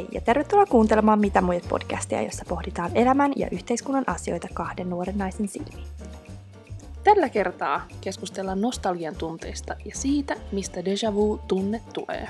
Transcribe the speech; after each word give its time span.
Hei 0.00 0.08
ja 0.12 0.20
tervetuloa 0.20 0.66
kuuntelemaan 0.66 1.18
Mitä 1.18 1.40
muut 1.40 1.68
podcastia, 1.68 2.22
jossa 2.22 2.44
pohditaan 2.48 2.90
elämän 2.94 3.32
ja 3.36 3.48
yhteiskunnan 3.52 4.04
asioita 4.06 4.48
kahden 4.54 4.90
nuoren 4.90 5.18
naisen 5.18 5.48
silmiin. 5.48 5.86
Tällä 7.04 7.28
kertaa 7.28 7.86
keskustellaan 8.00 8.60
nostalgian 8.60 9.16
tunteista 9.16 9.76
ja 9.84 9.90
siitä, 9.94 10.36
mistä 10.52 10.80
déjà 10.80 11.14
vu-tunne 11.14 11.80
tulee. 11.92 12.28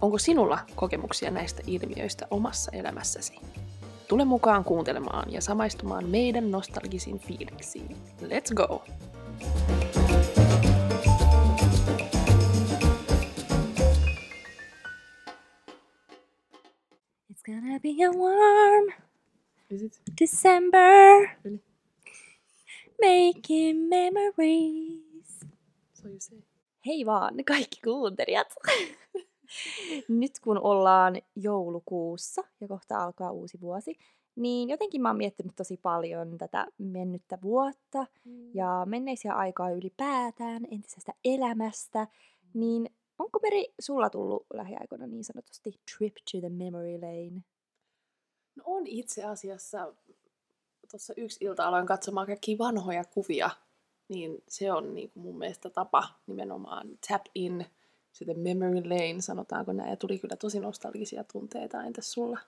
Onko 0.00 0.18
sinulla 0.18 0.58
kokemuksia 0.76 1.30
näistä 1.30 1.62
ilmiöistä 1.66 2.26
omassa 2.30 2.70
elämässäsi? 2.74 3.34
Tule 4.08 4.24
mukaan 4.24 4.64
kuuntelemaan 4.64 5.32
ja 5.32 5.40
samaistumaan 5.40 6.08
meidän 6.08 6.50
nostalgisiin 6.50 7.18
fiiliksiin. 7.18 7.96
Let's 8.22 8.54
go! 8.54 8.84
It's 9.40 10.01
gonna 17.60 17.80
be 17.80 18.02
a 18.04 18.10
warm 18.10 18.92
Is 19.70 19.82
it? 19.82 20.00
December. 20.20 21.36
Really? 21.44 21.60
Making 23.00 23.88
memories. 23.88 25.40
So 25.94 26.08
you 26.08 26.20
say. 26.20 26.38
Hei 26.86 27.06
vaan 27.06 27.34
kaikki 27.46 27.80
kuuntelijat! 27.84 28.54
Nyt 30.08 30.40
kun 30.40 30.58
ollaan 30.58 31.16
joulukuussa 31.36 32.44
ja 32.60 32.68
kohta 32.68 33.04
alkaa 33.04 33.30
uusi 33.30 33.60
vuosi, 33.60 33.98
niin 34.36 34.68
jotenkin 34.68 35.02
mä 35.02 35.08
oon 35.08 35.16
miettinyt 35.16 35.56
tosi 35.56 35.76
paljon 35.76 36.38
tätä 36.38 36.66
mennyttä 36.78 37.38
vuotta 37.42 38.06
ja 38.54 38.82
menneisiä 38.86 39.34
aikaa 39.34 39.70
ylipäätään, 39.70 40.66
entisestä 40.70 41.12
elämästä. 41.24 42.06
Niin 42.54 42.90
onko 43.18 43.38
Meri 43.42 43.74
sulla 43.80 44.10
tullut 44.10 44.46
lähiaikoina 44.54 45.06
niin 45.06 45.24
sanotusti 45.24 45.70
trip 45.70 46.14
to 46.14 46.38
the 46.40 46.48
memory 46.48 47.00
lane? 47.00 47.42
No 48.56 48.62
on 48.66 48.86
itse 48.86 49.24
asiassa. 49.24 49.92
Tuossa 50.90 51.14
yksi 51.16 51.44
ilta 51.44 51.68
aloin 51.68 51.86
katsomaan 51.86 52.26
kaikkia 52.26 52.58
vanhoja 52.58 53.04
kuvia, 53.04 53.50
niin 54.08 54.42
se 54.48 54.72
on 54.72 54.94
niin 54.94 55.10
kuin 55.10 55.22
mun 55.22 55.38
mielestä 55.38 55.70
tapa 55.70 56.08
nimenomaan 56.26 56.88
tap 57.08 57.22
in 57.34 57.66
to 58.18 58.24
the 58.24 58.34
memory 58.34 58.84
lane, 58.84 59.20
sanotaanko 59.20 59.72
näin. 59.72 59.90
Ja 59.90 59.96
tuli 59.96 60.18
kyllä 60.18 60.36
tosi 60.36 60.60
nostalgisia 60.60 61.24
tunteita. 61.24 61.82
Entäs 61.82 62.12
sulla? 62.12 62.38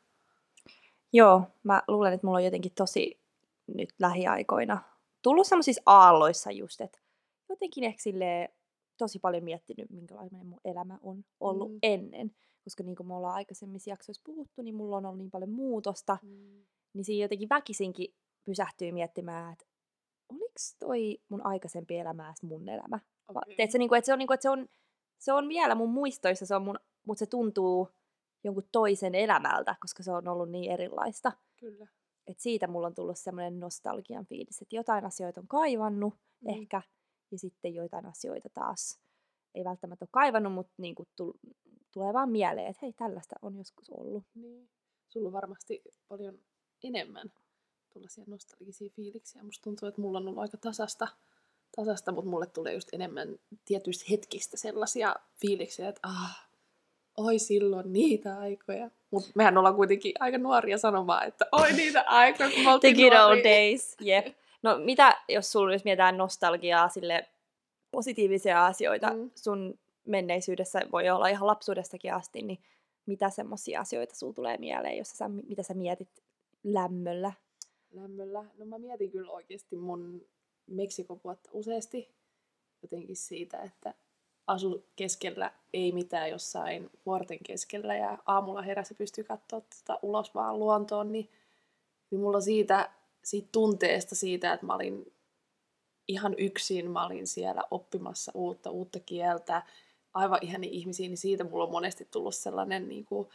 Joo, 1.13 1.43
mä 1.63 1.83
luulen, 1.89 2.13
että 2.13 2.27
mulla 2.27 2.39
on 2.39 2.45
jotenkin 2.45 2.73
tosi 2.75 3.21
nyt 3.67 3.95
lähiaikoina 3.99 4.83
tullut 5.23 5.47
semmoisissa 5.47 5.83
aalloissa 5.87 6.51
just, 6.51 6.81
että 6.81 6.99
jotenkin 7.49 7.85
ehkä 7.85 8.03
silleen 8.03 8.49
tosi 8.97 9.19
paljon 9.19 9.45
miettinyt, 9.45 9.91
minkälainen 9.91 10.47
mun 10.47 10.61
elämä 10.65 10.99
on 11.03 11.25
ollut 11.41 11.69
Mm. 11.71 11.75
mm. 11.75 11.79
ennen. 11.83 12.35
Koska 12.65 12.83
niin 12.83 12.97
kuin 12.97 13.07
me 13.07 13.15
ollaan 13.15 13.35
aikaisemmissa 13.35 13.91
jaksoissa 13.91 14.23
puhuttu, 14.25 14.63
niin 14.63 14.75
mulla 14.75 14.97
on 14.97 15.07
ollut 15.07 15.19
niin 15.19 15.31
paljon 15.31 15.51
muutosta, 15.51 16.19
niin 16.95 17.05
siinä 17.05 17.25
jotenkin 17.25 17.49
väkisinkin 17.49 18.15
pysähtyy 18.45 18.93
miettimään, 18.93 19.53
että 19.53 19.65
oliko 20.29 20.55
toi 20.79 21.19
mun 21.29 21.47
aikaisempi 21.47 21.99
elämä 21.99 22.27
edes 22.29 22.43
mun 22.43 22.69
elämä? 22.69 23.01
Va- 23.35 23.41
Okei. 23.45 23.57
Tiedätkö, 23.57 23.79
niin 23.79 23.89
kuin, 23.89 23.99
että 23.99 24.07
se 24.07 24.13
on, 24.13 24.19
niin 24.19 24.27
kuin, 24.27 24.35
että 24.35 24.43
se 24.43 24.51
on, 24.51 24.69
se 25.19 25.33
on 25.33 25.49
vielä 25.49 25.75
mun 25.75 25.91
muistoissa, 25.91 26.47
se 26.47 26.55
on 26.55 26.63
mun, 26.63 26.79
mutta 27.07 27.19
se 27.19 27.27
tuntuu 27.27 27.89
jonkun 28.45 28.69
toisen 28.73 29.15
elämältä, 29.15 29.77
koska 29.81 30.03
se 30.03 30.13
on 30.13 30.29
ollut 30.29 30.51
niin 30.51 30.71
erilaista. 30.73 31.33
Kyllä. 31.61 31.87
Et 32.27 32.41
siitä 32.41 32.67
mulla 32.67 32.87
on 32.87 32.95
tullut 32.95 33.19
semmoinen 33.19 33.61
nostalgian 33.61 34.27
fiilis, 34.27 34.63
että 34.63 34.77
jotain 34.77 35.05
asioita 35.05 35.41
on 35.41 35.49
kaivannut 35.49 36.15
Mm. 36.15 36.49
mm. 36.51 36.59
ehkä, 36.59 36.83
ja 37.35 37.39
sitten 37.39 37.75
joitain 37.75 38.07
asioita 38.07 38.49
taas 38.49 38.99
ei 39.55 39.65
välttämättä 39.65 40.03
ole 40.03 40.09
kaivannut, 40.13 40.53
mutta 40.53 40.73
niin 40.77 40.95
kuin 40.95 41.09
tul- 41.17 41.55
tulee 41.93 42.13
vaan 42.13 42.31
mieleen, 42.31 42.67
että 42.67 42.81
hei, 42.83 42.93
tällaista 42.93 43.37
on 43.43 43.57
joskus 43.57 43.91
ollut. 43.91 44.25
Niin. 44.35 44.69
Sulla 45.09 45.29
on 45.29 45.33
varmasti 45.33 45.83
paljon 46.09 46.39
enemmän 46.85 47.33
tuollaisia 47.93 48.25
nostalgisia 48.27 48.91
fiiliksiä. 48.97 49.43
Musta 49.43 49.65
tuntuu, 49.65 49.89
että 49.89 50.01
mulla 50.01 50.19
on 50.19 50.29
ollut 50.29 50.43
aika 50.43 50.57
tasasta, 50.57 51.09
tasasta 51.77 52.13
mutta 52.13 52.31
mulle 52.31 52.47
tulee 52.47 52.75
just 52.75 52.89
enemmän 52.93 53.39
tietyistä 53.65 54.05
hetkistä 54.11 54.57
sellaisia 54.57 55.17
fiiliksiä, 55.41 55.89
että 55.89 56.01
ah, 56.03 56.49
oi 57.17 57.39
silloin 57.39 57.93
niitä 57.93 58.39
aikoja. 58.39 58.91
Mutta 59.11 59.31
mehän 59.35 59.59
ollaan 59.59 59.77
kuitenkin 59.77 60.13
aika 60.21 60.39
nuoria 60.39 60.79
sanomaan, 60.79 61.27
että 61.29 61.47
oi 61.53 61.73
niitä 61.73 62.05
aikoja, 62.07 62.49
kun 62.49 62.59
me 62.59 62.65
The 62.65 62.71
oltiin 62.71 62.97
good 62.97 63.13
old 63.13 63.45
days, 63.45 63.97
jep. 64.01 64.27
No 64.65 64.79
mitä, 64.79 65.23
jos 65.29 65.53
sulla 65.53 65.73
jos 65.73 65.85
mietitään 65.85 66.17
nostalgiaa, 66.17 66.89
sille 66.89 67.29
positiivisia 67.91 68.67
asioita 68.67 69.11
mm. 69.11 69.31
sun 69.35 69.79
menneisyydessä, 70.05 70.81
voi 70.93 71.11
olla 71.11 71.29
ihan 71.29 71.47
lapsuudestakin 71.47 72.15
asti, 72.15 72.43
niin 72.43 72.59
mitä 73.07 73.31
semmoisia 73.31 73.81
asioita 73.81 74.15
sulla 74.15 74.33
tulee 74.33 74.57
mieleen, 74.57 74.99
jos 74.99 75.11
sä, 75.11 75.29
mitä 75.29 75.63
sä 75.63 75.75
mietit 75.75 76.23
lämmöllä? 76.63 77.33
lämmöllä. 77.95 78.45
No 78.59 78.65
mä 78.65 78.79
mietin 78.79 79.11
kyllä 79.11 79.33
oikeasti 79.33 79.77
mun 79.77 80.27
Meksikon 80.67 81.21
vuotta 81.25 81.51
useasti 81.53 82.15
jotenkin 82.83 83.17
siitä, 83.17 83.63
että 83.63 83.95
asu 84.47 84.87
keskellä, 84.97 85.53
ei 85.73 85.93
mitään 85.93 86.31
jossain 86.31 86.91
vuorten 87.07 87.39
keskellä 87.47 87.97
ja 87.97 88.19
aamulla 88.27 88.63
heräsi 88.63 88.95
pystyy 88.95 89.25
katsoa 89.25 89.61
tota 89.61 89.99
ulos 90.03 90.35
vaan 90.35 90.59
luontoon, 90.59 91.13
niin, 91.13 91.31
niin 92.11 92.21
mulla 92.21 92.41
siitä, 92.41 92.91
siitä 93.25 93.49
tunteesta 93.53 94.15
siitä, 94.15 94.53
että 94.53 94.67
mä 94.67 94.75
olin 94.75 95.13
ihan 96.09 96.35
yksin, 96.39 96.91
mä 96.91 97.07
olin 97.07 97.27
siellä 97.27 97.63
oppimassa 97.71 98.33
uutta, 98.35 98.71
uutta 98.71 99.01
kieltä, 99.01 99.63
aivan 100.15 100.39
ihania 100.43 100.71
ihmisiä, 100.73 101.09
niin 101.09 101.19
siitä 101.19 101.45
mulla 101.45 101.65
on 101.65 101.71
monesti 101.73 102.09
tullut 102.11 102.35
sellainen, 102.35 102.89
niin 102.89 103.05
kuin, 103.05 103.29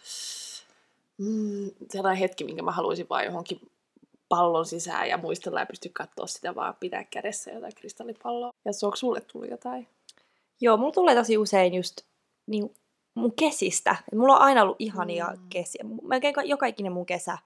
mm, 1.18 1.72
sellainen 1.92 2.20
hetki, 2.20 2.44
minkä 2.44 2.62
mä 2.62 2.72
haluaisin 2.72 3.10
vaan 3.10 3.26
johonkin 3.26 3.72
pallon 4.30 4.66
sisään 4.66 5.10
ja 5.10 5.18
muistella 5.18 5.60
ja 5.60 5.66
pysty 5.66 5.90
katsoa 5.90 6.28
sitä 6.28 6.56
vaan 6.56 6.76
pitää 6.80 7.04
kädessä 7.04 7.52
jotain 7.52 7.76
kristallipalloa. 7.76 8.52
Ja 8.66 8.72
onko 8.84 8.96
sulle 8.96 9.22
tullut 9.22 9.50
jotain? 9.50 9.88
Joo, 10.62 10.78
mulla 10.78 10.92
tulee 10.92 11.16
tosi 11.16 11.38
usein 11.38 11.74
just 11.74 12.02
niin, 12.48 12.74
mun 13.16 13.34
kesistä. 13.36 13.96
Mulla 14.16 14.36
on 14.36 14.42
aina 14.42 14.62
ollut 14.64 14.76
ihania 14.80 15.28
Mm. 15.28 15.50
kesiä. 15.50 15.86
Melkein 16.04 16.34
ka- 16.34 16.44
joka 16.44 16.66
ikinen 16.66 16.92
mun 16.92 17.06
kesä 17.06 17.38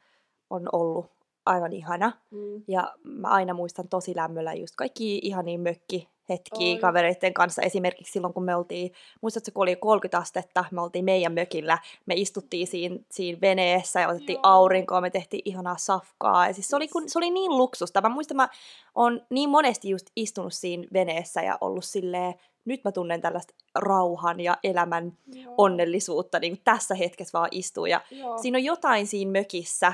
on 0.50 0.70
ollut 0.72 1.06
aivan 1.46 1.74
ihana. 1.74 2.12
Mm. 2.32 2.64
Ja 2.68 2.94
mä 3.04 3.28
aina 3.28 3.54
muistan 3.54 3.88
tosi 3.88 4.16
lämmöllä 4.16 4.54
just 4.54 4.76
kaikki 4.76 5.20
ihania 5.24 5.60
mökki 5.60 6.14
hetkiä 6.30 6.74
Oi. 6.74 6.80
kavereiden 6.80 7.34
kanssa. 7.34 7.62
Esimerkiksi 7.62 8.14
silloin, 8.14 8.34
kun 8.34 8.44
me 8.44 8.56
oltiin, 8.56 8.92
muistatko, 9.22 9.52
kun 9.54 9.64
oli 9.64 9.76
30 9.76 10.18
astetta, 10.18 10.66
me 10.72 10.82
oltiin 10.82 11.06
meidän 11.06 11.34
mökillä, 11.34 11.78
me 12.06 12.14
istuttiin 12.14 12.68
siinä, 12.68 12.98
siinä 13.12 13.38
veneessä 13.42 14.00
ja 14.00 14.08
otettiin 14.08 14.36
Joo. 14.36 14.42
aurinkoa, 14.44 15.02
me 15.02 15.10
tehtiin 15.10 15.42
ihanaa 15.46 15.78
safkaa. 15.78 16.48
Ja 16.48 16.54
siis 16.54 16.68
se, 16.68 16.76
oli, 16.76 16.88
kun, 16.88 17.10
se 17.10 17.20
oli 17.20 17.30
niin 17.30 17.58
luksusta. 17.58 18.02
Mä 18.02 18.10
muistan, 18.10 18.38
mä 18.38 18.50
oon 18.96 19.22
niin 19.30 19.50
monesti 19.50 19.90
just 19.90 20.08
istunut 20.16 20.54
siinä 20.54 20.88
veneessä 20.94 21.42
ja 21.42 21.58
ollut 21.62 21.86
silleen, 21.86 22.34
nyt 22.66 22.84
mä 22.84 22.92
tunnen 22.92 23.22
tällaista 23.22 23.54
rauhan 23.76 24.40
ja 24.40 24.58
elämän 24.64 25.18
Joo. 25.34 25.54
onnellisuutta, 25.58 26.40
niin 26.40 26.54
kuin 26.54 26.64
tässä 26.64 26.96
hetkessä 26.96 27.40
vaan 27.40 27.50
istuu. 27.52 27.86
Ja 27.86 28.02
Joo, 28.12 28.38
siinä 28.38 28.58
on 28.58 28.64
jotain 28.64 29.08
siinä 29.08 29.32
mökissä 29.32 29.94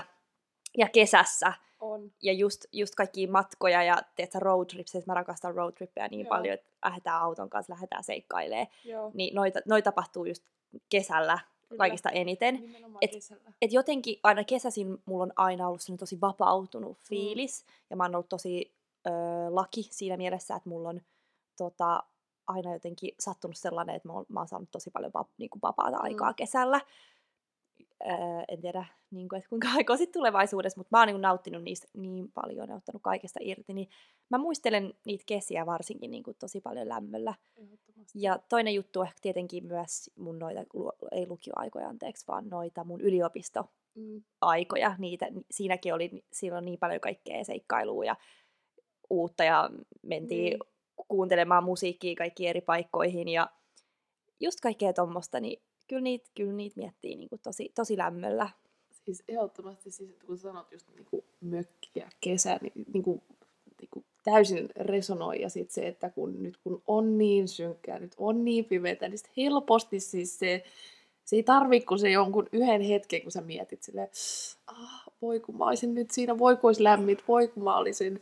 ja 0.78 0.90
kesässä, 0.90 1.54
on. 1.80 2.12
ja 2.22 2.34
just, 2.34 2.66
just 2.72 2.96
kaikki 2.96 3.28
matkoja 3.28 3.84
ja 3.84 3.98
tiedätkö, 4.16 4.40
road 4.40 4.66
trips, 4.66 4.96
että 4.96 5.12
mä 5.12 5.14
rakastan 5.14 5.56
road 5.56 5.74
trippeja 5.74 6.08
niin 6.08 6.26
Joo. 6.26 6.30
paljon, 6.30 6.54
että 6.54 6.68
lähdetään 6.86 7.22
auton 7.22 7.50
kanssa, 7.50 7.74
lähdetään 7.74 8.04
seikkailemaan. 8.04 8.68
Joo, 8.86 9.12
Niin 9.14 9.36
noita, 9.36 9.60
noi 9.66 9.82
tapahtuu 9.82 10.26
just 10.26 10.44
kesällä 10.90 11.40
kyllä. 11.70 11.78
kaikista 11.78 12.10
eniten. 12.10 12.56
Nimenomaan 12.56 12.98
Et- 13.02 13.12
kesällä. 13.12 13.52
Et 13.62 13.74
jotenkin 13.74 14.20
aina 14.24 14.44
kesäisin 14.44 14.98
mulla 15.06 15.24
on 15.24 15.34
aina 15.36 15.68
ollut 15.68 15.82
sellainen 15.82 16.00
tosi 16.00 16.22
vapautunut 16.22 16.98
fiilis. 16.98 17.66
Ja 17.90 17.96
mä 17.96 18.04
oon 18.04 18.16
ollut 18.16 18.30
tosi 18.30 18.72
ö, 19.08 19.10
laki 19.50 19.88
siinä 19.92 20.18
mielessä, 20.18 20.56
että 20.56 20.70
mulla 20.70 20.90
on 20.90 21.02
tota, 21.58 22.04
aina 22.48 22.74
jotenkin 22.74 23.16
sattunut 23.20 23.58
sellainen, 23.58 23.96
että 23.96 24.08
mä 24.08 24.14
oon, 24.14 24.26
mä 24.30 24.40
oon 24.40 24.48
saanut 24.48 24.72
tosi 24.72 24.92
paljon 24.92 25.12
va, 25.14 25.26
niin 25.38 25.50
kuin 25.50 25.62
vapaata 25.62 25.98
aikaa 25.98 26.30
Mm. 26.32 26.36
kesällä. 26.36 26.82
Öö, 28.08 28.16
en 28.48 28.62
tiedä, 28.62 28.86
niin 29.12 29.30
kuin, 29.30 29.38
että 29.38 29.50
kuinka 29.50 29.68
aikaa 29.78 29.98
sitten 29.98 30.20
tulevaisuudessa, 30.20 30.80
mutta 30.80 30.98
mä 30.98 31.00
oon 31.02 31.08
niin 31.08 31.14
kuin, 31.14 31.22
nauttinut 31.22 31.64
niistä 31.64 31.88
niin 31.94 32.32
paljon 32.32 32.70
ja 32.70 32.76
ottanut 32.76 33.02
kaikesta 33.02 33.40
irti. 33.44 33.74
Niin 33.74 33.90
mä 34.30 34.38
muistelen 34.38 34.94
niitä 35.06 35.24
kesiä 35.28 35.66
varsinkin 35.66 36.12
niin 36.12 36.24
kuin, 36.24 36.38
tosi 36.40 36.62
paljon 36.62 36.90
lämmöllä. 36.90 37.34
Ja 38.16 38.40
toinen 38.50 38.74
juttu 38.74 39.02
ehkä 39.02 39.18
tietenkin 39.22 39.66
myös 39.66 40.10
mun 40.16 40.40
noita, 40.40 40.60
ei 41.12 41.28
lukioaikoja 41.28 41.88
anteeksi, 41.88 42.28
vaan 42.28 42.50
noita 42.50 42.84
mun 42.84 43.02
yliopisto 43.02 43.70
Mm. 43.96 44.24
aikoja. 44.42 44.96
Niitä, 44.98 45.28
siinäkin 45.52 45.94
oli 45.94 46.24
silloin 46.34 46.66
niin 46.66 46.80
paljon 46.80 47.00
kaikkea 47.02 47.44
seikkailua 47.44 48.06
ja 48.06 48.16
uutta 49.10 49.44
ja 49.44 49.70
mentiin 50.02 50.44
Niin. 50.50 50.60
kuuntelemaan 51.08 51.64
musiikkia 51.64 52.16
kaikkiin 52.16 52.50
eri 52.50 52.62
paikkoihin 52.62 53.28
ja 53.30 53.50
just 54.40 54.60
kaikkea 54.62 54.94
tuommoista, 54.94 55.40
niin 55.40 55.62
kyllä 55.90 56.02
niitä, 56.02 56.30
kyllä 56.36 56.54
niitä 56.54 56.74
miettii 56.78 57.16
niin 57.16 57.30
kuin 57.30 57.42
tosi, 57.44 57.72
tosi 57.76 57.98
lämmöllä. 57.98 58.50
Siis 59.06 59.24
ehdottomasti, 59.28 59.92
siis, 59.92 60.16
kun 60.26 60.38
sanot 60.38 60.72
just 60.72 60.88
niinku 60.96 61.26
mökki 61.42 61.92
ja 61.96 62.10
kesä, 62.22 62.60
niin 62.62 62.74
niinku, 62.94 63.24
niinku 63.82 64.06
täysin 64.24 64.70
resonoi. 64.76 65.42
Ja 65.42 65.50
sitten 65.50 65.74
se, 65.74 65.88
että 65.88 66.10
kun 66.10 66.44
nyt 66.44 66.58
kun 66.58 66.84
on 66.88 67.18
niin 67.18 67.48
synkkää, 67.48 68.00
nyt 68.00 68.16
on 68.18 68.46
niin 68.46 68.66
pimeätä, 68.66 69.10
niin 69.10 69.18
sit 69.18 69.32
helposti 69.38 70.00
siis 70.00 70.40
se, 70.40 70.64
se 71.26 71.36
ei 71.36 71.44
tarvi 71.44 71.82
kun 71.82 72.00
se 72.00 72.10
jonkun 72.10 72.48
yhden 72.52 72.82
hetken, 72.82 73.22
kun 73.22 73.32
sä 73.32 73.42
mietit 73.42 73.84
silleen, 73.84 74.10
ah, 74.68 75.04
voi 75.22 75.40
kun 75.40 75.58
mä 75.58 75.66
olisin 75.66 75.94
nyt 75.94 76.12
siinä, 76.12 76.38
voi 76.38 76.58
kun 76.58 76.68
olisi 76.68 76.84
lämmit, 76.84 77.24
voi 77.28 77.48
kun 77.48 77.64
mä 77.64 77.78
olisin 77.78 78.22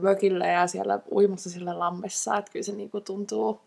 mökillä 0.00 0.46
ja 0.46 0.66
siellä 0.66 1.00
uimassa 1.12 1.50
sillä 1.50 1.78
lammessa, 1.78 2.36
että 2.36 2.52
kyllä 2.52 2.64
se 2.64 2.72
niinku 2.72 3.00
tuntuu, 3.00 3.60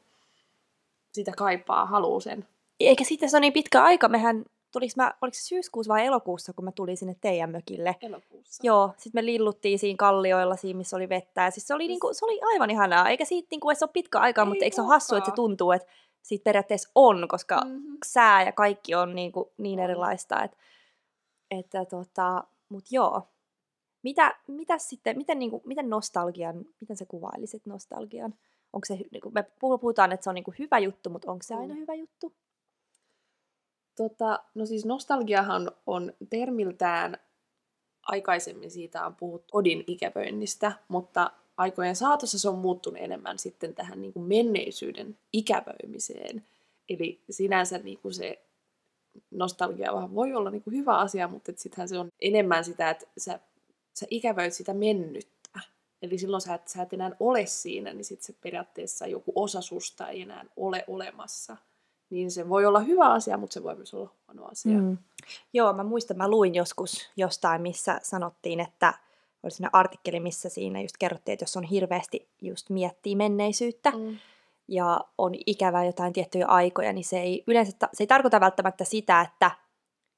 sitä 1.11 1.31
kaipaa, 1.37 1.85
haluu 1.85 2.19
sen. 2.19 2.47
Eikä 2.79 3.03
sitten 3.03 3.29
se 3.29 3.37
on 3.37 3.41
niin 3.41 3.53
pitkä 3.53 3.83
aika, 3.83 4.07
mehän 4.09 4.45
tuliks 4.71 4.95
mä, 4.95 5.13
oliko 5.21 5.33
se 5.33 5.41
syyskuussa 5.41 5.93
vai 5.93 6.05
elokuussa, 6.05 6.53
kun 6.53 6.65
mä 6.65 6.71
tulin 6.71 6.97
sinne 6.97 7.15
teidän 7.21 7.49
mökille? 7.51 7.95
Elokuussa. 8.01 8.61
Joo, 8.67 8.89
sitten 8.97 9.21
me 9.21 9.25
lilluttiin 9.25 9.79
siinä 9.79 9.97
kallioilla, 9.97 10.55
siinä 10.55 10.77
missä 10.77 10.95
oli 10.95 11.09
vettä. 11.09 11.41
Ja 11.43 11.51
siis 11.51 11.67
se 11.67 11.73
oli, 11.73 11.87
niinku, 11.87 12.09
se 12.13 12.25
oli 12.25 12.39
aivan 12.53 12.69
ihanaa. 12.69 13.09
Eikä 13.09 13.25
siitä 13.25 13.47
niinku, 13.51 13.67
se 13.75 13.85
ole 13.85 13.89
pitkä 13.93 14.19
aika, 14.19 14.45
mutta 14.45 14.63
eikö 14.65 14.75
se 14.75 14.81
ole 14.81 14.89
hassu, 14.89 15.15
että 15.15 15.29
se 15.29 15.35
tuntuu, 15.35 15.71
että 15.71 15.87
siitä 16.21 16.43
periaatteessa 16.43 16.89
on, 16.95 17.27
koska 17.27 17.61
Mhm. 17.65 17.93
sää 18.05 18.43
ja 18.43 18.51
kaikki 18.51 18.95
on 18.95 19.15
niinku, 19.15 19.51
niin 19.57 19.79
erilaista. 19.79 20.43
Et, 20.43 20.57
että 21.51 21.85
tota, 21.85 22.43
mut 22.69 22.83
joo. 22.91 23.21
Mitä, 24.03 24.35
mitä 24.47 24.77
sitten, 24.77 25.17
miten, 25.17 25.39
niinku, 25.39 25.61
miten 25.65 25.89
nostalgian, 25.89 26.65
miten 26.81 26.97
sä 26.97 27.05
kuvailisit 27.05 27.65
nostalgian? 27.65 28.33
Onko 28.73 28.85
se, 28.85 28.99
niinku, 29.11 29.29
me 29.31 29.41
puh- 29.41 29.79
puhutaan, 29.79 30.11
että 30.11 30.23
se 30.23 30.29
on 30.29 30.35
niinku 30.35 30.53
hyvä 30.59 30.79
juttu, 30.79 31.09
mutta 31.09 31.31
onko 31.31 31.43
se 31.43 31.55
aina 31.55 31.73
hyvä 31.73 31.93
juttu? 31.93 32.33
Tota, 33.97 34.43
no 34.55 34.65
siis 34.65 34.85
nostalgiahan 34.85 35.71
on 35.87 36.13
termiltään, 36.29 37.17
aikaisemmin 38.03 38.71
siitä 38.71 39.05
on 39.05 39.15
puhuttu 39.15 39.57
Odin 39.57 39.83
ikävöinnistä, 39.87 40.71
mutta 40.87 41.31
aikojen 41.57 41.95
saatossa 41.95 42.39
se 42.39 42.49
on 42.49 42.57
muuttunut 42.57 42.99
enemmän 43.01 43.39
sitten 43.39 43.75
tähän 43.75 44.01
niin 44.01 44.13
kuin 44.13 44.25
menneisyyden 44.25 45.17
ikävöimiseen. 45.33 46.45
Eli 46.89 47.21
sinänsä 47.29 47.77
niin 47.77 47.99
kuin 47.99 48.13
se 48.13 48.45
nostalgia 49.31 49.93
vähän 49.93 50.15
voi 50.15 50.33
olla 50.33 50.49
niin 50.49 50.63
kuin 50.63 50.77
hyvä 50.77 50.97
asia, 50.97 51.27
mutta 51.27 51.51
sittenhän 51.55 51.89
se 51.89 51.97
on 51.97 52.09
enemmän 52.21 52.63
sitä, 52.63 52.89
että 52.89 53.05
sä, 53.17 53.39
sä 53.93 54.05
ikävöit 54.09 54.53
sitä 54.53 54.73
mennyttä. 54.73 55.59
Eli 56.01 56.17
silloin 56.17 56.41
sä 56.41 56.53
et, 56.53 56.67
sä 56.67 56.81
et 56.81 56.93
enää 56.93 57.11
ole 57.19 57.45
siinä, 57.45 57.93
niin 57.93 58.05
sitten 58.05 58.25
se 58.25 58.33
periaatteessa 58.41 59.07
joku 59.07 59.31
osa 59.35 59.61
susta 59.61 60.09
ei 60.09 60.21
enää 60.21 60.45
ole 60.55 60.83
olemassa. 60.87 61.57
Niin 62.09 62.31
se 62.31 62.49
voi 62.49 62.65
olla 62.65 62.79
hyvä 62.79 63.09
asia, 63.11 63.37
mutta 63.37 63.53
se 63.53 63.63
voi 63.63 63.75
myös 63.75 63.93
olla 63.93 64.09
huono 64.27 64.45
asia. 64.51 64.77
Mm. 64.77 64.97
Joo, 65.53 65.73
mä 65.73 65.83
muistan, 65.83 66.17
mä 66.17 66.27
luin 66.29 66.55
joskus 66.55 67.09
jostain, 67.17 67.61
missä 67.61 67.99
sanottiin, 68.03 68.59
että 68.59 68.93
oli 69.43 69.51
siinä 69.51 69.69
artikkeli, 69.73 70.19
missä 70.19 70.49
siinä 70.49 70.81
just 70.81 70.95
kerrottiin, 70.99 71.33
että 71.33 71.43
jos 71.43 71.57
on 71.57 71.63
hirveästi 71.63 72.27
just 72.41 72.69
miettii 72.69 73.15
menneisyyttä 73.15 73.91
Mm. 73.91 74.17
ja 74.67 75.01
on 75.17 75.31
ikävää 75.45 75.85
jotain 75.85 76.13
tiettyjä 76.13 76.45
aikoja, 76.45 76.93
niin 76.93 77.05
se 77.05 77.19
ei 77.19 77.43
yleensä, 77.47 77.71
se 77.93 78.03
ei 78.03 78.07
tarkoita 78.07 78.39
välttämättä 78.39 78.83
sitä, 78.83 79.21
että 79.21 79.51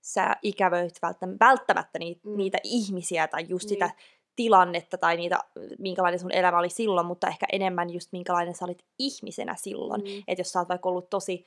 sä 0.01 0.35
ikävöit 0.42 1.00
välttämättä, 1.01 1.45
välttämättä 1.45 2.00
niitä, 2.00 2.21
Mm. 2.24 2.38
niitä 2.38 2.57
ihmisiä 2.63 3.27
tai 3.27 3.45
just 3.50 3.65
Niin. 3.65 3.75
sitä 3.75 3.92
tilannetta 4.35 4.97
tai 4.97 5.18
niitä, 5.18 5.39
minkälainen 5.80 6.19
sun 6.19 6.31
elämä 6.31 6.59
oli 6.59 6.69
silloin, 6.69 7.07
mutta 7.07 7.27
ehkä 7.27 7.45
enemmän 7.51 7.89
just 7.89 8.12
minkälainen 8.12 8.56
sä 8.56 8.65
olit 8.65 8.85
ihmisenä 9.00 9.56
silloin. 9.57 10.01
Mm. 10.01 10.24
Että 10.27 10.39
jos 10.42 10.51
sä 10.51 10.59
oot 10.59 10.69
vaikka 10.69 10.89
ollut 10.89 11.09
tosi, 11.09 11.45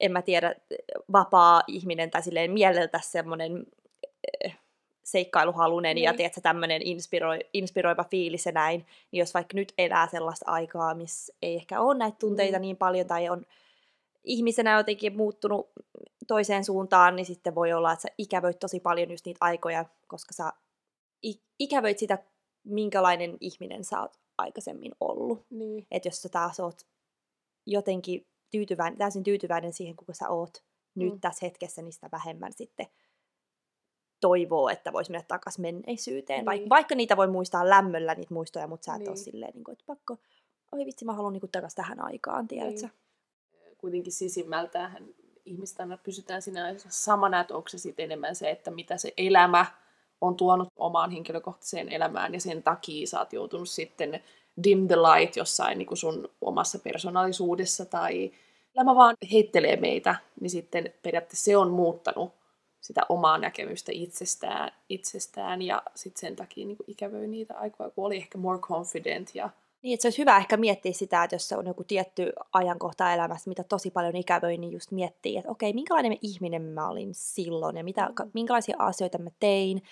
en 0.00 0.12
mä 0.12 0.22
tiedä, 0.22 0.54
vapaa 1.12 1.62
ihminen 1.66 2.10
tai 2.10 2.22
silleen 2.22 2.52
mieleltä 2.52 3.00
semmoinen 3.02 3.66
seikkailuhalunen 5.02 5.98
ja 5.98 6.10
Niin. 6.10 6.16
tiedätkö, 6.16 6.40
tämmöinen 6.40 6.82
inspiroi, 6.82 7.38
inspiroiva 7.52 8.04
fiilis 8.04 8.46
ja 8.46 8.52
näin, 8.52 8.86
niin 9.10 9.18
jos 9.20 9.34
vaikka 9.34 9.54
nyt 9.56 9.72
elää 9.78 10.08
sellaista 10.10 10.50
aikaa, 10.50 10.94
missä 10.94 11.34
ei 11.42 11.54
ehkä 11.56 11.80
ole 11.80 11.98
näitä 11.98 12.16
tunteita 12.18 12.58
Mm. 12.58 12.62
niin 12.62 12.76
paljon 12.76 13.06
tai 13.06 13.28
on 13.28 13.46
ihmisenä 14.24 14.76
jotenkin 14.76 15.16
muuttunut 15.16 15.70
toiseen 16.26 16.64
suuntaan, 16.64 17.16
niin 17.16 17.26
sitten 17.26 17.54
voi 17.54 17.72
olla, 17.72 17.92
että 17.92 18.02
sä 18.02 18.08
ikävöit 18.18 18.58
tosi 18.58 18.80
paljon 18.80 19.10
just 19.10 19.26
niitä 19.26 19.38
aikoja, 19.40 19.84
koska 20.06 20.32
sä 20.34 20.52
ikävöit 21.58 21.98
sitä, 21.98 22.18
minkälainen 22.64 23.36
ihminen 23.40 23.84
sä 23.84 24.00
oot 24.00 24.18
aikaisemmin 24.38 24.92
ollut. 25.00 25.46
Niin. 25.50 25.86
Että 25.90 26.08
jos 26.08 26.22
sä 26.22 26.28
taas 26.28 26.60
oot 26.60 26.86
jotenkin 27.66 28.26
tyytyväinen, 28.58 28.98
täysin 28.98 29.24
tyytyväinen 29.24 29.72
siihen, 29.72 29.96
kuka 29.96 30.14
sä 30.14 30.28
oot 30.28 30.62
nyt 30.94 31.12
Mm. 31.12 31.20
tässä 31.20 31.46
hetkessä, 31.46 31.82
niin 31.82 31.92
sitä 31.92 32.08
vähemmän 32.12 32.52
sitten 32.52 32.86
toivoo, 34.20 34.68
että 34.68 34.92
voisi 34.92 35.10
mennä 35.10 35.24
takaisin 35.28 35.62
menneisyyteen. 35.62 36.38
Niin. 36.38 36.46
Vaikka, 36.46 36.68
vaikka 36.68 36.94
niitä 36.94 37.16
voi 37.16 37.26
muistaa 37.26 37.68
lämmöllä, 37.70 38.14
niitä 38.14 38.34
muistoja, 38.34 38.66
mutta 38.66 38.84
sä 38.84 38.94
et 38.94 38.98
niin. 38.98 39.08
ole 39.08 39.16
silleen, 39.16 39.52
niin 39.54 39.64
kuin, 39.64 39.72
että 39.72 39.84
pakko, 39.86 40.16
oi 40.72 40.86
vitsi, 40.86 41.04
mä 41.04 41.12
haluan 41.12 41.32
niin 41.32 41.50
takaisin 41.52 41.76
tähän 41.76 42.04
aikaan, 42.04 42.48
tiedätkö? 42.48 42.80
Niin. 42.80 43.76
Kuitenkin 43.78 44.12
sisimmältään 44.12 45.08
ihmistä 45.44 45.82
aina 45.82 45.96
pysytään 45.96 46.42
siinä 46.42 46.74
samana, 46.88 47.40
että 47.40 47.56
onko 47.56 47.68
se 47.68 47.78
sitten 47.78 48.04
enemmän 48.04 48.36
se, 48.36 48.50
että 48.50 48.70
mitä 48.70 48.96
se 48.96 49.12
elämä 49.16 49.66
on 50.20 50.36
tuonut 50.36 50.68
omaan 50.76 51.10
henkilökohtaiseen 51.10 51.88
elämään 51.88 52.34
ja 52.34 52.40
sen 52.40 52.62
takia 52.62 53.06
sä 53.06 53.18
oot 53.18 53.32
joutunut 53.32 53.68
sitten 53.68 54.22
dim 54.64 54.88
the 54.88 54.96
light 54.96 55.36
jossain 55.36 55.78
niin 55.78 55.86
kuin 55.86 55.98
sun 55.98 56.28
omassa 56.40 56.78
persoonallisuudessa 56.78 57.84
tai 57.84 58.32
elämä 58.74 58.94
vaan 58.94 59.16
heittelee 59.32 59.76
meitä, 59.76 60.14
niin 60.40 60.50
sitten 60.50 60.92
periaatteessa 61.02 61.44
se 61.44 61.56
on 61.56 61.70
muuttanut 61.70 62.32
sitä 62.80 63.00
omaa 63.08 63.38
näkemystä 63.38 63.92
itsestään, 63.94 64.72
itsestään 64.88 65.62
ja 65.62 65.82
sitten 65.94 66.20
sen 66.20 66.36
takia 66.36 66.66
niin 66.66 66.76
ikävöi 66.86 67.26
niitä 67.26 67.54
aikoja, 67.58 67.90
kun 67.90 68.06
oli 68.06 68.16
ehkä 68.16 68.38
more 68.38 68.58
confident 68.58 69.34
ja 69.34 69.50
Niin, 69.82 69.94
että 69.94 70.02
se 70.02 70.06
olisi 70.06 70.18
hyvä 70.18 70.36
ehkä 70.36 70.56
miettiä 70.56 70.92
sitä, 70.92 71.24
että 71.24 71.34
jos 71.34 71.48
se 71.48 71.56
on 71.56 71.66
joku 71.66 71.84
tietty 71.84 72.32
ajankohta 72.52 73.12
elämässä, 73.14 73.50
mitä 73.50 73.64
tosi 73.64 73.90
paljon 73.90 74.16
ikävöi, 74.16 74.56
niin 74.58 74.72
just 74.72 74.90
miettiä, 74.90 75.38
että 75.38 75.50
okei, 75.50 75.72
minkälainen 75.72 76.18
ihminen 76.22 76.62
mä 76.62 76.88
olin 76.88 77.10
silloin 77.14 77.76
ja 77.76 77.84
mitä, 77.84 78.06
Mm. 78.24 78.30
minkälaisia 78.34 78.76
asioita 78.78 79.18
mä 79.18 79.30
tein. 79.40 79.82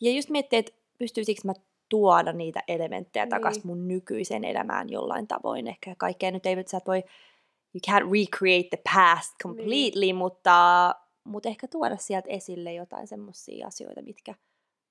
Ja 0.00 0.10
just 0.12 0.30
miettiä, 0.30 0.58
että 0.58 0.72
pystyisikö 0.98 1.40
mä 1.44 1.52
tuoda 1.88 2.32
niitä 2.32 2.62
elementtejä 2.68 3.26
takaisin 3.26 3.60
Niin. 3.60 3.66
mun 3.68 3.88
nykyiseen 3.88 4.44
elämään 4.44 4.88
jollain 4.90 5.26
tavoin. 5.26 5.66
Ehkä 5.66 5.94
kaikkea 5.98 6.30
nyt 6.30 6.46
ei, 6.46 6.56
sä 6.66 6.76
et 6.76 6.86
voi, 6.86 7.04
you 7.74 7.80
can't 7.90 8.10
recreate 8.12 8.68
the 8.76 8.82
past 8.94 9.34
completely, 9.42 10.00
Niin. 10.00 10.16
mutta, 10.16 10.94
mutta 11.24 11.48
ehkä 11.48 11.68
tuoda 11.68 11.96
sieltä 11.96 12.28
esille 12.30 12.72
jotain 12.72 13.06
semmoisia 13.06 13.66
asioita, 13.66 14.02
mitkä 14.02 14.34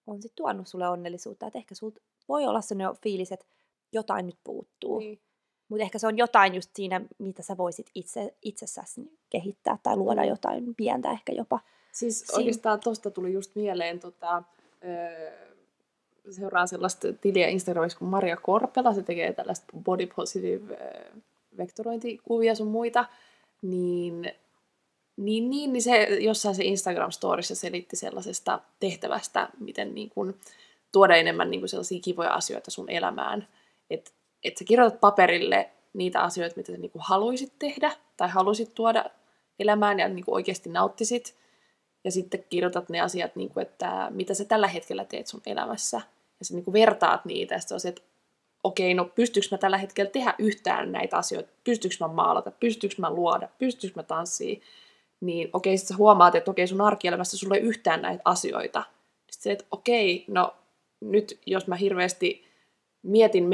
on 0.07 0.21
sitten 0.21 0.35
tuonut 0.35 0.67
sulle 0.67 0.87
onnellisuutta. 0.89 1.47
Että 1.47 1.59
ehkä 1.59 1.75
sulta 1.75 2.01
voi 2.29 2.45
olla 2.45 2.61
sellainen 2.61 3.01
fiilis, 3.01 3.31
että 3.31 3.45
jotain 3.91 4.25
nyt 4.25 4.37
puuttuu. 4.43 4.99
niin, 4.99 5.19
Mutta 5.69 5.83
ehkä 5.83 5.99
se 5.99 6.07
on 6.07 6.17
jotain 6.17 6.55
just 6.55 6.69
siinä, 6.75 7.01
mitä 7.17 7.41
sä 7.43 7.57
voisit 7.57 7.89
itse, 7.95 8.35
itsessäsi 8.41 9.19
kehittää 9.29 9.77
tai 9.83 9.97
luoda 9.97 10.21
Mm. 10.21 10.27
jotain 10.27 10.75
pientä 10.75 11.11
ehkä 11.11 11.33
jopa. 11.33 11.59
Siis 11.91 12.19
Siin- 12.19 12.37
oikeastaan 12.37 12.79
tuosta 12.79 13.11
tuli 13.11 13.33
just 13.33 13.55
mieleen, 13.55 13.99
tota, 13.99 14.43
öö, 14.83 15.31
seuraan 16.31 16.67
sellaista 16.67 17.13
tiliä 17.13 17.47
Instagramissa 17.47 17.99
kuin 17.99 18.09
Maria 18.09 18.37
Korpela, 18.37 18.93
se 18.93 19.03
tekee 19.03 19.33
tällaista 19.33 19.65
body 19.83 20.07
positive 20.15 20.73
öö, 20.73 21.11
vektorointikuvia 21.57 22.55
sun 22.55 22.67
muita, 22.67 23.05
niin, 23.61 24.31
niin, 25.17 25.49
niin, 25.49 25.73
niin 25.73 25.83
se 25.83 26.03
jossain 26.03 26.55
se 26.55 26.63
Instagram-storissa 26.63 27.55
selitti 27.55 27.95
sellaisesta 27.95 28.59
tehtävästä, 28.79 29.49
miten 29.59 29.95
niin 29.95 30.09
kun, 30.09 30.39
tuoda 30.91 31.15
enemmän 31.15 31.51
niin 31.51 31.61
kun 31.61 31.69
sellaisia 31.69 31.99
kivoja 32.01 32.33
asioita 32.33 32.71
sun 32.71 32.89
elämään, 32.89 33.47
että 33.89 34.11
et 34.43 34.57
sä 34.57 34.65
kirjoitat 34.65 34.99
paperille 34.99 35.69
niitä 35.93 36.21
asioita, 36.21 36.55
mitä 36.55 36.71
sä 36.71 36.77
niin 36.77 36.91
haluaisit 36.95 37.53
tehdä 37.59 37.91
tai 38.17 38.29
haluaisit 38.29 38.75
tuoda 38.75 39.05
elämään 39.59 39.99
ja 39.99 40.07
niin 40.07 40.23
oikeasti 40.27 40.69
nauttisit, 40.69 41.35
ja 42.03 42.11
sitten 42.11 42.43
kirjoitat 42.49 42.89
ne 42.89 42.99
asiat, 43.01 43.35
niin 43.35 43.49
kuin, 43.49 43.61
että 43.61 44.07
mitä 44.09 44.33
sä 44.33 44.45
tällä 44.45 44.67
hetkellä 44.67 45.05
teet 45.05 45.27
sun 45.27 45.41
elämässä. 45.45 46.01
Ja 46.39 46.45
sä 46.45 46.53
niin 46.53 46.73
vertaat 46.73 47.25
niitä, 47.25 47.55
ja 47.55 47.59
sitten 47.59 47.75
on 47.75 47.79
se, 47.79 47.89
että 47.89 48.01
okei, 48.63 48.93
no 48.93 49.05
pystyykö 49.05 49.47
mä 49.51 49.57
tällä 49.57 49.77
hetkellä 49.77 50.11
tehdä 50.11 50.35
yhtään 50.39 50.91
näitä 50.91 51.17
asioita, 51.17 51.49
pystyykö 51.63 51.95
mä 51.99 52.07
maalata, 52.07 52.51
pystyykö 52.51 52.95
mä 52.97 53.09
luoda, 53.09 53.49
pystyykö 53.59 53.99
mä 53.99 54.03
tanssia, 54.03 54.59
niin 55.21 55.49
okei, 55.53 55.77
sitten 55.77 55.95
sä 55.95 55.97
huomaat, 55.97 56.35
että 56.35 56.51
okei, 56.51 56.67
sun 56.67 56.81
arkielämässä 56.81 57.37
sulla 57.37 57.55
ei 57.55 57.61
yhtään 57.61 58.01
näitä 58.01 58.21
asioita. 58.25 58.83
Sitten 59.31 59.51
että 59.51 59.65
okei, 59.71 60.25
no 60.27 60.53
nyt 61.01 61.39
jos 61.45 61.67
mä 61.67 61.75
hirveästi 61.75 62.45
mietin 63.03 63.49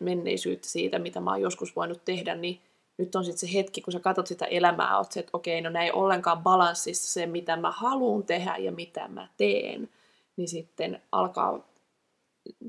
menneisyyttä 0.00 0.68
siitä, 0.68 0.98
mitä 0.98 1.20
mä 1.20 1.30
oon 1.30 1.40
joskus 1.40 1.76
voinut 1.76 2.04
tehdä, 2.04 2.34
niin 2.34 2.60
nyt 2.98 3.14
on 3.14 3.24
sitten 3.24 3.48
se 3.48 3.54
hetki, 3.54 3.80
kun 3.80 3.92
sä 3.92 4.00
katsot 4.00 4.26
sitä 4.26 4.44
elämää, 4.44 4.98
oot 4.98 5.12
se, 5.12 5.20
että 5.20 5.30
okei, 5.32 5.60
no 5.60 5.70
näin 5.70 5.94
ollenkaan 5.94 6.42
balanssissa 6.42 7.12
se, 7.12 7.26
mitä 7.26 7.56
mä 7.56 7.70
haluan 7.70 8.22
tehdä 8.22 8.56
ja 8.56 8.72
mitä 8.72 9.08
mä 9.08 9.28
teen, 9.36 9.88
niin 10.36 10.48
sitten 10.48 11.02
alkaa 11.12 11.68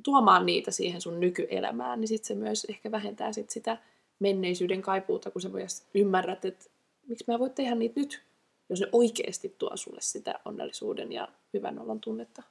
tuomaan 0.03 0.45
niitä 0.45 0.71
siihen 0.71 1.01
sun 1.01 1.19
nykyelämään, 1.19 2.01
niin 2.01 2.07
sitten 2.07 2.27
se 2.27 2.35
myös 2.35 2.65
ehkä 2.69 2.91
vähentää 2.91 3.33
sit 3.33 3.49
sitä 3.49 3.77
menneisyyden 4.19 4.81
kaipuuta, 4.81 5.31
kun 5.31 5.41
sä 5.41 5.51
voi 5.53 5.61
ymmärrät, 5.93 6.45
että 6.45 6.65
miksi 7.07 7.25
mä 7.27 7.39
voin 7.39 7.53
tehdä 7.53 7.75
niitä 7.75 7.99
nyt, 7.99 8.23
jos 8.69 8.79
ne 8.79 8.87
oikeasti 8.91 9.55
tuo 9.57 9.71
sulle 9.75 10.01
sitä 10.01 10.39
onnellisuuden 10.45 11.11
ja 11.11 11.27
hyvän 11.53 11.79
olon 11.79 11.99
tunnetta. 11.99 12.43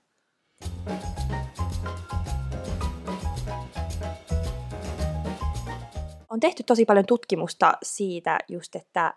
On 6.31 6.41
tehty 6.41 6.63
tosi 6.63 6.85
paljon 6.85 7.07
tutkimusta 7.07 7.73
siitä 7.83 8.39
just, 8.49 8.77
että 8.77 9.15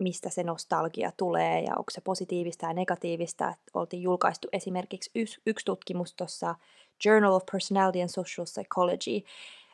mistä 0.00 0.30
se 0.30 0.42
nostalgia 0.42 1.12
tulee 1.16 1.60
ja 1.60 1.70
onko 1.70 1.90
se 1.90 2.00
positiivista 2.00 2.66
ja 2.66 2.72
negatiivista. 2.72 3.48
Et 3.48 3.58
oltiin 3.74 4.02
julkaistu 4.02 4.48
esimerkiksi 4.52 5.10
yksi, 5.14 5.40
yksi 5.46 5.64
tutkimus 5.64 6.14
tuossa 6.14 6.54
Journal 7.04 7.32
of 7.32 7.42
Personality 7.52 8.00
and 8.00 8.08
Social 8.08 8.44
Psychology, 8.44 9.26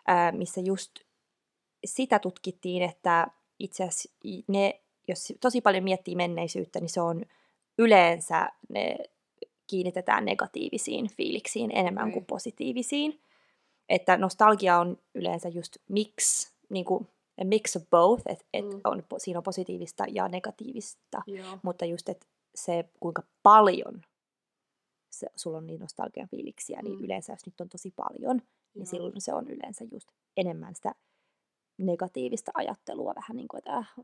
ää, 0.06 0.32
missä 0.32 0.60
just 0.60 0.90
sitä 1.84 2.18
tutkittiin, 2.18 2.82
että 2.82 3.26
itse 3.58 3.84
asiassa 3.84 4.12
ne, 4.48 4.80
jos 5.08 5.32
tosi 5.40 5.60
paljon 5.60 5.84
miettii 5.84 6.16
menneisyyttä, 6.16 6.80
niin 6.80 6.88
se 6.88 7.00
on 7.00 7.24
yleensä 7.78 8.48
ne 8.68 8.96
kiinnitetään 9.66 10.24
negatiivisiin 10.24 11.10
fiiliksiin 11.16 11.70
enemmän 11.74 12.02
okay. 12.02 12.12
kuin 12.12 12.24
positiivisiin. 12.24 13.20
Että 13.88 14.16
nostalgia 14.16 14.78
on 14.78 14.98
yleensä 15.14 15.48
just 15.48 15.76
mix, 15.88 16.46
niin 16.68 16.84
kuin 16.84 17.08
mix 17.44 17.76
of 17.76 17.82
both, 17.90 18.22
että 18.26 18.44
et 18.52 18.64
mm. 18.64 18.80
on, 18.84 19.02
siinä 19.18 19.38
on 19.38 19.42
positiivista 19.42 20.04
ja 20.12 20.28
negatiivista, 20.28 21.22
Joo. 21.26 21.58
mutta 21.62 21.84
just 21.84 22.08
että 22.08 22.26
se 22.54 22.84
kuinka 23.00 23.22
paljon 23.42 24.02
se, 25.10 25.26
sulla 25.36 25.58
on 25.58 25.66
niin 25.66 25.80
nostalgian 25.80 26.28
fiiliksiä, 26.28 26.82
niin 26.82 26.98
Mm. 26.98 27.04
yleensä 27.04 27.32
jos 27.32 27.46
nyt 27.46 27.60
on 27.60 27.68
tosi 27.68 27.92
paljon, 27.96 28.36
niin 28.36 28.82
Joo. 28.82 28.86
silloin 28.86 29.20
se 29.20 29.34
on 29.34 29.48
yleensä 29.48 29.84
just 29.92 30.08
enemmän 30.36 30.74
sitä 30.74 30.94
negatiivista 31.78 32.50
ajattelua, 32.54 33.14
vähän 33.16 33.36
niin 33.36 33.48
kuin, 33.48 33.58
että 33.58 33.76
äh, 33.76 33.94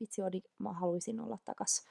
vitsi, 0.00 0.22
oli, 0.22 0.42
mä 0.58 0.72
haluaisin 0.72 1.20
olla 1.20 1.38
takas 1.44 1.84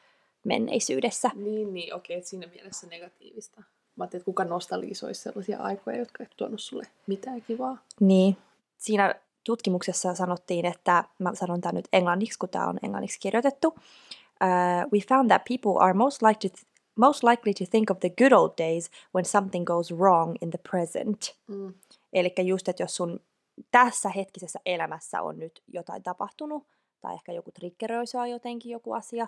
menneisyydessä. 0.44 1.32
Niin, 1.36 1.74
niin, 1.74 1.94
okei, 1.96 2.18
että 2.18 2.30
siinä 2.30 2.48
mielessä 2.48 2.88
negatiivista. 2.88 3.64
Mä 3.96 4.04
ajattelin, 4.04 4.22
että 4.22 4.26
kuka 4.26 4.46
nostalgisoisi 4.46 5.22
sellaisia 5.22 5.60
aikoja, 5.60 5.98
jotka 5.98 6.24
eivät 6.24 6.38
tuonut 6.38 6.62
sulle 6.62 6.84
mitään 7.08 7.42
kivaa. 7.42 7.78
Niin. 8.00 8.38
Siinä 8.78 9.16
tutkimuksessa 9.44 10.16
sanottiin, 10.16 10.66
että, 10.66 11.04
mä 11.20 11.36
sanon 11.36 11.62
tämän 11.62 11.76
nyt 11.76 11.88
englanniksi, 11.94 12.40
kun 12.40 12.50
tämä 12.50 12.68
on 12.68 12.80
englanniksi 12.84 13.20
kirjoitettu. 13.20 13.68
Uh, 13.68 14.92
we 14.94 15.00
found 15.10 15.30
that 15.30 15.42
people 15.50 15.80
are 15.80 15.94
most 15.94 16.22
likely, 16.22 16.50
to 16.50 16.58
most 16.96 17.24
likely 17.24 17.54
to 17.54 17.66
think 17.72 17.92
of 17.92 18.00
the 18.00 18.10
good 18.10 18.32
old 18.32 18.52
days 18.58 18.92
when 19.16 19.26
something 19.26 19.66
goes 19.66 19.92
wrong 19.92 20.36
in 20.42 20.50
the 20.50 20.60
present. 20.70 21.36
Mm. 21.48 21.74
Eli 22.14 22.34
just, 22.44 22.68
että 22.68 22.84
jos 22.84 22.96
sun 22.96 23.20
tässä 23.72 24.10
hetkisessä 24.10 24.60
elämässä 24.66 25.22
on 25.22 25.40
nyt 25.40 25.64
jotain 25.68 26.04
tapahtunut, 26.04 26.68
tai 27.02 27.14
ehkä 27.14 27.32
joku 27.32 27.52
triggeröi 27.52 28.06
jotenkin 28.32 28.72
joku 28.72 28.94
asia, 28.94 29.28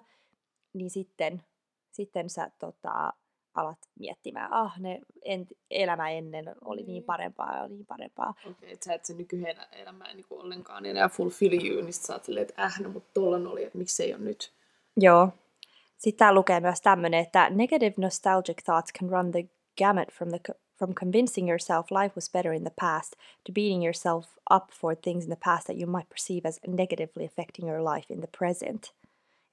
niin 0.74 0.90
sitten, 0.90 1.44
sitten 1.92 2.30
sä 2.30 2.52
tota, 2.60 3.14
alat 3.54 3.78
miettimään, 4.00 4.54
ah, 4.54 4.80
ne 4.80 5.00
en, 5.22 5.48
elämä 5.72 6.10
ennen 6.10 6.46
oli 6.66 6.82
niin 6.82 6.88
Niin. 6.88 7.04
parempaa 7.04 7.58
ja 7.58 7.68
niin 7.68 7.86
parempaa. 7.86 8.34
Okei, 8.50 8.72
että 8.72 8.86
sä 8.86 8.94
et 8.94 9.06
se 9.06 9.14
nykyelämä 9.14 10.14
niin 10.14 10.26
ollenkaan 10.30 10.86
enää 10.86 11.10
fulfill 11.10 11.66
you, 11.66 11.82
niin 11.82 11.94
sä 11.94 12.14
oot 12.14 12.24
silleen, 12.24 12.48
että 12.50 12.64
äh, 12.64 12.80
no, 12.80 12.90
mutta 12.90 13.10
tollan 13.14 13.48
oli, 13.48 13.64
että 13.64 13.78
miksi 13.78 13.96
se 13.96 14.04
ei 14.04 14.14
ole 14.14 14.22
nyt. 14.24 14.54
Joo. 14.98 15.30
Sitten 15.98 16.20
tää 16.20 16.34
lukee 16.34 16.60
myös 16.60 16.82
tämmönen, 16.82 17.20
että 17.20 17.50
negative 17.50 17.94
nostalgic 17.98 18.64
thoughts 18.64 18.94
can 19.00 19.10
run 19.10 19.32
the 19.32 19.46
gamut 19.78 20.12
from, 20.14 20.30
the, 20.30 20.40
from 20.78 20.94
convincing 20.94 21.50
yourself 21.50 21.92
life 21.92 22.16
was 22.16 22.32
better 22.32 22.54
in 22.54 22.64
the 22.64 22.74
past 22.82 23.12
to 23.44 23.54
beating 23.54 23.84
yourself 23.84 24.28
up 24.56 24.64
for 24.72 24.96
things 24.96 25.24
in 25.24 25.30
the 25.30 25.40
past 25.46 25.66
that 25.66 25.78
you 25.78 25.92
might 25.92 26.10
perceive 26.10 26.48
as 26.48 26.60
negatively 26.68 27.26
affecting 27.26 27.70
your 27.70 27.96
life 27.96 28.14
in 28.14 28.20
the 28.20 28.30
present. 28.38 28.94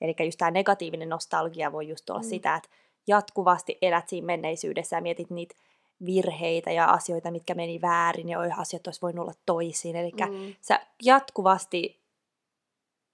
Eli 0.01 0.15
just 0.19 0.39
tämä 0.39 0.51
negatiivinen 0.51 1.09
nostalgia 1.09 1.73
voi 1.73 1.89
just 1.89 2.11
olla 2.11 2.21
mm. 2.21 2.29
sitä, 2.29 2.57
että 2.57 2.69
jatkuvasti 3.11 3.79
elät 3.83 4.09
siinä 4.09 4.27
menneisyydessä 4.27 4.97
ja 4.97 5.03
mietit 5.03 5.31
niitä 5.31 5.55
virheitä 6.07 6.73
ja 6.73 6.85
asioita, 6.85 7.31
mitkä 7.31 7.55
meni 7.55 7.81
väärin 7.81 8.29
ja 8.29 8.39
asiat 8.57 8.87
olisi 8.87 9.03
voinut 9.03 9.23
olla 9.23 9.33
toisin. 9.47 9.97
Eli 9.97 10.13
mm. 10.31 10.55
Sä 10.61 10.81
jatkuvasti 11.03 12.01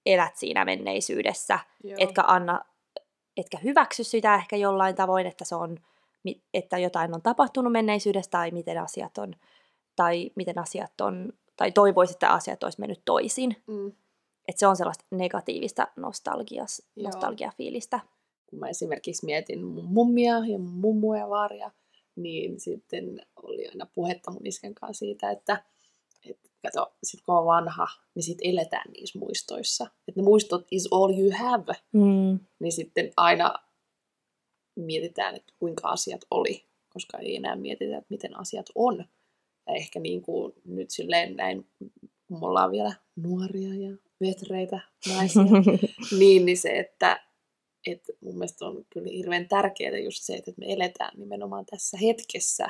elät 0.07 0.37
siinä 0.37 0.65
menneisyydessä, 0.65 1.59
joo. 1.85 1.97
etkä 1.99 2.23
anna, 2.27 2.61
etkä 3.37 3.59
hyväksy 3.59 4.05
sitä 4.05 4.35
ehkä 4.35 4.57
jollain 4.57 4.95
tavoin, 4.95 5.27
että 5.27 5.45
se 5.45 5.55
on, 5.55 5.79
että 6.55 6.79
jotain 6.79 7.15
on 7.15 7.23
tapahtunut 7.23 7.73
menneisyydessä 7.73 8.31
tai 8.31 8.51
miten 8.51 8.79
asiat 8.79 9.19
on, 9.19 9.35
tai 9.97 10.31
miten 10.35 10.59
asiat 10.59 11.01
on, 11.01 11.33
tai 11.57 11.73
toivoisit, 11.73 12.15
että 12.15 12.33
asiat 12.33 12.63
olisi 12.63 12.81
mennyt 12.81 13.03
toisin. 13.05 13.57
Mm. 13.67 13.93
Että 14.49 14.61
se 14.61 14.67
on 14.67 14.77
sellaista 14.77 15.05
negatiivista 15.11 15.89
nostalgias, 15.97 16.83
Joo. 16.97 17.05
nostalgiafiilistä. 17.05 18.01
Kun 18.47 18.59
mä 18.59 18.69
esimerkiksi 18.69 19.27
mietin 19.27 19.65
mun 19.65 19.85
mummia 19.85 20.35
ja 20.39 20.59
mun 20.59 20.73
mummua 20.81 21.19
ja 21.19 21.29
vaaria, 21.29 21.71
niin 22.17 22.61
sitten 22.61 23.27
oli 23.43 23.69
aina 23.69 23.87
puhetta 23.95 24.31
mun 24.31 24.47
isken 24.47 24.75
kanssa 24.75 24.99
siitä, 24.99 25.31
että 25.31 25.63
et, 26.31 26.39
kato, 26.63 26.95
sit 27.03 27.21
kun 27.21 27.35
on 27.35 27.47
vanha, 27.47 27.87
niin 28.15 28.23
sit 28.23 28.39
eletään 28.43 28.91
niissä 28.91 29.19
muistoissa. 29.19 29.85
Että 30.09 30.21
ne 30.21 30.25
muistot 30.25 30.67
is 30.71 30.89
all 30.91 31.19
you 31.19 31.31
have, 31.39 31.73
Mm. 31.93 32.39
niin 32.59 32.73
sitten 32.73 33.13
aina 33.17 33.55
mietitään, 34.77 35.35
että 35.35 35.53
kuinka 35.59 35.89
asiat 35.89 36.21
oli, 36.31 36.65
koska 36.89 37.19
ei 37.19 37.37
enää 37.37 37.57
mietitä, 37.57 37.97
että 37.99 38.07
miten 38.11 38.37
asiat 38.41 38.67
on. 38.75 39.05
Ja 39.67 39.75
ehkä 39.75 40.01
niin 40.01 40.23
kuin 40.23 40.53
nyt 40.65 40.91
silleen 40.91 41.37
näin, 41.37 41.67
kun 42.29 42.41
me 42.41 42.47
ollaan 42.47 42.73
vielä 42.73 42.95
nuoria 43.17 43.75
ja 43.75 43.97
vetreitä 44.21 44.81
naisia, 45.09 45.43
niin, 46.19 46.45
niin 46.47 46.59
se, 46.59 46.79
että, 46.79 47.27
että 47.87 48.13
mun 48.21 48.35
mielestä 48.35 48.67
on 48.67 48.87
kyllä 48.91 49.11
hirveän 49.11 49.49
tärkeää 49.49 49.99
just 49.99 50.23
se, 50.23 50.35
että 50.35 50.53
me 50.57 50.73
eletään 50.73 51.13
nimenomaan 51.17 51.67
tässä 51.67 51.99
hetkessä 52.03 52.65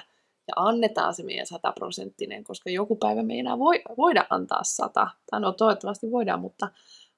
ja 0.48 0.52
annetaan 0.56 1.14
se 1.14 1.22
meidän 1.22 1.46
sataprosenttinen, 1.46 2.44
koska 2.44 2.70
joku 2.70 2.96
päivä 2.96 3.22
me 3.22 3.34
ei 3.34 3.40
enää 3.40 3.58
voi, 3.58 3.82
voida 3.96 4.26
antaa 4.30 4.64
sata. 4.64 5.08
Tai 5.30 5.40
no 5.40 5.52
toivottavasti 5.52 6.10
voidaan, 6.10 6.40
mutta, 6.40 6.68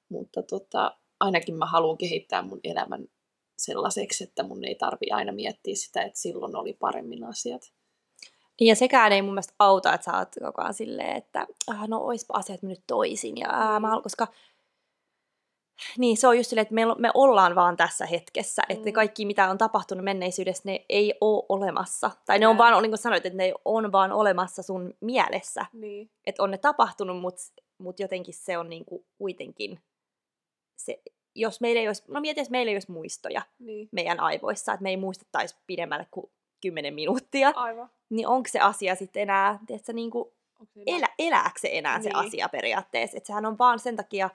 mutta 0.09 0.43
tota, 0.43 0.97
ainakin 1.19 1.55
mä 1.55 1.65
haluan 1.65 1.97
kehittää 1.97 2.41
mun 2.41 2.59
elämän 2.63 3.07
sellaiseksi, 3.57 4.23
että 4.23 4.43
mun 4.43 4.63
ei 4.63 4.75
tarvi 4.75 5.11
aina 5.11 5.31
miettiä 5.31 5.75
sitä, 5.75 6.01
että 6.01 6.19
silloin 6.19 6.55
oli 6.55 6.73
paremmin 6.73 7.23
asiat. 7.23 7.71
Niin 8.59 8.67
ja 8.67 8.75
sekään 8.75 9.11
ei 9.11 9.21
mun 9.21 9.33
mielestä 9.33 9.53
auta, 9.59 9.93
että 9.93 10.05
sä 10.05 10.17
oot 10.17 10.29
koko 10.45 10.61
ajan 10.61 10.73
silleen, 10.73 11.17
että 11.17 11.47
no 11.87 11.97
oispa 11.97 12.37
asiat 12.37 12.61
mennyt 12.61 12.83
toisin. 12.87 13.37
Ja, 13.37 13.49
ää, 13.49 13.79
mä 13.79 13.87
haluan, 13.87 14.03
koska 14.03 14.27
niin 15.97 16.17
se 16.17 16.27
on 16.27 16.37
just 16.37 16.49
silleen, 16.49 16.61
että 16.61 16.73
me, 16.73 16.81
me 16.97 17.11
ollaan 17.13 17.55
vaan 17.55 17.77
tässä 17.77 18.05
hetkessä. 18.05 18.61
Mm. 18.69 18.73
Että 18.73 18.85
ne 18.85 18.91
kaikki, 18.91 19.25
mitä 19.25 19.49
on 19.49 19.57
tapahtunut 19.57 20.03
menneisyydessä, 20.03 20.63
ne 20.65 20.85
ei 20.89 21.13
ole 21.21 21.45
olemassa. 21.49 22.11
Tai 22.25 22.39
ne 22.39 22.47
on 22.47 22.57
vaan, 22.57 22.83
niin 22.83 22.91
kuin 22.91 22.97
sanoit, 22.99 23.25
että 23.25 23.37
ne 23.37 23.53
on 23.65 23.91
vaan 23.91 24.11
olemassa 24.11 24.63
sun 24.63 24.93
mielessä. 25.01 25.65
Niin. 25.73 26.09
Että 26.25 26.43
on 26.43 26.51
ne 26.51 26.57
tapahtunut, 26.57 27.21
mutta 27.21 27.41
mut 27.77 27.99
jotenkin 27.99 28.33
se 28.33 28.57
on 28.57 28.69
niin 28.69 28.85
kuin 28.85 29.05
kuitenkin 29.17 29.79
se, 30.77 31.01
jos 31.35 31.61
meillä 31.61 31.81
ei 31.81 31.87
olisi, 31.87 32.03
no 32.07 32.21
mieti, 32.21 32.39
jos 32.39 32.49
meillä 32.49 32.69
ei 32.69 32.75
olisi 32.75 32.91
muistoja 32.91 33.41
niin. 33.59 33.89
meidän 33.91 34.19
aivoissa, 34.19 34.73
että 34.73 34.83
me 34.83 34.89
ei 34.89 34.97
muistettaisi 34.97 35.55
pidemmälle 35.67 36.07
kuin 36.11 36.31
10 36.61 36.93
minuuttia, 36.93 37.51
Aivan. 37.55 37.89
niin 38.09 38.27
onko 38.27 38.49
se 38.51 38.59
asia 38.59 38.95
sitten 38.95 39.23
enää, 39.23 39.59
tiedätkö, 39.67 39.93
niin 39.93 40.11
kuin 40.11 40.29
se 40.73 40.83
elä, 40.85 41.07
elääkö 41.19 41.59
se 41.59 41.69
enää 41.71 42.01
se 42.01 42.09
Niin. 42.09 42.15
asia 42.15 42.49
periaatteessa. 42.49 43.17
Että 43.17 43.27
sehän 43.27 43.45
on 43.45 43.57
vaan 43.57 43.79
sen 43.79 43.95
takia, 43.95 44.29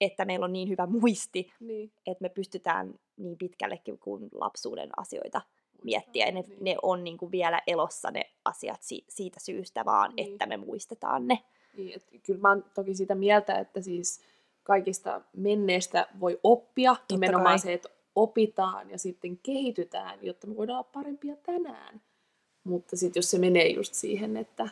että 0.00 0.24
meillä 0.24 0.44
on 0.44 0.52
niin 0.52 0.68
hyvä 0.68 0.86
muisti, 0.86 1.52
Niin. 1.60 1.92
että 2.06 2.22
me 2.22 2.28
pystytään 2.28 2.94
niin 3.16 3.38
pitkällekin 3.38 3.98
kuin 3.98 4.28
lapsuuden 4.32 4.90
asioita 4.96 5.40
miettiä. 5.84 6.26
Ja 6.26 6.32
ne, 6.32 6.40
Niin. 6.48 6.58
ne 6.64 6.76
on 6.82 7.04
niin 7.04 7.18
kuin 7.18 7.32
vielä 7.32 7.60
elossa 7.66 8.10
ne 8.10 8.30
asiat 8.44 8.82
si, 8.82 9.04
siitä 9.08 9.40
syystä 9.40 9.84
vaan, 9.84 10.12
Niin. 10.16 10.32
että 10.32 10.46
me 10.46 10.56
muistetaan 10.56 11.26
ne. 11.26 11.38
Niin, 11.76 11.92
et 11.96 12.22
kyllä 12.26 12.40
mä 12.40 12.48
oon 12.48 12.64
toki 12.74 12.94
sitä 12.94 13.14
mieltä, 13.14 13.58
että 13.58 13.80
siis 13.80 14.20
kaikista 14.62 15.20
menneestä 15.36 16.06
voi 16.20 16.40
oppia. 16.42 16.94
Totta 16.94 17.14
Nimenomaan 17.14 17.44
kai. 17.52 17.58
se, 17.58 17.72
että 17.72 17.88
opitaan 18.16 18.90
ja 18.90 18.98
sitten 18.98 19.38
kehitytään, 19.38 20.18
jotta 20.22 20.46
me 20.46 20.56
voidaan 20.56 20.78
olla 20.78 20.88
parempia 20.92 21.36
tänään. 21.36 22.00
Mutta 22.64 22.96
sitten 22.96 23.18
jos 23.20 23.30
se 23.30 23.38
menee 23.38 23.68
just 23.68 23.94
siihen, 23.94 24.36
että, 24.36 24.68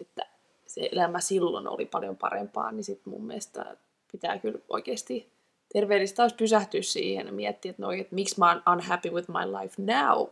että 0.00 0.26
se 0.66 0.88
elämä 0.92 1.20
silloin 1.20 1.68
oli 1.68 1.86
paljon 1.86 2.16
parempaa, 2.16 2.72
niin 2.72 2.84
sitten 2.84 3.12
mun 3.12 3.24
mielestä 3.24 3.76
pitää 4.12 4.38
kyllä 4.38 4.58
oikeasti 4.68 5.32
terveellistä 5.72 6.22
olisi 6.22 6.36
pysähtyä 6.36 6.82
siihen 6.82 7.26
ja 7.26 7.32
miettiä, 7.32 7.70
että, 7.70 7.82
no, 7.82 7.92
että 7.92 8.14
miksi 8.14 8.38
mä 8.38 8.48
oon 8.48 8.62
unhappy 8.72 9.10
with 9.10 9.28
my 9.28 9.52
life 9.60 9.74
now. 9.78 10.28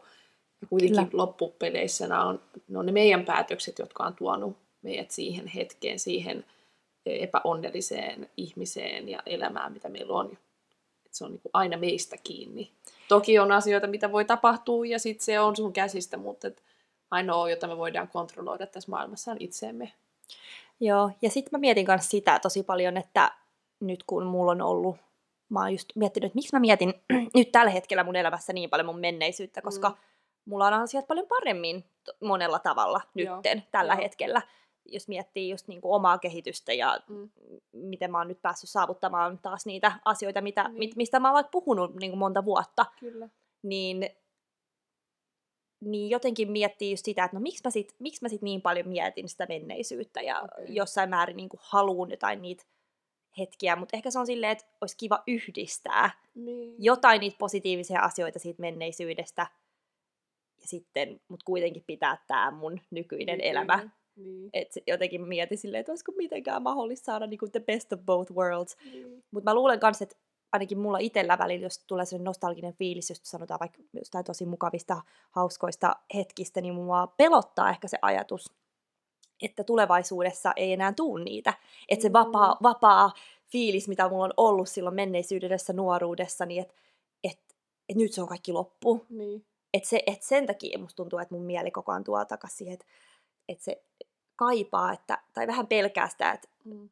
Ja 0.60 0.66
kuitenkin 0.68 0.96
Kyllä. 0.96 1.22
loppupeleissä 1.22 2.06
nämä 2.06 2.24
on, 2.24 2.40
ne 2.68 2.78
on 2.78 2.86
ne 2.86 2.92
meidän 2.92 3.24
päätökset, 3.24 3.78
jotka 3.78 4.04
on 4.04 4.14
tuonut 4.14 4.56
meidät 4.82 5.10
siihen 5.10 5.46
hetkeen, 5.46 5.98
siihen 5.98 6.44
epäonnelliseen 7.06 8.30
ihmiseen 8.36 9.08
ja 9.08 9.22
elämään, 9.26 9.72
mitä 9.72 9.88
meillä 9.88 10.14
on. 10.14 10.38
Et 11.06 11.14
se 11.14 11.24
on 11.24 11.30
niin 11.30 11.40
aina 11.52 11.76
meistä 11.76 12.16
kiinni. 12.24 12.70
Toki 13.08 13.38
on 13.38 13.52
asioita, 13.52 13.86
mitä 13.86 14.12
voi 14.12 14.24
tapahtua 14.24 14.86
ja 14.86 14.98
sitten 14.98 15.24
se 15.24 15.40
on 15.40 15.56
sun 15.56 15.72
käsistä, 15.72 16.16
mutta 16.16 16.48
et 16.48 16.62
ainoa, 17.10 17.50
jota 17.50 17.66
me 17.66 17.76
voidaan 17.76 18.08
kontrolloida 18.08 18.66
tässä 18.66 18.90
maailmassa 18.90 19.30
on 19.30 19.36
itseemme. 19.40 19.92
Joo, 20.80 21.10
ja 21.22 21.30
sitten 21.30 21.50
mä 21.52 21.58
mietin 21.58 21.86
myös 21.88 22.08
sitä 22.08 22.38
tosi 22.38 22.62
paljon, 22.62 22.96
että 22.96 23.32
nyt 23.80 24.02
kun 24.06 24.26
mulla 24.26 24.52
on 24.52 24.62
ollut, 24.62 24.96
mä 25.48 25.60
oon 25.60 25.72
just 25.72 25.88
miettinyt, 25.94 26.26
että 26.26 26.36
miksi 26.36 26.56
mä 26.56 26.60
mietin 26.60 26.94
nyt 27.34 27.52
tällä 27.52 27.70
hetkellä 27.70 28.04
mun 28.04 28.16
elämässä 28.16 28.52
niin 28.52 28.70
paljon 28.70 28.86
mun 28.86 29.00
menneisyyttä, 29.00 29.62
koska 29.62 29.88
Mm. 29.88 29.96
mulla 30.44 30.66
on 30.66 30.72
asiat 30.74 31.06
paljon 31.06 31.26
paremmin 31.26 31.84
monella 32.22 32.58
tavalla 32.58 33.00
Joo, 33.14 33.34
nytten, 33.36 33.62
tällä 33.70 33.92
joo. 33.94 34.02
hetkellä. 34.02 34.42
jos 34.90 35.08
miettii 35.08 35.50
just 35.50 35.68
niin 35.68 35.80
kuin 35.80 35.94
omaa 35.94 36.18
kehitystä 36.18 36.72
ja 36.72 36.98
Mm. 37.08 37.30
miten 37.72 38.10
mä 38.10 38.18
oon 38.18 38.28
nyt 38.28 38.42
päässyt 38.42 38.70
saavuttamaan 38.70 39.38
taas 39.38 39.66
niitä 39.66 39.92
asioita, 40.04 40.40
mitä, 40.40 40.64
Niin. 40.68 40.78
mit, 40.78 40.96
mistä 40.96 41.20
mä 41.20 41.28
oon 41.28 41.34
vaikka 41.34 41.50
puhunut 41.50 41.94
niin 41.94 42.10
kuin 42.10 42.18
monta 42.18 42.44
vuotta, 42.44 42.86
Kyllä. 43.00 43.28
niin, 43.62 44.10
niin 45.80 46.10
jotenkin 46.10 46.50
miettii 46.52 46.90
just 46.90 47.04
sitä, 47.04 47.24
että 47.24 47.36
no 47.36 47.40
miksi 47.40 47.60
mä 47.64 47.70
sit, 47.70 47.94
miksi 47.98 48.22
mä 48.24 48.28
sit 48.28 48.42
niin 48.42 48.62
paljon 48.62 48.88
mietin 48.88 49.28
sitä 49.28 49.46
menneisyyttä 49.48 50.20
ja 50.20 50.40
Okei. 50.40 50.74
jossain 50.74 51.10
määrin 51.10 51.36
niin 51.36 51.48
kuin 51.48 51.60
haluun 51.62 52.10
jotain 52.10 52.42
niitä 52.42 52.64
hetkiä, 53.38 53.76
mutta 53.76 53.96
ehkä 53.96 54.10
se 54.10 54.18
on 54.18 54.26
silleen, 54.26 54.52
että 54.52 54.64
olisi 54.80 54.96
kiva 54.96 55.22
yhdistää 55.26 56.10
Niin. 56.34 56.74
jotain 56.78 57.20
niitä 57.20 57.36
positiivisia 57.38 58.00
asioita 58.00 58.38
siitä 58.38 58.60
menneisyydestä 58.60 59.46
ja 60.60 60.66
sitten, 60.66 61.20
mutta 61.28 61.44
kuitenkin 61.44 61.84
pitää 61.86 62.24
tämä 62.26 62.50
mun 62.50 62.80
nykyinen 62.90 63.40
elämä. 63.40 63.88
Niin. 64.16 64.50
Et 64.52 64.72
jotenkin 64.86 65.28
mieti 65.28 65.56
silleen, 65.56 65.80
että 65.80 65.92
olisiko 65.92 66.12
mitenkään 66.12 66.62
mahdollista 66.62 67.04
saada 67.04 67.26
niinku 67.26 67.48
the 67.48 67.60
best 67.60 67.92
of 67.92 68.00
both 68.00 68.32
worlds. 68.32 68.76
Niin. 68.92 69.24
Mutta 69.30 69.50
mä 69.50 69.54
luulen 69.54 69.80
kanssa, 69.80 70.02
että 70.04 70.16
ainakin 70.52 70.78
mulla 70.78 70.98
itsellä 70.98 71.38
välillä, 71.38 71.66
jos 71.66 71.84
tulee 71.86 72.04
sellainen 72.04 72.24
nostalginen 72.24 72.74
fiilis, 72.74 73.10
jos 73.10 73.20
sanotaan 73.22 73.60
vaikka 73.60 73.82
jostain 73.92 74.24
tosi 74.24 74.46
mukavista, 74.46 75.02
hauskoista 75.30 75.96
hetkistä, 76.14 76.60
niin 76.60 76.74
mua 76.74 77.06
pelottaa 77.06 77.70
ehkä 77.70 77.88
se 77.88 77.98
ajatus, 78.02 78.46
että 79.42 79.64
tulevaisuudessa 79.64 80.52
ei 80.56 80.72
enää 80.72 80.92
tuu 80.92 81.16
niitä. 81.16 81.54
Että 81.88 82.02
se 82.02 82.08
Mm. 82.08 82.12
vapaa, 82.12 82.56
vapaa 82.62 83.12
fiilis, 83.46 83.88
mitä 83.88 84.08
mulla 84.08 84.24
on 84.24 84.32
ollut 84.36 84.68
silloin 84.68 84.94
menneisyydessä, 84.96 85.72
nuoruudessa, 85.72 86.46
niin 86.46 86.62
että 86.62 86.74
et, 87.24 87.38
et 87.88 87.96
nyt 87.96 88.12
se 88.12 88.22
on 88.22 88.28
kaikki 88.28 88.52
loppu. 88.52 89.06
Niin. 89.10 89.44
Et 89.74 89.84
se, 89.84 90.02
et 90.06 90.22
sen 90.22 90.46
takia 90.46 90.78
musta 90.78 90.96
tuntuu, 90.96 91.18
että 91.18 91.34
mun 91.34 91.44
mieli 91.44 91.70
koko 91.70 91.92
ajan 91.92 92.04
tuo 92.04 92.24
takaisin 92.24 92.56
siihen, 92.58 92.74
että 92.74 92.86
et 93.48 93.60
se 93.60 93.82
kaipaa, 94.36 94.92
että, 94.92 95.18
tai 95.34 95.46
vähän 95.46 95.66
pelkää 95.66 96.08
sitä, 96.08 96.32
että 96.32 96.48
Mm. 96.64 96.88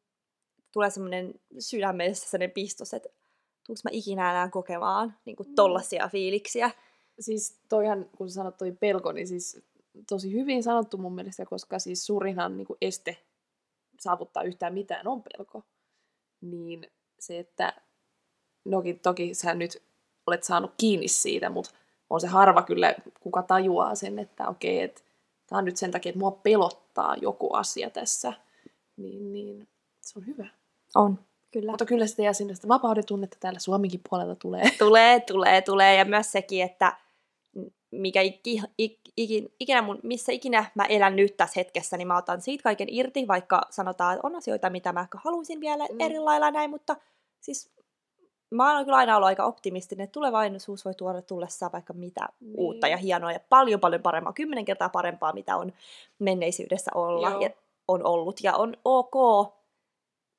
tulee 0.71 0.89
semmoinen 0.89 1.33
sydämessä 1.59 2.29
sellainen 2.29 2.51
pistos, 2.53 2.93
että 2.93 3.09
tuunko 3.65 3.79
mä 3.83 3.89
ikinä 3.93 4.31
enää 4.31 4.49
kokemaan 4.49 5.13
niin 5.25 5.35
kuin 5.35 5.49
Mm. 5.49 5.55
tollasia 5.55 6.09
fiiliksiä. 6.11 6.71
Siis 7.19 7.59
toihan, 7.69 8.05
kun 8.17 8.29
sanot 8.29 8.57
toi 8.57 8.71
pelko, 8.71 9.11
niin 9.11 9.27
siis 9.27 9.61
tosi 10.09 10.33
hyvin 10.33 10.63
sanottu 10.63 10.97
mun 10.97 11.15
mielestä, 11.15 11.45
koska 11.45 11.79
siis 11.79 12.05
suurinhan 12.05 12.57
niin 12.57 12.67
kuin 12.67 12.77
este 12.81 13.17
saavuttaa 13.99 14.43
yhtään 14.43 14.73
mitään 14.73 15.07
on 15.07 15.23
pelko. 15.23 15.63
Niin 16.41 16.91
se, 17.19 17.39
että 17.39 17.73
noki, 18.65 18.93
toki 18.93 19.33
sä 19.33 19.53
nyt 19.53 19.83
olet 20.27 20.43
saanut 20.43 20.71
kiinni 20.77 21.07
siitä, 21.07 21.49
mutta 21.49 21.71
on 22.09 22.21
se 22.21 22.27
harva 22.27 22.61
kyllä, 22.61 22.95
kuka 23.19 23.43
tajuaa 23.43 23.95
sen, 23.95 24.19
että 24.19 24.47
okei, 24.47 24.81
että 24.81 25.01
tämä 25.47 25.57
on 25.57 25.65
nyt 25.65 25.77
sen 25.77 25.91
takia, 25.91 26.09
että 26.09 26.19
mua 26.19 26.31
pelottaa 26.31 27.15
joku 27.15 27.53
asia 27.53 27.89
tässä. 27.89 28.33
Niin, 28.97 29.33
niin 29.33 29.67
se 30.01 30.19
on 30.19 30.27
hyvä. 30.27 30.47
On, 30.95 31.19
kyllä. 31.51 31.71
Mutta 31.71 31.85
kyllä 31.85 32.07
sitä 32.07 32.21
jää 32.21 32.33
sinne 32.33 32.55
sitä 32.55 32.67
vapauden 32.67 33.05
tunnetta 33.05 33.37
täällä 33.39 33.59
Suomenkin 33.59 34.01
puolelta 34.09 34.35
tulee. 34.35 34.63
Tulee, 34.79 35.19
tulee, 35.19 35.61
tulee. 35.61 35.95
Ja 35.95 36.05
myös 36.05 36.31
sekin, 36.31 36.63
että 36.63 36.97
mikä 37.91 38.21
iki, 38.21 38.61
ik, 38.77 38.99
ikin, 39.17 39.53
ikinä 39.59 39.81
mun, 39.81 39.99
missä 40.03 40.31
ikinä 40.31 40.65
mä 40.75 40.83
elän 40.85 41.15
nyt 41.15 41.37
tässä 41.37 41.59
hetkessä, 41.59 41.97
niin 41.97 42.07
mä 42.07 42.17
otan 42.17 42.41
siitä 42.41 42.63
kaiken 42.63 42.87
irti, 42.91 43.27
vaikka 43.27 43.61
sanotaan, 43.69 44.13
että 44.15 44.27
on 44.27 44.35
asioita, 44.35 44.69
mitä 44.69 44.93
mä 44.93 45.01
ehkä 45.01 45.17
haluaisin 45.23 45.59
vielä 45.59 45.85
Mm. 45.91 45.99
eri 45.99 46.19
lailla 46.19 46.51
näin, 46.51 46.69
mutta 46.69 46.95
siis 47.41 47.71
mä 48.51 48.75
oon 48.75 48.85
kyllä 48.85 48.97
aina 48.97 49.15
ollut 49.15 49.27
aika 49.27 49.45
optimistinen, 49.45 50.03
että 50.03 50.11
tulevaisuus 50.13 50.85
voi 50.85 50.93
tuoda 50.93 51.21
tullessaan 51.21 51.71
vaikka 51.71 51.93
mitä 51.93 52.21
Niin. 52.39 52.47
niin. 52.51 52.59
uutta 52.59 52.87
ja 52.87 52.97
hienoa 52.97 53.31
ja 53.31 53.39
paljon 53.49 53.79
paljon 53.79 54.01
parempaa, 54.01 54.33
kymmenen 54.33 54.65
kertaa 54.65 54.89
parempaa, 54.89 55.33
mitä 55.33 55.57
on 55.57 55.73
menneisyydessä 56.19 56.91
olla 56.95 57.29
Joo. 57.29 57.41
ja 57.41 57.49
on 57.87 58.05
ollut. 58.05 58.43
Ja 58.43 58.55
on 58.55 58.77
ok 58.85 59.13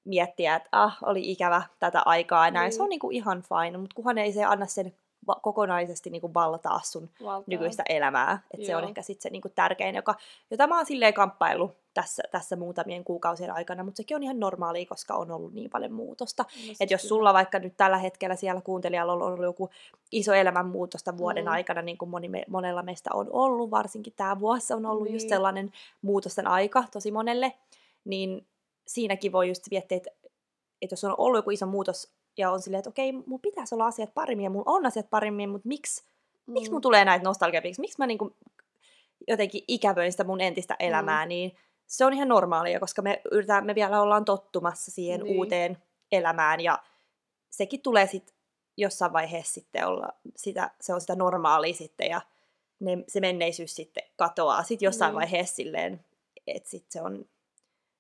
miettiä, 0.05 0.57
että 0.57 0.69
ah, 0.73 0.99
oli 1.03 1.31
ikävä 1.31 1.63
tätä 1.79 2.03
aikaa 2.05 2.47
ja 2.47 2.51
näin. 2.51 2.65
Niin. 2.65 2.77
Se 2.77 2.83
on 2.83 2.89
niinku 2.89 3.11
ihan 3.11 3.43
fine, 3.43 3.79
mutta 3.79 3.95
kunhan 3.95 4.19
ei 4.19 4.33
se 4.33 4.45
anna 4.45 4.67
sen 4.67 4.95
va- 5.29 5.41
kokonaisesti 5.43 6.11
niinku 6.11 6.35
valtaa 6.35 6.81
sun 6.85 7.11
Valtaa. 7.25 7.45
nykyistä 7.47 7.83
elämää. 7.89 8.43
Et 8.55 8.65
se 8.67 8.77
on 8.77 8.85
ehkä 8.85 9.03
sit 9.03 9.21
se 9.21 9.31
niinku 9.31 9.49
tärkein, 9.49 9.95
joka, 9.95 10.15
jota 10.51 10.67
mä 10.67 10.77
oon 10.77 10.87
silleen 10.87 11.15
kamppaillut 11.15 11.77
tässä, 11.95 12.23
tässä 12.31 12.57
muutamien 12.57 13.05
kuukausien 13.05 13.51
aikana, 13.51 13.85
mutta 13.85 13.97
sekin 13.97 14.15
on 14.17 14.23
ihan 14.23 14.41
normaalia, 14.41 14.87
koska 14.87 15.15
on 15.15 15.31
ollut 15.31 15.53
niin 15.55 15.71
paljon 15.71 15.93
muutosta. 15.93 16.43
No 16.43 16.75
Että 16.81 16.95
jos 16.95 17.09
sulla 17.09 17.33
vaikka 17.35 17.59
nyt 17.59 17.77
tällä 17.77 17.99
hetkellä 17.99 18.37
siellä 18.37 18.61
kuuntelijalla 18.61 19.13
on 19.13 19.23
ollut 19.23 19.45
joku 19.45 19.71
iso 20.13 20.33
elämänmuutosta 20.33 21.19
vuoden 21.19 21.45
Mm. 21.45 21.51
aikana, 21.51 21.83
niin 21.83 21.99
kuin 21.99 22.09
moni, 22.09 22.29
monella 22.49 22.83
meistä 22.83 23.11
on 23.15 23.27
ollut, 23.31 23.71
varsinkin 23.71 24.13
tämä 24.17 24.41
vuosi 24.41 24.73
on 24.73 24.87
ollut 24.87 25.05
niin. 25.05 25.13
just 25.15 25.23
Niin. 25.25 25.29
sellainen 25.31 25.73
muutosten 26.03 26.47
aika 26.47 26.85
tosi 26.93 27.11
monelle, 27.11 27.53
niin 28.05 28.47
siinäkin 28.87 29.33
voi 29.33 29.49
just 29.49 29.63
miettiä, 29.71 29.97
että, 29.97 30.11
että 30.83 30.93
jos 30.93 31.05
on 31.05 31.15
ollut 31.19 31.39
joku 31.39 31.51
iso 31.51 31.67
muutos 31.67 32.13
ja 32.39 32.51
on 32.51 32.63
silleen, 32.63 32.79
että 32.79 32.91
okei, 32.91 33.13
mun 33.13 33.41
pitäisi 33.41 33.75
olla 33.75 33.87
asiat 33.87 34.15
paremmin 34.15 34.45
ja 34.45 34.51
mun 34.51 34.63
on 34.67 34.87
asiat 34.87 35.11
paremmin, 35.11 35.51
mutta 35.51 35.69
miksi, 35.69 36.03
mm. 36.47 36.53
miksi 36.53 36.71
mun 36.73 36.81
tulee 36.81 37.05
näitä 37.05 37.25
nostalgiapiksi, 37.25 37.81
miksi 37.81 37.99
mä 37.99 38.07
niinku 38.07 38.37
jotenkin 39.29 39.65
ikävöin 39.69 40.13
sitä 40.13 40.25
mun 40.25 40.41
entistä 40.41 40.77
elämää, 40.79 41.25
mm. 41.25 41.29
niin 41.29 41.57
se 41.87 42.05
on 42.05 42.13
ihan 42.13 42.29
normaalia, 42.29 42.81
koska 42.81 43.03
me, 43.03 43.21
yritetään, 43.31 43.67
me 43.67 43.75
vielä 43.75 44.01
ollaan 44.01 44.25
tottumassa 44.25 44.91
siihen 44.91 45.21
Niin. 45.21 45.39
uuteen 45.39 45.79
elämään 46.13 46.61
ja 46.61 46.79
sekin 47.51 47.83
tulee 47.83 48.07
sitten 48.07 48.35
jossain 48.77 49.13
vaiheessa 49.13 49.55
sitten 49.55 49.87
olla 49.87 50.09
sitä, 50.37 50.71
se 50.81 50.95
on 50.95 51.01
sitä 51.01 51.15
normaalia 51.15 51.75
sitten 51.75 52.11
ja 52.11 52.21
ne, 52.81 53.05
se 53.09 53.21
menneisyys 53.21 53.77
sitten 53.77 54.03
katoaa 54.17 54.63
sitten 54.63 54.87
jossain 54.87 55.11
Niin. 55.11 55.17
vaiheessa 55.17 55.57
silleen, 55.57 56.05
että 56.47 56.71
sitten 56.71 56.93
se 56.93 57.03
on, 57.03 57.25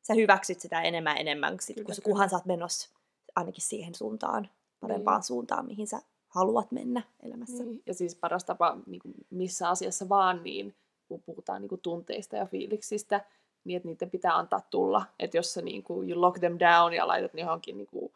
sä 0.03 0.15
hyväksyt 0.15 0.61
sitä 0.61 0.83
enemmän 0.83 1.17
enemmän, 1.17 1.57
sit, 1.61 1.77
Kyllä, 1.77 1.87
kun, 1.87 1.95
kunhan 2.05 2.31
sä 2.31 2.37
oot 2.37 2.47
menossa 2.47 2.98
ainakin 3.39 3.63
siihen 3.63 3.95
suuntaan, 3.95 4.49
parempaan 4.81 5.19
Niin. 5.19 5.27
suuntaan, 5.27 5.67
mihin 5.67 5.87
sä 5.87 6.03
haluat 6.29 6.73
mennä 6.73 7.03
elämässä. 7.23 7.65
Niin. 7.65 7.83
Ja 7.87 7.95
siis 7.95 8.15
paras 8.15 8.45
tapa 8.45 8.79
niin 8.87 9.01
kuin 9.01 9.15
missä 9.31 9.69
asiassa 9.69 10.09
vaan, 10.09 10.43
niin 10.43 10.75
kun 11.09 11.23
puhutaan 11.23 11.63
niin 11.63 11.69
kuin 11.69 11.81
tunteista 11.81 12.37
ja 12.37 12.47
fiiliksistä, 12.47 13.21
niin 13.65 13.77
että 13.77 13.89
niiden 13.89 14.11
pitää 14.11 14.37
antaa 14.37 14.61
tulla. 14.71 15.03
Että 15.19 15.37
jos 15.37 15.55
sä 15.55 15.63
niin 15.63 15.83
kuin, 15.83 16.11
you 16.11 16.21
lock 16.21 16.39
them 16.39 16.59
down 16.59 16.93
ja 16.93 17.09
laitat 17.09 17.35
ne 17.35 17.41
johonkin 17.41 17.77
niin 17.77 17.87
kuin 17.87 18.13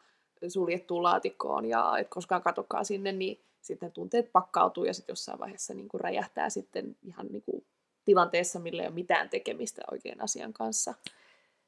suljettuun 0.47 1.03
laatikkoon 1.03 1.65
ja 1.65 1.97
et 1.97 2.07
koskaan 2.09 2.41
katokaa 2.41 2.83
sinne, 2.83 3.11
niin 3.11 3.41
sitten 3.61 3.91
tunteet 3.91 4.31
pakkautuu 4.31 4.83
ja 4.83 4.93
sitten 4.93 5.13
jossain 5.13 5.39
vaiheessa 5.39 5.73
niin 5.73 5.89
kuin 5.89 6.01
räjähtää 6.01 6.49
sitten 6.49 6.95
ihan 7.03 7.27
niin 7.27 7.43
kuin 7.45 7.65
tilanteessa, 8.05 8.59
millä 8.59 8.81
ei 8.81 8.87
ole 8.87 8.95
mitään 8.95 9.29
tekemistä 9.29 9.81
oikein 9.91 10.21
asian 10.21 10.53
kanssa. 10.53 10.93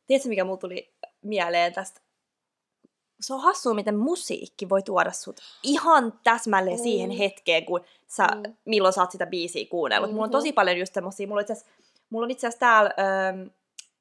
Tiedätkö, 0.08 0.30
mikä 0.30 0.44
mulla 0.44 0.58
tuli 0.58 0.94
mieleen 1.22 1.74
tästä? 1.74 2.02
Se 3.22 3.34
on 3.34 3.40
hassua, 3.42 3.74
miten 3.74 3.96
musiikki 3.96 4.70
voi 4.70 4.82
tuoda 4.84 5.12
sut 5.12 5.38
ihan 5.64 6.14
täsmälleen 6.24 6.78
Mm. 6.78 6.84
siihen 6.84 7.10
hetkeen, 7.12 7.66
kun 7.66 7.82
sä, 8.08 8.28
Mm. 8.36 8.54
milloin 8.66 8.94
sä 8.94 9.02
oot 9.02 9.12
sitä 9.12 9.26
biisiä 9.26 9.66
kuunnellut. 9.70 10.12
Mulla 10.12 10.24
on 10.24 10.30
Mhm. 10.30 10.32
tosi 10.32 10.54
paljon 10.54 10.78
just 10.78 10.94
semmosia, 10.94 11.28
mulla 11.28 11.40
on 11.40 11.42
itse 11.42 11.54
asiassa, 11.54 11.72
mulla 12.10 12.26
on 12.26 12.32
itse 12.32 12.48
asiassa 12.48 12.60
täällä 12.60 12.92
ähm, 13.00 13.48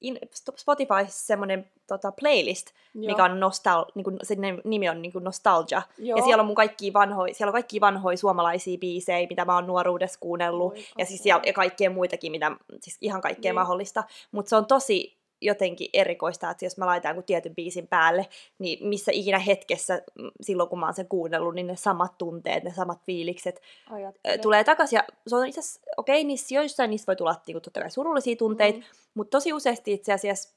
in, 0.01 0.19
Spotifyssa 0.57 1.27
semmoinen 1.27 1.71
tota, 1.87 2.13
playlist, 2.21 2.67
Joo. 2.95 3.07
mikä 3.11 3.25
on 3.25 3.41
nostal, 3.41 3.85
niin 3.95 4.05
kuin, 4.05 4.19
sen 4.23 4.39
nimi 4.65 4.89
on 4.89 5.03
niin 5.03 5.13
kuin 5.13 5.25
Nostalgia. 5.25 5.83
Joo. 5.99 6.19
Ja 6.19 6.25
siellä 6.25 6.41
on 6.41 6.47
mun 6.47 6.55
kaikkia 6.55 6.93
vanhoja, 6.93 7.35
siellä 7.35 7.49
on 7.51 7.55
kaikkia 7.55 7.81
vanhoja 7.81 8.17
suomalaisia 8.17 8.79
biisejä, 8.79 9.27
mitä 9.31 9.45
mä 9.45 9.55
oon 9.55 9.67
nuoruudessa 9.67 10.19
kuunnellut. 10.21 10.73
Oi, 10.73 10.85
ja 10.99 11.07
siis 11.07 11.23
siellä, 11.23 11.43
ja 11.47 11.53
kaikkea 11.53 11.91
muitakin, 11.91 12.33
mitä, 12.33 12.57
siis 12.81 12.97
ihan 13.01 13.21
kaikkea 13.21 13.51
Niin. 13.51 13.55
mahdollista. 13.61 14.05
Mutta 14.33 14.49
se 14.49 14.57
on 14.57 14.67
tosi 14.67 15.14
jotenkin 15.41 15.89
erikoista, 15.93 16.51
että 16.51 16.65
jos 16.65 16.77
mä 16.79 16.87
laitan 16.87 17.09
jonkun 17.09 17.25
tietyn 17.25 17.55
biisin 17.55 17.87
päälle, 17.89 18.27
niin 18.59 18.89
missä 18.89 19.13
ikinä 19.15 19.39
hetkessä, 19.39 20.03
mm, 20.19 20.31
silloin 20.41 20.69
kun 20.69 20.79
mä 20.81 20.87
oon 20.87 20.95
sen 20.95 21.09
kuunnellut, 21.09 21.55
niin 21.55 21.67
ne 21.67 21.77
samat 21.77 22.19
tunteet, 22.19 22.65
ne 22.65 22.73
samat 22.73 22.99
fiilikset 23.07 23.57
ö, 23.91 23.95
Ajattele. 23.95 24.39
tulee 24.39 24.65
takaisin. 24.65 24.97
Ja 24.97 25.05
se 25.27 25.37
on 25.37 25.47
itse 25.47 25.61
asiassa, 25.61 25.81
okei, 25.97 26.21
okay, 26.21 26.27
niissä 26.27 26.55
joissain 26.55 26.91
niistä 26.91 27.07
voi 27.07 27.17
tulla 27.17 27.41
niinku, 27.47 27.61
totta 27.61 27.81
kai 27.81 27.91
surullisia 27.91 28.37
tunteita, 28.37 28.79
Mm. 28.79 28.85
mutta 29.15 29.31
tosi 29.31 29.53
useasti 29.53 29.93
itse 29.93 30.13
asiassa 30.13 30.55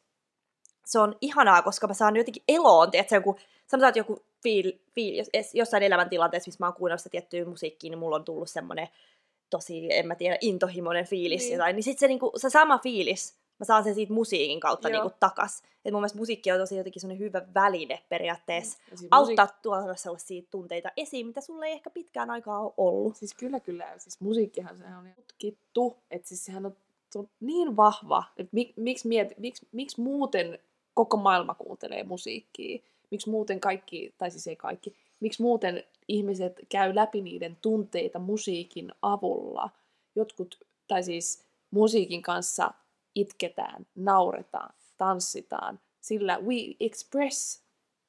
se 0.86 1.00
on 1.00 1.16
ihanaa, 1.22 1.62
koska 1.62 1.88
mä 1.88 1.94
saan 1.94 2.16
jotenkin 2.16 2.44
eloon, 2.48 2.92
tiedätkö, 2.92 3.16
joku, 3.16 3.36
sanotaan, 3.68 3.90
että 3.90 4.00
joku 4.00 4.24
fiil, 4.44 4.72
fiil, 4.96 5.16
jos, 5.18 5.28
jossain 5.54 5.84
elämäntilanteessa, 5.84 6.48
missä 6.48 6.63
mä 6.63 6.68
oon 6.68 6.74
kuunnellut 6.74 7.00
sitä 7.02 7.10
tiettyä 7.10 7.46
musiikkia, 7.46 7.90
niin 7.90 8.00
mulla 8.00 8.16
on 8.16 8.26
tullut 8.26 8.50
semmoinen 8.50 8.88
tosi, 9.50 9.88
en 9.94 10.08
mä 10.08 10.16
tiedä, 10.16 10.38
intohimoinen 10.42 11.06
fiilis 11.06 11.42
Niin. 11.42 11.50
niin. 11.50 11.54
jotain, 11.58 11.76
niin 11.76 11.84
sit 11.84 12.00
se, 12.00 12.08
niinku, 12.08 12.32
se 12.36 12.50
sama 12.50 12.78
fiilis, 12.78 13.37
mä 13.60 13.65
saan 13.65 13.84
sen 13.84 13.96
siitä 13.96 14.13
musiikin 14.13 14.60
kautta 14.60 14.89
Joo. 14.89 15.04
niinku, 15.04 15.17
takas. 15.20 15.63
Et 15.86 15.91
mun 15.91 16.02
mielestä 16.02 16.17
musiikki 16.17 16.52
on 16.52 16.60
tosi 16.60 16.78
jotenkin 16.78 17.02
semmoinen 17.02 17.26
hyvä 17.26 17.41
väline 17.54 18.04
periaatteessa. 18.10 18.78
Ja 18.91 18.98
siis 18.98 19.08
Auttaa 19.12 19.46
musiik- 19.46 19.62
tuoda 19.62 19.96
sellaisia 19.96 20.43
tunteita 20.52 20.89
esiin, 20.98 21.28
mitä 21.28 21.41
sulle 21.41 21.65
ei 21.65 21.74
ehkä 21.74 21.89
pitkään 21.89 22.30
aikaa 22.30 22.60
ole 22.60 22.74
ollut. 22.78 23.15
Siis 23.15 23.34
kyllä, 23.34 23.60
kyllä. 23.60 23.93
Siis 23.98 24.22
musiikkihan 24.22 24.78
sehän 24.78 25.00
on 25.00 25.13
tutkittu, 25.15 25.98
että 26.12 26.28
siis 26.28 26.46
sehän 26.46 26.65
on, 26.65 26.76
se 27.12 27.20
on 27.20 27.30
niin 27.39 27.76
vahva, 27.76 28.24
että 28.38 28.50
mik, 28.52 28.74
miksi, 28.76 29.08
miet, 29.08 29.34
miksi, 29.38 29.67
miksi 29.72 30.02
muuten 30.02 30.60
koko 30.93 31.17
maailma 31.17 31.54
kuuntelee 31.54 32.04
musiikkia, 32.04 32.80
miksi 33.12 33.30
muuten 33.30 33.60
kaikki, 33.60 34.13
tai 34.17 34.32
siis 34.32 34.48
ei 34.48 34.56
kaikki, 34.56 34.96
miksi 35.20 35.41
muuten 35.41 35.84
ihmiset 36.08 36.60
käy 36.70 36.96
läpi 36.96 37.22
niiden 37.22 37.58
tunteita 37.62 38.20
musiikin 38.20 38.91
avulla. 39.02 39.70
Jotkut, 40.15 40.60
tai 40.88 41.04
siis 41.04 41.46
musiikin 41.72 42.22
kanssa 42.22 42.72
itketään, 43.17 43.88
nauretaan, 43.95 44.73
tanssitaan, 44.97 45.80
sillä 46.01 46.39
we 46.39 46.75
express 46.80 47.63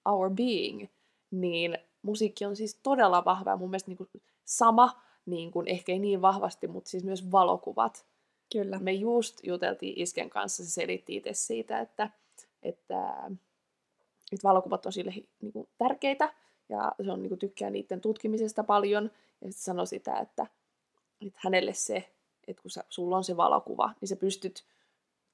our 0.04 0.30
being, 0.30 0.88
niin 1.30 1.78
musiikki 2.02 2.44
on 2.44 2.56
siis 2.56 2.80
todella 2.82 3.24
vahva 3.24 3.50
ja 3.50 3.56
mun 3.56 3.70
mielestä 3.70 3.90
niin 3.90 3.98
kuin 3.98 4.10
sama, 4.44 5.02
niin 5.26 5.50
kuin, 5.50 5.68
ehkä 5.68 5.92
ei 5.92 5.98
niin 5.98 6.22
vahvasti, 6.22 6.68
mutta 6.68 6.90
siis 6.90 7.04
myös 7.04 7.30
valokuvat. 7.30 8.06
Kyllä. 8.52 8.78
Me 8.78 8.92
just 8.92 9.40
juteltiin 9.42 10.00
Isken 10.00 10.30
kanssa, 10.30 10.64
se 10.64 10.70
selitti 10.70 11.16
itse 11.16 11.32
siitä, 11.32 11.80
että, 11.80 12.10
että, 12.62 13.30
että 14.32 14.42
valokuvat 14.44 14.86
on 14.86 14.92
sille 14.92 15.14
niin 15.42 15.52
kuin, 15.52 15.68
tärkeitä 15.78 16.34
ja 16.68 16.92
se 17.04 17.12
on 17.12 17.22
niin 17.22 17.28
kuin, 17.28 17.38
tykkää 17.38 17.70
niiden 17.70 18.00
tutkimisesta 18.00 18.64
paljon. 18.64 19.04
Ja 19.40 19.52
sitten 19.52 19.64
sanoi 19.64 19.86
sitä, 19.86 20.18
että, 20.18 20.46
että 21.26 21.40
hänelle 21.42 21.74
se, 21.74 22.10
että 22.46 22.62
kun 22.62 22.70
sä, 22.70 22.84
sulla 22.88 23.16
on 23.16 23.24
se 23.24 23.36
valokuva, 23.36 23.94
niin 24.00 24.08
sä 24.08 24.16
pystyt 24.16 24.64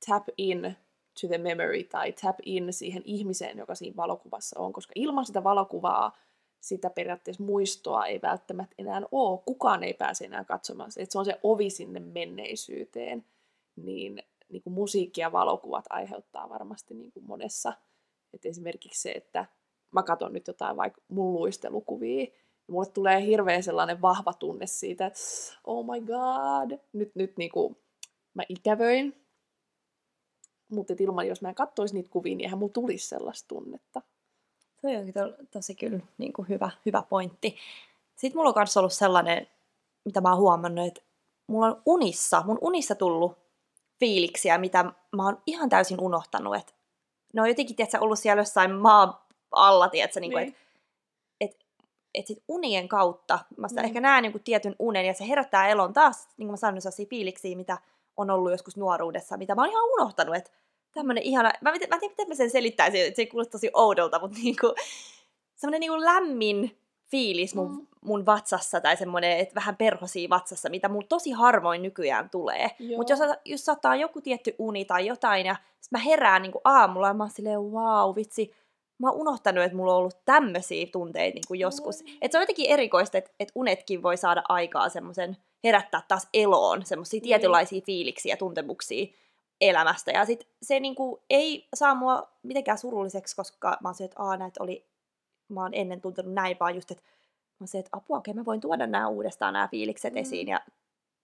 tap 0.06 0.28
in 0.36 0.76
to 1.20 1.28
the 1.28 1.38
memory 1.38 1.84
tai 1.84 2.12
tap 2.12 2.36
in 2.42 2.72
siihen 2.72 3.02
ihmiseen, 3.04 3.58
joka 3.58 3.74
siinä 3.74 3.96
valokuvassa 3.96 4.60
on, 4.60 4.72
koska 4.72 4.92
ilman 4.94 5.26
sitä 5.26 5.44
valokuvaa 5.44 6.16
sitä 6.60 6.90
periaatteessa 6.90 7.42
muistoa 7.42 8.06
ei 8.06 8.22
välttämättä 8.22 8.74
enää 8.78 9.02
ole. 9.12 9.40
Kukaan 9.46 9.84
ei 9.84 9.94
pääse 9.94 10.24
enää 10.24 10.44
katsomaan. 10.44 10.90
Että 10.96 11.12
se 11.12 11.18
on 11.18 11.24
se 11.24 11.40
ovi 11.42 11.70
sinne 11.70 12.00
menneisyyteen. 12.00 13.24
Niin, 13.76 14.22
niin 14.48 14.62
kuin 14.62 14.74
musiikki 14.74 15.20
ja 15.20 15.32
valokuvat 15.32 15.84
aiheuttaa 15.90 16.48
varmasti 16.48 16.94
niin 16.94 17.12
kuin 17.12 17.26
monessa. 17.26 17.72
Et 18.32 18.46
esimerkiksi 18.46 19.02
se, 19.02 19.12
että 19.12 19.46
mä 19.90 20.02
katson 20.02 20.32
nyt 20.32 20.46
jotain 20.46 20.76
vaikka 20.76 21.00
mun 21.08 21.32
luistelukuvia, 21.32 22.16
niin 22.16 22.34
mulle 22.66 22.86
tulee 22.86 23.26
hirveän 23.26 23.62
sellainen 23.62 24.02
vahva 24.02 24.32
tunne 24.32 24.66
siitä, 24.66 25.06
että 25.06 25.20
oh 25.64 25.86
my 25.86 26.00
god, 26.00 26.78
nyt, 26.92 27.14
nyt 27.14 27.36
niin 27.36 27.50
kuin 27.50 27.76
mä 28.34 28.42
ikävöin. 28.48 29.23
Mutta 30.68 30.94
ilman, 31.00 31.28
jos 31.28 31.42
mä 31.42 31.48
en 31.48 31.54
katsoisi 31.54 31.94
niitä 31.94 32.10
kuvia, 32.10 32.36
niin 32.36 32.44
eihän 32.44 32.58
mulla 32.58 32.72
tulisi 32.72 33.08
sellaista 33.08 33.48
tunnetta. 33.48 34.02
Se 34.80 34.98
on 34.98 35.12
to, 35.12 35.44
tosi 35.50 35.74
kyllä 35.74 36.00
niin 36.18 36.32
kuin 36.32 36.48
hyvä, 36.48 36.70
hyvä 36.86 37.02
pointti. 37.08 37.56
Sitten 38.16 38.38
mulla 38.38 38.48
on 38.48 38.54
myös 38.56 38.76
ollut 38.76 38.92
sellainen, 38.92 39.46
mitä 40.04 40.20
mä 40.20 40.30
oon 40.30 40.38
huomannut, 40.38 40.86
että 40.86 41.00
mulla 41.46 41.66
on 41.66 41.82
unissa, 41.86 42.42
mun 42.46 42.58
unissa 42.60 42.94
tullut 42.94 43.38
fiiliksiä, 44.00 44.58
mitä 44.58 44.84
mä 45.16 45.24
oon 45.24 45.42
ihan 45.46 45.68
täysin 45.68 46.00
unohtanut. 46.00 46.56
Että 46.56 46.72
ne 47.32 47.42
on 47.42 47.48
jotenkin, 47.48 47.76
tiedätkö, 47.76 47.98
ollut 48.00 48.18
siellä 48.18 48.40
jossain 48.40 48.74
maa 48.74 49.26
alla, 49.50 49.88
tiedätkö, 49.88 50.20
niin 50.20 50.32
kuin, 50.32 50.42
niin. 50.42 50.56
että 51.40 51.56
et, 51.58 51.66
et 52.14 52.26
sit 52.26 52.42
unien 52.48 52.88
kautta 52.88 53.38
mä 53.56 53.66
mm. 53.66 53.84
ehkä 53.84 54.00
näen 54.00 54.22
niin 54.22 54.44
tietyn 54.44 54.76
unen 54.78 55.06
ja 55.06 55.14
se 55.14 55.28
herättää 55.28 55.68
elon 55.68 55.92
taas, 55.92 56.28
niin 56.36 56.46
kuin 56.46 56.50
mä 56.50 56.56
sanoin, 56.56 56.82
sellaisia 56.82 57.06
fiiliksiä, 57.06 57.56
mitä 57.56 57.78
on 58.16 58.30
ollut 58.30 58.50
joskus 58.50 58.76
nuoruudessa, 58.76 59.36
mitä 59.36 59.54
mä 59.54 59.62
oon 59.62 59.70
ihan 59.70 59.84
unohtanut, 59.84 60.36
että 60.36 60.50
tämmönen 60.92 61.22
ihana, 61.22 61.50
mä, 61.60 61.70
mä, 61.70 61.76
mä 61.90 61.98
tiedän, 61.98 61.98
miten 62.10 62.28
mä 62.28 62.34
sen 62.34 62.50
selittäisin, 62.50 63.00
että 63.00 63.16
se 63.16 63.22
ei 63.22 63.26
kuulosta 63.26 63.52
tosi 63.52 63.70
oudolta, 63.74 64.18
mutta 64.18 64.38
niinku, 64.42 64.74
semmoinen 65.54 65.80
niinku 65.80 66.00
lämmin 66.00 66.78
fiilis 67.10 67.54
mun, 67.54 67.70
mm. 67.70 67.86
mun 68.00 68.26
vatsassa 68.26 68.80
tai 68.80 68.96
semmoinen, 68.96 69.38
että 69.38 69.54
vähän 69.54 69.76
perhosia 69.76 70.28
vatsassa, 70.30 70.68
mitä 70.68 70.88
mun 70.88 71.06
tosi 71.08 71.30
harvoin 71.30 71.82
nykyään 71.82 72.30
tulee. 72.30 72.70
Mutta 72.96 73.12
jos, 73.12 73.20
jos 73.44 73.64
saattaa 73.64 73.96
joku 73.96 74.20
tietty 74.20 74.54
uni 74.58 74.84
tai 74.84 75.06
jotain 75.06 75.46
ja 75.46 75.56
sit 75.80 75.92
mä 75.92 75.98
herään 75.98 76.42
niinku 76.42 76.60
aamulla 76.64 77.08
ja 77.08 77.14
mä 77.14 77.24
oon 77.24 77.30
silleen, 77.30 77.60
wow, 77.60 78.14
vitsi, 78.16 78.54
mä 78.98 79.10
oon 79.10 79.20
unohtanut, 79.20 79.64
että 79.64 79.76
mulla 79.76 79.92
on 79.92 79.98
ollut 79.98 80.24
tämmöisiä 80.24 80.86
tunteita 80.92 81.34
niin 81.34 81.44
kuin 81.48 81.60
joskus. 81.60 82.02
Mm. 82.02 82.08
Et 82.22 82.32
se 82.32 82.38
on 82.38 82.42
jotenkin 82.42 82.70
erikoista, 82.70 83.18
että 83.18 83.30
et 83.40 83.52
unetkin 83.54 84.02
voi 84.02 84.16
saada 84.16 84.42
aikaa 84.48 84.88
semmoisen, 84.88 85.36
herättää 85.64 86.02
taas 86.08 86.28
eloon 86.34 86.86
semmoisia 86.86 87.20
mm. 87.20 87.22
tietynlaisia 87.22 87.82
fiiliksiä 87.86 88.32
ja 88.32 88.36
tuntemuksia, 88.36 89.06
elämästä. 89.60 90.10
Ja 90.10 90.24
sit 90.24 90.48
se 90.62 90.80
niinku 90.80 91.22
ei 91.30 91.68
saa 91.74 91.94
mua 91.94 92.28
mitenkään 92.42 92.78
surulliseksi, 92.78 93.36
koska 93.36 93.78
mä 93.82 93.88
oon 93.88 93.94
se, 93.94 94.04
että 94.04 94.22
aah, 94.22 94.38
näitä 94.38 94.62
oli, 94.62 94.86
mä 95.48 95.62
oon 95.62 95.74
ennen 95.74 96.00
tuntenut 96.00 96.34
näin, 96.34 96.56
vaan 96.60 96.74
just, 96.74 96.90
että 96.90 97.04
mä 97.04 97.56
oon 97.60 97.68
se, 97.68 97.78
että 97.78 97.90
apua, 97.92 98.18
okei, 98.18 98.34
mä 98.34 98.44
voin 98.44 98.60
tuoda 98.60 98.86
nämä 98.86 99.08
uudestaan 99.08 99.52
nämä 99.52 99.68
fiilikset 99.68 100.14
mm. 100.14 100.20
esiin. 100.20 100.48
Ja 100.48 100.60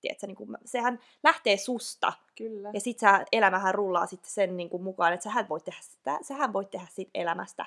tiedätkö, 0.00 0.26
niin 0.26 0.36
kuin, 0.36 0.56
sehän 0.64 1.00
lähtee 1.22 1.56
susta. 1.56 2.12
Kyllä. 2.36 2.70
Ja 2.74 2.80
sit 2.80 2.98
sä, 2.98 3.24
elämähän 3.32 3.74
rullaa 3.74 4.06
sitten 4.06 4.30
sen 4.30 4.56
niin 4.56 4.70
kuin 4.70 4.82
mukaan, 4.82 5.12
että 5.12 5.24
sähän 5.24 5.48
voit 5.48 5.64
tehdä, 5.64 5.80
sitä, 5.82 6.18
sähän 6.22 6.52
voit 6.52 6.70
tehdä 6.70 6.86
siitä 6.90 7.10
elämästä 7.14 7.66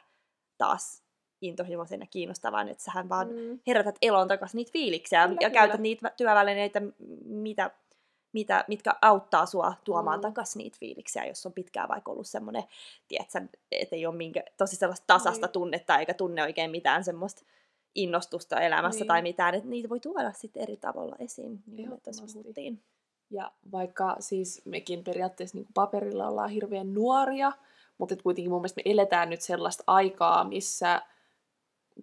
taas 0.57 1.03
intohimoisen 1.41 1.99
ja 1.99 2.07
kiinnostavan, 2.07 2.69
että 2.69 2.83
sähän 2.83 3.09
vaan 3.09 3.27
mm. 3.27 3.59
herätät 3.67 3.95
elon 4.01 4.27
takaisin 4.27 4.57
niitä 4.57 4.71
fiiliksiä 4.71 5.27
kyllä, 5.27 5.37
ja 5.41 5.49
kyllä. 5.49 5.61
käytät 5.61 5.81
niitä 5.81 6.11
työvälineitä, 6.17 6.81
mitä 7.25 7.71
mitä, 8.33 8.65
mitkä 8.67 8.95
auttaa 9.01 9.45
sua 9.45 9.73
tuomaan 9.83 10.19
mm. 10.19 10.21
takaisin 10.21 10.59
niitä 10.59 10.77
fiiliksiä, 10.79 11.25
jos 11.25 11.45
on 11.45 11.53
pitkään 11.53 11.89
vaikka 11.89 12.11
ollut 12.11 12.27
semmoinen, 12.27 12.63
tiedätkö, 13.07 13.41
että 13.71 13.95
ei 13.95 14.05
ole 14.05 14.15
minkä, 14.15 14.43
tosi 14.57 14.75
sellaista 14.75 15.07
tasasta 15.07 15.47
niin. 15.47 15.53
tunnetta 15.53 15.99
eikä 15.99 16.13
tunne 16.13 16.43
oikein 16.43 16.71
mitään 16.71 17.03
semmoista 17.03 17.41
innostusta 17.95 18.61
elämässä 18.61 18.99
niin. 18.99 19.07
tai 19.07 19.21
mitään, 19.21 19.55
että 19.55 19.69
niitä 19.69 19.89
voi 19.89 19.99
tuoda 19.99 20.31
sitten 20.33 20.63
eri 20.63 20.77
tavalla 20.77 21.15
esiin, 21.19 21.63
niin 21.67 21.89
kuin 21.89 22.01
tässä 22.01 22.25
puhuttiin. 22.33 22.81
Ja 23.29 23.51
vaikka 23.71 24.15
siis 24.19 24.61
mekin 24.65 25.03
periaatteessa 25.03 25.57
niin 25.57 25.67
paperilla 25.73 26.27
ollaan 26.27 26.49
hirveän 26.49 26.93
nuoria, 26.93 27.51
mutta 27.97 28.15
kuitenkin 28.23 28.51
mun 28.51 28.61
mielestä 28.61 28.81
me 28.85 28.91
eletään 28.91 29.29
nyt 29.29 29.41
sellaista 29.41 29.83
aikaa, 29.87 30.43
missä 30.43 31.01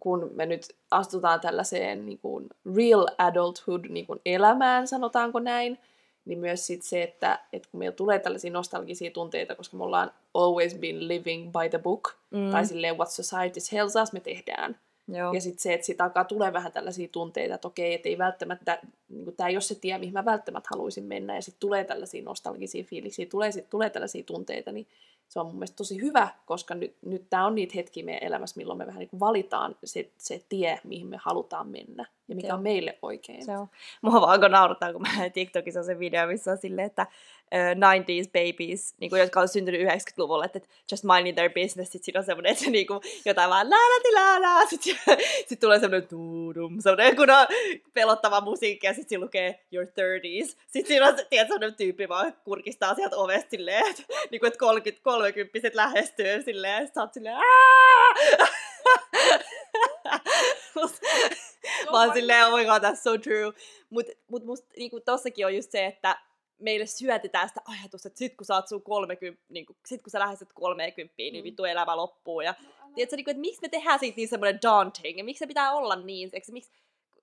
kun 0.01 0.31
me 0.35 0.47
nyt 0.47 0.77
astutaan 0.91 1.41
tällaiseen 1.41 2.07
niin 2.07 2.19
kuin 2.19 2.47
real 2.77 3.07
adulthood 3.19 3.85
niin 3.89 4.07
kuin 4.07 4.21
elämään, 4.25 4.89
sanotaanko 4.89 5.39
näin, 5.39 5.79
niin 6.25 6.39
myös 6.39 6.67
sit 6.67 6.83
se, 6.83 7.03
että, 7.03 7.39
että 7.53 7.69
kun 7.71 7.79
meillä 7.79 7.97
tulee 7.97 8.19
tällaisia 8.19 8.53
nostalgisia 8.53 9.11
tunteita, 9.11 9.55
koska 9.55 9.77
me 9.77 9.85
ollaan 9.85 10.13
always 10.35 10.75
been 10.75 11.09
living 11.09 11.53
by 11.53 11.69
the 11.69 11.79
book, 11.79 12.15
mm. 12.31 12.51
tai 12.51 12.67
silleen 12.67 12.97
what 12.97 13.11
society 13.11 13.61
tells 13.71 13.97
us, 14.03 14.13
me 14.13 14.21
tehdään. 14.21 14.79
Joo. 15.17 15.33
Ja 15.33 15.41
sitten 15.41 15.63
se, 15.63 15.75
että 15.75 15.87
siitä 15.87 16.05
alkaa 16.05 16.25
tulee 16.25 16.53
vähän 16.53 16.73
tällaisia 16.73 17.09
tunteita, 17.09 17.55
että 17.55 17.69
okei, 17.69 17.95
että 17.95 18.09
ei 18.09 18.19
välttämättä, 18.19 18.79
niin 19.09 19.37
tämä 19.37 19.49
ei 19.49 19.55
ole 19.55 19.61
se 19.61 19.75
tie, 19.75 19.99
mihin 19.99 20.13
mä 20.13 20.25
välttämättä 20.25 20.69
haluaisin 20.73 21.05
mennä, 21.05 21.35
ja 21.35 21.43
sitten 21.43 21.61
tulee 21.61 21.85
tällaisia 21.85 22.23
nostalgisia 22.23 22.85
fiiliksiä, 22.85 23.27
tulee, 23.27 23.53
sit, 23.53 23.71
tulee 23.71 23.91
tällaisia 23.91 24.25
tunteita, 24.25 24.73
niin 24.73 24.87
se 25.31 25.41
on 25.41 25.47
mun 25.47 25.55
mielestä 25.55 25.77
tosi 25.77 26.01
hyvä, 26.01 26.29
koska 26.47 26.75
nyt, 26.75 26.97
nyt 27.03 27.25
tämä 27.31 27.47
on 27.47 27.55
niitä 27.55 27.73
hetkiä 27.77 28.05
meidän 28.05 28.23
elämässä, 28.23 28.57
milloin 28.57 28.79
me 28.79 28.87
vähän 28.87 28.99
niin 28.99 29.21
valitaan 29.21 29.77
se, 29.85 30.11
se 30.19 30.45
tie, 30.49 30.81
mihin 30.85 31.07
me 31.07 31.17
halutaan 31.17 31.69
mennä 31.69 32.07
ja 32.31 32.37
mikä 32.37 32.49
se 32.49 32.53
on. 32.53 32.59
on 32.59 32.63
meille 32.63 32.99
oikein. 33.03 33.45
Se 33.45 33.59
on. 33.59 33.67
Mua 34.03 34.21
vaan 34.21 34.41
kun 34.41 34.51
naurattaa, 34.51 34.93
kun 34.93 35.03
mä 35.03 35.31
TikTokissa 35.31 35.81
on 35.81 35.87
se 35.87 35.99
video, 35.99 36.27
missä 36.27 36.51
on 36.51 36.59
silleen, 36.59 36.87
että 36.87 37.07
uh, 37.55 37.59
90s 37.59 38.31
babies, 38.33 38.95
niin 39.01 39.11
kuin, 39.11 39.21
jotka 39.21 39.41
on 39.41 39.49
syntynyt 39.49 39.81
90-luvulla, 39.81 40.45
että 40.45 40.61
just 40.91 41.05
minding 41.05 41.37
their 41.37 41.51
business, 41.51 41.93
sit 41.93 42.05
siinä 42.05 42.21
on 42.21 42.27
semmoinen, 42.27 42.53
että 42.53 42.71
niin 42.71 42.87
kuin, 42.87 43.01
jotain 43.25 43.51
vaan 43.51 43.71
la 43.71 43.77
la 44.41 44.67
sit, 44.67 44.83
sit 45.49 45.61
tulee 45.61 45.81
semmoinen 45.81 46.09
tuudum, 46.09 46.81
semmoinen 46.81 47.17
kun 47.17 47.31
on 47.31 47.47
pelottava 47.93 48.41
musiikki 48.41 48.87
ja 48.87 48.95
sit 48.95 49.09
siinä 49.09 49.25
lukee 49.25 49.61
your 49.73 49.87
30s. 49.87 50.57
Sit 50.67 50.87
siinä 50.87 51.07
on 51.07 51.15
tiedät, 51.31 51.49
semmoinen 51.49 51.75
tyyppi 51.75 52.09
vaan 52.09 52.35
kurkistaa 52.45 52.95
sieltä 52.95 53.17
ovesta 53.17 53.51
silleen, 53.51 53.87
että, 53.91 54.03
niin 54.31 54.41
kuin, 54.41 54.49
että 54.49 54.59
30, 54.59 55.03
30 55.03 55.20
lähestyy 55.75 56.43
silleen, 56.43 56.81
ja 56.81 56.87
sit 56.87 56.95
sä 56.95 57.01
oot 57.01 57.15
silleen 57.15 57.37
Mä 61.93 62.01
oon 62.01 62.13
silleen, 62.13 62.47
oh 62.47 62.59
my 62.59 62.65
god, 62.65 62.83
that's 62.83 62.97
so 63.03 63.19
true. 63.19 63.53
Mut, 63.91 64.07
mut 64.29 64.45
musta 64.45 64.69
niinku 64.77 65.01
tossakin 65.01 65.47
on 65.47 65.57
just 65.57 65.71
se, 65.71 65.87
että 65.87 66.19
meille 66.59 66.87
syötetään 66.87 67.49
sitä 67.49 67.61
ajatusta, 67.65 68.09
että 68.09 68.19
sit 68.19 68.37
kun 68.37 68.45
sä 68.45 68.55
oot 68.55 68.69
sun 68.69 68.83
30, 68.83 69.43
niin 69.49 69.67
kun, 69.67 69.77
sit 69.87 70.03
kun 70.03 70.11
sä 70.11 70.19
lähestyt 70.19 70.53
30, 70.53 71.15
niin 71.19 71.37
mm. 71.37 71.45
vittu 71.45 71.65
elämä 71.65 71.97
loppuu. 71.97 72.41
Ja, 72.41 72.55
no, 72.61 72.91
tiedätkö, 72.95 73.17
niin 73.17 73.25
kuin, 73.25 73.33
että 73.33 73.41
miksi 73.41 73.63
me 73.63 73.69
tehdään 73.69 73.99
siitä 73.99 74.17
niin 74.17 74.29
semmoinen 74.29 74.59
daunting, 74.63 75.19
ja 75.19 75.25
miksi 75.25 75.39
se 75.39 75.47
pitää 75.47 75.73
olla 75.73 75.97
niin, 75.97 76.31
eikö, 76.33 76.53
miksi, 76.53 76.71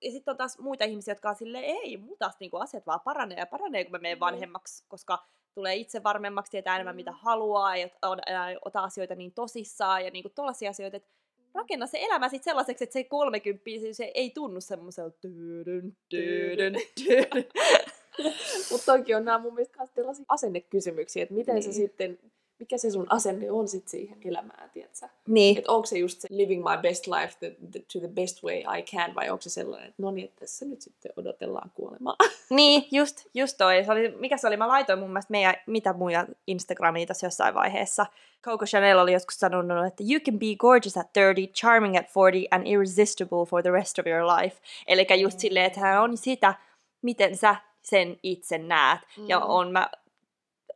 ja 0.02 0.10
sitten 0.10 0.32
on 0.32 0.36
taas 0.36 0.58
muita 0.58 0.84
ihmisiä, 0.84 1.12
jotka 1.12 1.28
on 1.28 1.36
silleen, 1.36 1.64
ei, 1.64 1.96
muuta 1.96 2.30
niin 2.40 2.50
kuin 2.50 2.62
asiat 2.62 2.86
vaan 2.86 3.00
paranee 3.00 3.38
ja 3.38 3.46
paranee, 3.46 3.84
kun 3.84 3.92
mä 3.92 3.98
menen 3.98 4.18
mm. 4.18 4.20
vanhemmaksi, 4.20 4.84
koska 4.88 5.26
tulee 5.58 5.74
itse 5.74 6.02
varmemmaksi, 6.02 6.50
tietää 6.50 6.74
enemmän 6.74 6.96
mitä 6.96 7.10
mm. 7.10 7.16
haluaa, 7.20 7.76
ja 7.76 7.88
on, 8.02 8.18
ota 8.64 8.80
asioita 8.80 9.14
niin 9.14 9.32
tosissaan, 9.32 10.04
ja 10.04 10.10
niin 10.10 10.22
kuin 10.22 10.32
tollaisia 10.34 10.70
asioita, 10.70 10.96
että 10.96 11.08
rakenna 11.54 11.86
se 11.86 11.98
elämä 12.00 12.28
sitten 12.28 12.44
sellaiseksi, 12.44 12.84
että 12.84 12.92
se 12.92 13.04
30 13.04 13.64
se 13.92 14.10
ei 14.14 14.30
tunnu 14.30 14.60
semmoiselta 14.60 15.18
tyydyn, 15.20 15.96
tyydyn, 16.08 16.74
tyydyn. 17.04 17.44
Mutta 18.70 18.96
toki 18.96 19.14
on 19.14 19.24
nämä 19.24 19.38
mun 19.38 19.54
mielestä 19.54 19.86
tällaisia 19.94 20.24
asennekysymyksiä, 20.28 21.22
että 21.22 21.34
miten 21.34 21.54
niin. 21.54 21.62
se 21.62 21.72
sitten, 21.72 22.18
mikä 22.58 22.78
se 22.78 22.90
sun 22.90 23.06
asenne 23.08 23.50
on 23.50 23.68
sitten 23.68 23.90
siihen 23.90 24.18
elämään, 24.24 24.70
tiedätkö? 24.70 25.08
Niin. 25.26 25.58
Että 25.58 25.72
onko 25.72 25.86
se 25.86 25.98
just 25.98 26.20
se 26.20 26.28
living 26.30 26.64
my 26.64 26.82
best 26.82 27.06
life 27.06 27.34
the, 27.38 27.56
the, 27.72 27.80
to 27.92 27.98
the 27.98 28.08
best 28.08 28.44
way 28.44 28.56
I 28.56 28.82
can, 28.82 29.14
vai 29.14 29.30
onko 29.30 29.42
se 29.42 29.50
sellainen, 29.50 29.88
että 29.88 30.02
no 30.02 30.10
niin, 30.10 30.24
että 30.24 30.40
tässä 30.40 30.64
nyt 30.64 30.80
sitten 30.80 31.12
odotellaan 31.16 31.70
kuolemaa. 31.74 32.16
Niin, 32.50 32.88
just, 32.92 33.26
just 33.34 33.56
toi. 33.58 33.84
Se 33.84 33.92
oli, 33.92 34.08
mikä 34.18 34.36
se 34.36 34.46
oli? 34.46 34.56
Mä 34.56 34.68
laitoin 34.68 34.98
mun 34.98 35.10
mielestä 35.10 35.30
meidän, 35.30 35.54
mitä 35.66 35.92
muja 35.92 36.26
Instagramiin 36.46 37.08
tässä 37.08 37.26
jossain 37.26 37.54
vaiheessa. 37.54 38.06
Coco 38.42 38.66
Chanel 38.66 38.98
oli 38.98 39.12
joskus 39.12 39.40
sanonut, 39.40 39.86
että 39.86 40.04
you 40.10 40.20
can 40.20 40.38
be 40.38 40.56
gorgeous 40.58 40.96
at 40.96 41.12
30, 41.14 41.60
charming 41.60 41.96
at 41.96 42.06
40 42.16 42.56
and 42.56 42.66
irresistible 42.66 43.46
for 43.46 43.62
the 43.62 43.70
rest 43.70 43.98
of 43.98 44.06
your 44.06 44.22
life. 44.26 44.56
Eli 44.86 45.06
just 45.20 45.36
mm. 45.36 45.40
silleen, 45.40 45.66
että 45.66 45.80
hän 45.80 46.02
on 46.02 46.16
sitä, 46.16 46.54
miten 47.02 47.36
sä 47.36 47.56
sen 47.82 48.18
itse 48.22 48.58
näet. 48.58 49.00
Mm. 49.16 49.28
Ja 49.28 49.40
on, 49.40 49.72
mä 49.72 49.90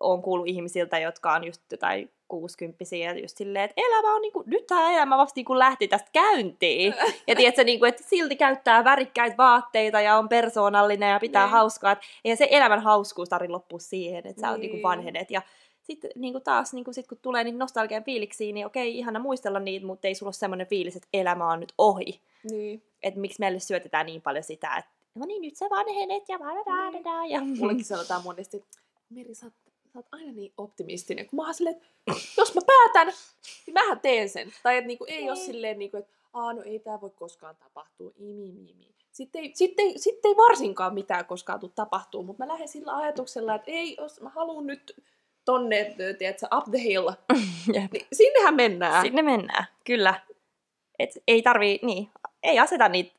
oon 0.02 0.22
kuullut 0.22 0.48
ihmisiltä, 0.48 0.98
jotka 0.98 1.32
on 1.32 1.44
just 1.44 1.62
jotain 1.70 2.10
kuusikymppisiä 2.28 3.12
ja 3.12 3.20
just 3.20 3.36
silleen, 3.36 3.64
että 3.64 3.82
elämä 3.86 4.14
on 4.14 4.20
niinku, 4.22 4.42
nyt 4.46 4.66
tämä 4.66 4.90
elämä 4.92 5.18
vasta 5.18 5.38
niinku 5.38 5.58
lähti 5.58 5.88
tästä 5.88 6.08
käyntiin. 6.12 6.94
Ja 7.26 7.36
tiedätkö, 7.36 7.64
niinku, 7.64 7.84
että 7.84 8.02
silti 8.06 8.36
käyttää 8.36 8.84
värikkäitä 8.84 9.36
vaatteita 9.36 10.00
ja 10.00 10.16
on 10.18 10.28
persoonallinen 10.28 11.10
ja 11.10 11.20
pitää 11.20 11.44
Niin. 11.44 11.50
hauskaa. 11.52 11.96
Eihän 12.24 12.36
se 12.38 12.48
elämän 12.50 12.80
hauskuus 12.82 13.28
tarvitse 13.28 13.52
loppua 13.52 13.78
siihen, 13.78 14.26
että 14.26 14.40
sä 14.40 14.50
oot 14.50 14.60
niinku 14.60 14.76
Niin. 14.76 14.82
vanhenet. 14.82 15.30
Ja 15.30 15.42
sitten 15.82 16.10
niinku 16.14 16.40
taas, 16.40 16.72
niinku 16.74 16.92
sit 16.92 17.06
kun 17.06 17.18
tulee 17.22 17.44
niitä 17.44 17.58
nostalgian 17.58 18.04
fiiliksiä, 18.04 18.52
niin 18.52 18.66
okei, 18.66 18.98
ihana 18.98 19.18
muistella 19.18 19.60
niitä, 19.60 19.86
mutta 19.86 20.08
ei 20.08 20.14
sulla 20.14 20.28
ole 20.28 20.34
semmoinen 20.34 20.66
fiilis, 20.66 20.96
että 20.96 21.08
elämä 21.12 21.52
on 21.52 21.60
nyt 21.60 21.72
ohi. 21.78 22.20
Niin. 22.50 22.82
Että 23.02 23.20
miksi 23.20 23.40
meille 23.40 23.58
syötetään 23.60 24.06
niin 24.06 24.22
paljon 24.22 24.44
sitä, 24.44 24.76
että 24.76 24.90
no 25.14 25.26
niin, 25.26 25.42
nyt 25.42 25.56
sä 25.56 25.66
vanhenet 25.70 26.28
ja 26.28 26.38
vadadadada, 26.38 27.26
ja 27.28 27.40
Mullekin 27.40 27.84
sanotaan 27.94 28.22
monesti, 28.24 28.56
että 28.56 28.78
Meri, 29.10 29.34
sä 29.34 29.46
oot, 29.46 29.52
sä 29.92 29.98
oot 29.98 30.07
aina 30.12 30.33
niin 30.33 30.52
optimistinen. 30.57 31.26
Kun 31.26 31.37
mä 31.37 31.44
oon 31.44 31.55
silleen, 31.55 31.76
että 31.76 31.88
jos 32.37 32.55
mä 32.55 32.61
päätän, 32.66 33.14
niin 33.66 33.74
mähän 33.74 34.00
teen 34.00 34.28
sen. 34.28 34.52
Tai 34.62 34.76
että 34.76 34.87
niinku, 34.87 35.05
ei 35.09 35.22
ole 35.31 35.35
Niin. 35.35 35.46
silleen, 35.46 35.78
niinku, 35.78 35.96
että 35.96 36.12
Aa, 36.33 36.52
no 36.52 36.62
ei 36.62 36.78
tää 36.78 37.00
voi 37.00 37.11
koskaan 37.11 37.57
tapahtua. 37.57 38.12
Imi, 38.18 38.48
imi. 38.48 38.92
Sitten 39.11 39.42
ei, 39.42 39.50
sitten, 39.55 39.87
ei, 39.87 39.98
sitten 39.98 40.28
ei 40.28 40.37
varsinkaan 40.37 40.94
mitään 40.94 41.24
koskaan 41.24 41.61
tule 41.61 41.70
tapahtuu, 41.74 42.22
mutta 42.22 42.44
mä 42.44 42.48
lähden 42.52 42.68
sillä 42.68 42.96
ajatuksella, 42.96 43.55
että 43.55 43.70
ei, 43.70 43.96
jos 44.00 44.20
mä 44.20 44.28
haluan 44.28 44.66
nyt 44.66 44.96
tonne, 45.44 45.94
tiedätkö, 46.18 46.46
up 46.57 46.64
the 46.70 46.78
hill, 46.83 47.09
Jep. 47.74 47.92
niin 47.92 48.07
sinnehän 48.12 48.55
mennään. 48.55 49.02
Sinne 49.02 49.22
mennään, 49.22 49.64
kyllä. 49.85 50.14
Et 50.98 51.11
ei 51.28 51.42
tarvii, 51.42 51.78
niin, 51.83 52.09
ei 52.42 52.59
aseta 52.59 52.88
niitä 52.88 53.12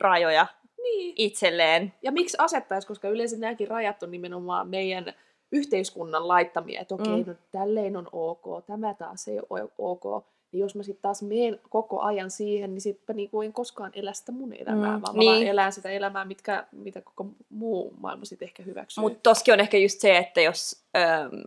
rajoja 0.00 0.46
Niin. 0.82 1.14
itselleen. 1.16 1.94
Ja 2.02 2.12
miksi 2.12 2.36
asettaisi, 2.40 2.88
koska 2.88 3.08
yleensä 3.08 3.36
nämäkin 3.36 3.68
rajat 3.68 4.02
on 4.02 4.10
nimenomaan 4.10 4.68
meidän 4.68 5.14
yhteiskunnan 5.52 6.28
laittamia, 6.28 6.80
että 6.80 6.94
okei, 6.94 7.06
Mm. 7.16 7.18
mm. 7.18 7.26
no 7.26 7.34
tälleen 7.50 7.96
on 7.96 8.08
ok, 8.12 8.66
tämä 8.66 8.94
taas 8.94 9.28
ei 9.28 9.40
ole 9.50 9.68
ok. 9.78 10.24
Niin 10.52 10.60
jos 10.60 10.74
mä 10.74 10.82
sitten 10.82 11.02
taas 11.02 11.22
menen 11.22 11.60
koko 11.70 12.00
ajan 12.00 12.30
siihen, 12.30 12.74
niin 12.74 12.80
sitten 12.80 13.16
niinku 13.16 13.42
en 13.42 13.52
koskaan 13.52 13.92
elä 13.94 14.12
sitä 14.12 14.32
mun 14.32 14.52
elämää, 14.52 14.90
Mm, 14.90 14.96
mm. 14.96 15.02
vaan 15.02 15.16
mä 15.16 15.18
niin. 15.18 15.30
vaan 15.32 15.42
elän 15.42 15.72
sitä 15.72 15.90
elämää, 15.90 16.24
mitkä, 16.24 16.66
mitä 16.72 17.00
koko 17.00 17.26
muu 17.48 17.94
maailma 18.00 18.24
sitten 18.24 18.46
ehkä 18.48 18.62
hyväksyy. 18.62 19.02
Mutta 19.02 19.18
toskin 19.22 19.54
on 19.54 19.60
ehkä 19.60 19.78
just 19.78 20.00
se, 20.00 20.16
että 20.16 20.40
jos 20.40 20.84
ö, 20.96 21.00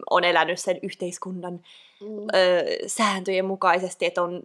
on 0.09 0.23
elänyt 0.23 0.59
sen 0.59 0.79
yhteiskunnan 0.83 1.53
mm. 2.01 2.07
ö, 2.07 2.63
sääntöjen 2.87 3.45
mukaisesti, 3.45 4.05
että 4.05 4.21
on, 4.21 4.43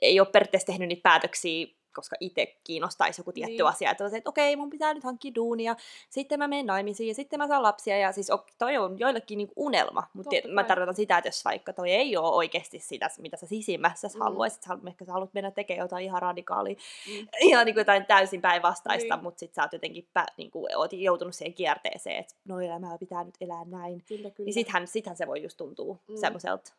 ei 0.00 0.20
ole 0.20 0.28
periaatteessa 0.32 0.66
tehnyt 0.66 0.88
niitä 0.88 1.02
päätöksiä, 1.02 1.66
koska 1.98 2.16
itse 2.20 2.56
kiinnostaisi 2.64 3.20
joku 3.20 3.32
tietty 3.32 3.52
Niin. 3.52 3.66
asia, 3.66 3.90
että, 3.90 4.04
että 4.06 4.30
okei, 4.30 4.56
mun 4.56 4.70
pitää 4.70 4.94
nyt 4.94 5.04
hankkia 5.04 5.34
duunia, 5.34 5.76
sitten 6.10 6.38
mä 6.38 6.48
menen 6.48 6.66
naimisiin 6.66 7.08
ja 7.08 7.14
sitten 7.14 7.38
mä 7.38 7.46
saan 7.48 7.62
lapsia, 7.62 7.98
ja 7.98 8.12
siis 8.12 8.28
toi 8.58 8.76
on 8.76 8.98
joillekin 8.98 9.38
niinku 9.38 9.54
unelma, 9.56 10.02
mutta 10.12 10.30
mä 10.54 10.64
tarkoitan 10.64 10.94
sitä, 10.94 11.18
että 11.18 11.28
jos 11.28 11.44
vaikka 11.44 11.72
toi 11.72 11.90
ei 11.90 12.16
ole 12.16 12.28
oikeasti 12.28 12.78
sitä, 12.78 13.10
mitä 13.18 13.36
sä 13.36 13.46
sisimmässä 13.46 14.08
Mm. 14.14 14.20
haluaisit, 14.20 14.62
sä, 14.62 14.78
ehkä 14.88 15.04
sä 15.04 15.12
haluat 15.12 15.34
mennä 15.34 15.50
tekemään 15.50 15.84
jotain 15.84 16.04
ihan 16.04 16.22
radikaalia, 16.22 16.74
Mm. 17.08 17.28
ihan 17.48 17.66
niin 17.66 17.74
kuin 17.74 17.80
jotain 17.80 18.06
täysin 18.06 18.40
päinvastaista, 18.42 19.14
Niin. 19.16 19.22
mutta 19.22 19.38
sit 19.40 19.54
sä 19.54 19.62
oot 19.62 19.72
jotenkin 19.72 20.08
pä, 20.14 20.26
niin 20.36 20.50
kuin, 20.50 20.76
oot 20.76 20.92
joutunut 20.92 21.34
siihen 21.34 21.54
kierteeseen, 21.54 22.16
että 22.16 22.34
no 22.44 22.60
elämää 22.60 22.98
pitää 22.98 23.24
nyt 23.24 23.34
elää 23.40 23.64
näin. 23.64 24.02
Kyllä, 24.08 24.30
kyllä. 24.30 24.46
Niin 24.46 24.54
sittenhän, 24.54 24.86
sittenhän 24.86 25.16
se 25.16 25.26
voi 25.26 25.42
just 25.42 25.56
tuntua 25.56 25.96
mm. 26.08 26.16
semmoiselta, 26.16 26.72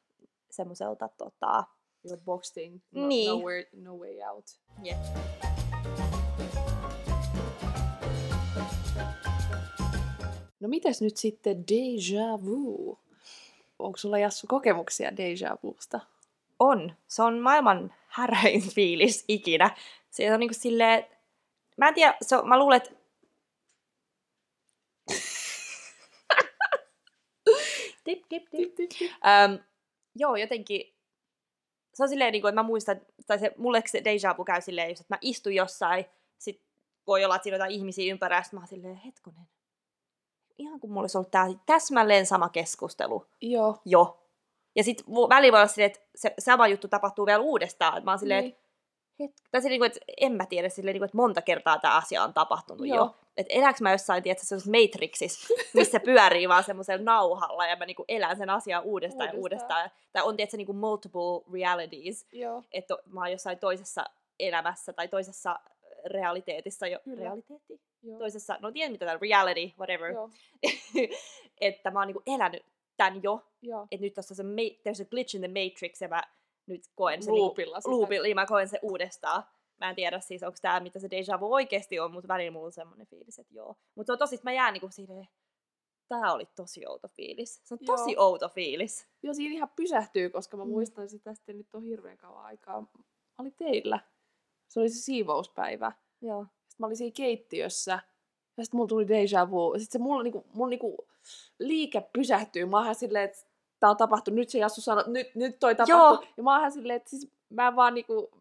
semmoiselta 0.50 1.10
tota, 1.18 1.64
You're 2.08 2.18
boxing, 2.26 2.82
no, 2.92 3.08
Niin. 3.08 3.30
nowhere, 3.30 3.66
no 3.74 3.96
way 3.98 4.22
out. 4.24 4.46
Jep. 4.84 4.98
No 10.60 10.68
mitäs 10.68 11.02
nyt 11.02 11.18
sitten 11.18 11.64
déjà 11.72 12.46
vu? 12.46 13.00
Onko 13.80 13.98
sulla 13.98 14.18
Jassu 14.20 14.48
kokemuksia 14.48 15.10
déjà 15.10 15.58
vusta? 15.64 16.00
on. 16.60 16.96
Se 17.08 17.24
on 17.24 17.40
maailman 17.40 17.94
häröin 18.08 18.62
fiilis 18.76 19.26
ikinä. 19.28 19.76
Se 20.10 20.34
on 20.34 20.40
niinku 20.40 20.54
silleen, 20.54 21.06
mä 21.78 21.88
en 21.88 21.94
tiedä, 21.94 22.18
se 22.22 22.38
on, 22.38 22.48
mä 22.50 22.60
luulen, 22.60 22.78
että 22.78 22.90
tip, 28.04 28.24
tip, 28.30 28.50
tip. 28.52 28.92
Öm, 29.02 29.60
joo, 30.16 30.36
jotenkin 30.36 30.94
se 32.00 32.04
on 32.04 32.10
silleen, 32.10 32.32
niin 32.32 32.42
kuin, 32.42 32.50
että 32.50 32.62
mä 32.62 32.68
muistan, 32.68 33.02
tai 33.28 33.40
se, 33.40 33.52
mulle 33.58 33.84
se 33.86 34.04
deja 34.04 34.36
vu 34.38 34.44
käy 34.44 34.62
silleen, 34.62 34.90
just, 34.90 35.02
että 35.02 35.14
mä 35.14 35.18
istun 35.22 35.56
jossain, 35.56 36.06
sit 36.38 36.62
voi 37.08 37.26
olla, 37.26 37.36
että 37.36 37.44
siinä 37.44 37.56
on 37.56 37.60
jotain 37.60 37.72
ihmisiä 37.72 38.12
ympärillä, 38.14 38.40
ja 38.40 38.44
sit 38.44 38.54
mä 38.54 38.60
oon 38.60 38.68
silleen, 38.68 38.96
hetkonen, 38.96 39.48
ihan 40.58 40.80
kuin 40.80 40.92
mulla 40.92 41.04
olisi 41.04 41.18
ollut 41.18 41.32
tää 41.32 41.48
täsmälleen 41.66 42.26
sama 42.26 42.50
keskustelu 42.50 43.26
Joo. 43.42 43.82
jo. 43.86 44.26
Ja 44.76 44.84
sitten 44.84 45.06
välillä 45.30 45.52
voi 45.52 45.60
olla 45.60 45.68
silleen, 45.68 45.92
että 45.92 46.08
se 46.16 46.34
sama 46.40 46.68
juttu 46.68 46.88
tapahtuu 46.88 47.26
vielä 47.26 47.40
uudestaan, 47.40 47.98
että 47.98 48.06
mä 48.06 48.12
oon 48.12 48.20
silleen, 48.20 48.44
Niin. 48.44 49.30
että 49.30 49.42
tai 49.52 49.62
silleen, 49.62 49.84
että 49.84 50.00
en 50.18 50.32
mä 50.32 50.46
tiedä, 50.46 50.70
silleen, 50.70 50.94
niin 50.94 51.00
kuin, 51.00 51.06
että 51.06 51.18
monta 51.18 51.42
kertaa 51.42 51.80
tämä 51.80 51.98
asia 51.98 52.24
on 52.24 52.34
tapahtunut 52.34 52.88
Joo. 52.88 52.98
jo. 52.98 53.16
Että 53.40 53.54
elääkö 53.54 53.78
mä 53.82 53.92
jossain, 53.92 54.24
tiedätkö, 54.24 54.46
sellaisessa 54.46 54.78
Matrixissa, 54.78 55.54
missä 55.74 56.00
pyörii 56.00 56.50
vaan 56.50 56.64
semmoisella 56.64 57.04
nauhalla 57.04 57.66
ja 57.66 57.76
mä 57.76 57.86
niinku 57.86 58.06
elän 58.08 58.38
sen 58.38 58.50
asian 58.50 58.84
uudestaan, 58.84 59.28
ja 59.28 59.34
Uudestaan. 59.34 59.80
uudestaan. 59.80 59.92
Tai 60.14 60.24
on, 60.24 60.36
tiedätkö, 60.36 60.58
niinku 60.58 60.74
multiple 60.74 61.54
realities, 61.54 62.28
Joo. 62.32 62.64
että 62.72 62.98
mä 63.06 63.20
oon 63.20 63.32
jossain 63.32 63.60
toisessa 63.60 64.06
elämässä 64.40 64.94
tai 64.94 65.08
toisessa 65.08 65.60
realiteetissa 66.06 66.88
jo. 66.88 67.00
Kyllä. 67.04 67.24
Realiteetti? 67.24 67.80
Joo. 68.04 68.20
Toisessa, 68.20 68.58
no 68.62 68.72
tiedän 68.72 68.92
mitä 68.92 69.06
tämä 69.06 69.20
reality, 69.22 69.72
whatever. 69.78 70.14
Että 71.62 71.92
mä 71.92 72.00
oon 72.00 72.08
niinku 72.08 72.24
elänyt 72.28 72.64
tämän 72.98 73.24
jo, 73.24 73.44
että 73.92 74.06
nyt 74.06 74.14
tuossa 74.14 74.36
se 74.36 74.44
ma- 74.44 74.76
there's 74.84 75.02
a 75.02 75.10
glitch 75.10 75.36
in 75.36 75.42
the 75.42 75.48
matrix 75.48 76.02
ja 76.02 76.08
mä 76.08 76.24
nyt 76.68 76.82
koen 76.96 77.24
sen 77.24 77.36
Loopilla 77.36 77.78
niinku, 77.78 77.92
loopilla, 78.00 78.24
niin 78.24 78.36
mä 78.36 78.46
koen 78.46 78.68
sen 78.68 78.80
uudestaan. 78.82 79.44
Mä 79.80 79.90
en 79.90 79.96
tiedä 79.96 80.20
siis, 80.20 80.44
onko 80.44 80.58
tämä 80.62 80.80
mitä 80.80 81.00
se 81.00 81.10
deja 81.10 81.40
vu 81.40 81.54
oikeasti 81.54 82.00
on, 82.00 82.12
mutta 82.14 82.28
välillä 82.28 82.52
mulla 82.52 82.66
on 82.66 82.72
semmoinen 82.72 83.08
fiilis, 83.08 83.40
että 83.40 83.54
joo. 83.54 83.76
Mutta 83.96 84.06
se 84.08 84.12
on 84.14 84.20
tosi, 84.20 84.36
että 84.36 84.50
mä 84.50 84.52
jään 84.54 84.74
niinku 84.74 84.90
silleen, 84.92 85.28
tää 86.08 86.34
oli 86.34 86.46
tosi 86.56 86.88
outo 86.88 87.08
fiilis. 87.08 87.62
Se 87.64 87.74
on 87.74 87.78
Joo. 87.82 87.98
tosi 87.98 88.16
outo 88.18 88.50
fiilis. 88.50 89.08
Joo, 89.24 89.34
siinä 89.34 89.56
ihan 89.56 89.70
pysähtyy, 89.76 90.30
koska 90.30 90.58
mä 90.58 90.64
Mm. 90.66 90.70
muistan 90.72 91.10
sitä 91.10 91.34
sitten 91.34 91.58
nyt 91.58 91.76
on 91.76 91.84
hirveän 91.84 92.18
kauan 92.18 92.46
aikaa. 92.46 92.82
Mä 92.82 92.88
olin 93.40 93.56
teillä. 93.58 94.00
Se 94.68 94.80
oli 94.80 94.90
se 94.90 95.02
siivouspäivä. 95.02 95.92
Joo. 96.22 96.44
Sitten 96.44 96.76
mä 96.80 96.86
olin 96.86 96.98
siinä 96.98 97.14
keittiössä. 97.16 98.00
Ja 98.58 98.64
sitten 98.66 98.78
mulla 98.78 98.88
tuli 98.88 99.06
déjà 99.06 99.52
vu. 99.52 99.74
Sitten 99.80 99.92
se 99.92 100.04
mulla, 100.04 100.24
niinku, 100.24 100.46
mulla 100.54 100.70
niinku 100.70 101.08
liike 101.60 102.02
pysähtyy. 102.14 102.66
Mä 102.66 102.78
oon 102.78 102.86
ihan 102.86 102.96
silleen, 102.96 103.26
että 103.26 103.38
tää 103.80 103.90
on 103.90 103.98
tapahtunut. 103.98 104.36
Nyt 104.36 104.50
se 104.50 104.58
Jassu 104.60 104.82
sanoi, 104.82 105.02
että 105.02 105.12
nyt, 105.12 105.36
nyt 105.36 105.60
toi 105.60 105.76
tapahtui. 105.76 106.26
Joo. 106.26 106.34
Ja 106.38 106.44
mä 106.44 106.52
oon 106.52 106.60
ihan 106.60 106.72
silleen, 106.72 106.98
että 106.98 107.10
siis 107.10 107.32
mä 107.50 107.76
vaan 107.76 107.94
niinku... 107.94 108.32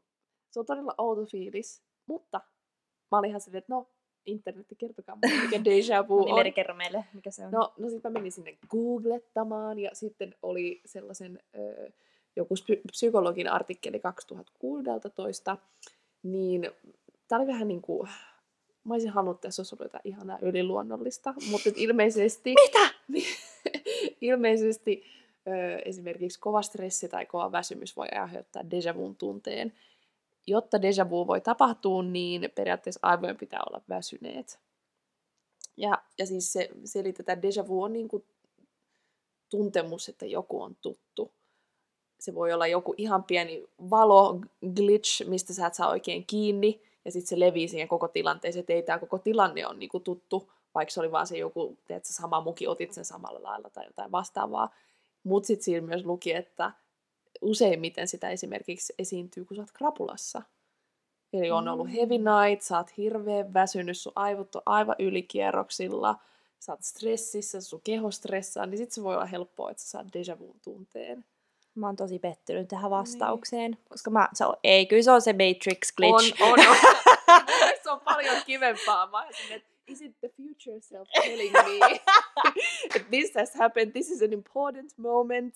Se 0.51 0.61
on 0.61 0.67
todella 0.67 0.95
outo 0.99 1.25
fiilis. 1.25 1.83
Mutta 2.07 2.41
mä 3.13 3.19
olin 3.19 3.29
ihan 3.29 3.41
silleen, 3.41 3.59
että 3.59 3.75
no, 3.75 3.89
internetti, 4.27 4.77
kertokaa 4.77 5.17
mulle, 5.17 5.43
mikä 5.43 5.57
déjà 5.57 6.09
vu 6.09 6.19
No 6.29 6.37
niin, 6.37 6.47
on. 6.47 6.53
Kerro 6.53 6.75
meille, 6.75 7.05
mikä 7.15 7.31
se 7.31 7.47
on. 7.47 7.51
No, 7.53 7.73
no 7.79 7.89
sitten 7.89 8.13
mä 8.13 8.19
menin 8.19 8.33
sinne 8.33 8.59
googlettamaan 8.69 9.79
ja 9.79 9.91
sitten 9.93 10.35
oli 10.43 10.81
sellaisen 10.87 11.41
ö, 11.55 11.91
joku 12.37 12.55
psy- 12.55 12.81
psykologin 12.93 13.49
artikkeli 13.49 14.01
2016, 14.01 15.57
niin 16.23 16.71
tämä 17.29 17.41
oli 17.41 17.47
vähän 17.47 17.69
niin 17.69 17.83
kuin, 17.83 18.09
mä 18.85 18.95
olisin 18.95 19.11
halunnut, 19.11 19.37
että 19.37 19.49
tässä 19.49 19.61
olisi 19.61 19.75
ollut 19.75 19.85
jotain 19.85 20.03
ihanaa 20.05 20.39
yliluonnollista, 20.43 21.35
mutta 21.51 21.71
ilmeisesti, 21.77 22.55
Mitä? 22.65 22.95
ilmeisesti 24.21 25.05
ö, 25.47 25.79
esimerkiksi 25.85 26.41
kova 26.41 26.63
stressi 26.63 27.09
tai 27.09 27.27
kova 27.27 27.53
väsymys 27.53 27.97
voi 27.97 28.09
aiheuttaa 28.09 28.63
déjà 28.63 29.17
tunteen. 29.19 29.73
Jotta 30.49 30.79
déjà 30.79 31.11
vu 31.11 31.27
voi 31.27 31.41
tapahtua, 31.41 32.03
niin 32.03 32.51
periaatteessa 32.55 33.01
aivojen 33.03 33.37
pitää 33.37 33.61
olla 33.69 33.81
väsyneet. 33.89 34.59
Ja, 35.77 36.03
ja 36.19 36.27
siis 36.27 36.53
se 36.53 36.69
selitetään, 36.85 37.39
déjà 37.39 37.69
vu 37.69 37.83
on 37.83 37.93
niin 37.93 38.09
kuin 38.09 38.25
tuntemus, 39.51 40.09
että 40.09 40.27
joku 40.27 40.63
on 40.63 40.77
tuttu. 40.83 41.33
Se 42.21 42.35
voi 42.35 42.53
olla 42.53 42.67
joku 42.67 42.95
ihan 42.97 43.25
pieni 43.25 43.65
valo 43.91 44.41
glitch, 44.75 45.27
mistä 45.27 45.55
sä 45.55 45.67
et 45.67 45.75
saa 45.75 45.91
oikein 45.91 46.27
kiinni, 46.27 46.83
ja 47.05 47.13
sitten 47.13 47.29
se 47.29 47.41
levii 47.41 47.69
siihen 47.69 47.89
koko 47.89 48.09
tilanteeseen, 48.09 48.61
että 48.61 48.73
ei 48.73 48.83
tämä 48.83 48.99
koko 48.99 49.19
tilanne 49.19 49.67
on 49.67 49.79
niin 49.79 49.89
kuin 49.89 50.05
tuttu, 50.05 50.51
vaikka 50.75 50.93
se 50.93 51.01
oli 51.01 51.13
vaan 51.13 51.27
se 51.27 51.39
joku, 51.39 51.77
teet 51.87 52.05
sä 52.05 52.13
sama 52.13 52.41
muki, 52.41 52.67
otit 52.67 52.93
sen 52.93 53.05
samalla 53.05 53.43
lailla 53.43 53.71
tai 53.71 53.87
jotain 53.87 54.13
vastaavaa. 54.13 54.75
Mutta 55.23 55.47
sitten 55.47 55.65
siinä 55.65 55.87
myös 55.87 56.05
luki, 56.05 56.33
että 56.33 56.73
useimmiten 57.41 58.09
sitä 58.09 58.31
esimerkiksi 58.31 58.95
esiintyy, 58.99 59.45
kun 59.45 59.57
sä 59.57 59.63
oot 59.63 59.73
krapulassa. 59.73 60.43
Eli 61.33 61.51
on 61.51 61.69
ollut 61.69 61.93
heavy 61.93 62.19
night, 62.19 62.63
sä 62.63 62.77
oot 62.77 62.97
hirveän 62.97 63.55
väsynyt, 63.55 63.99
sun 63.99 64.13
aivot 64.17 64.55
on 64.55 64.63
aivan 64.67 64.97
ylikierroksilla, 64.99 66.21
sä 66.61 66.73
oot 66.73 66.83
stressissä, 66.83 67.61
sun 67.61 67.81
keho 67.85 68.11
stressaa, 68.11 68.67
niin 68.67 68.79
sit 68.79 68.93
se 68.93 69.03
voi 69.03 69.15
olla 69.15 69.27
helppoa, 69.27 69.71
että 69.71 69.83
sä 69.83 69.89
saat 69.89 70.07
déjà 70.07 70.39
vu 70.39 70.57
tunteen. 70.65 71.25
Mä 71.75 71.87
oon 71.87 71.97
tosi 71.97 72.19
pettynyt 72.19 72.61
Niin. 72.61 72.69
tähän 72.69 72.91
vastaukseen, 72.91 73.79
koska 73.89 74.11
mä, 74.11 74.29
se 74.35 74.45
on, 74.45 74.57
ei, 74.65 74.87
kyllä 74.87 75.03
se 75.03 75.11
on 75.11 75.23
se 75.23 75.33
Matrix 75.33 75.93
glitch. 75.97 76.43
On, 76.43 76.53
on, 76.53 76.61
on. 76.69 76.77
se 77.83 77.91
on 77.91 78.01
paljon 78.01 78.37
kivempaa. 78.47 79.07
Mä 79.07 79.27
silleen, 79.33 79.61
että 79.61 79.69
is 79.87 80.01
it 80.03 80.21
the 80.21 80.29
future 80.29 80.81
self 80.81 81.09
telling 81.23 81.53
me 81.53 81.79
that 82.93 83.11
this 83.11 83.35
has 83.35 83.55
happened, 83.55 83.93
this 83.93 84.11
is 84.11 84.23
an 84.23 84.33
important 84.33 84.93
moment. 84.99 85.55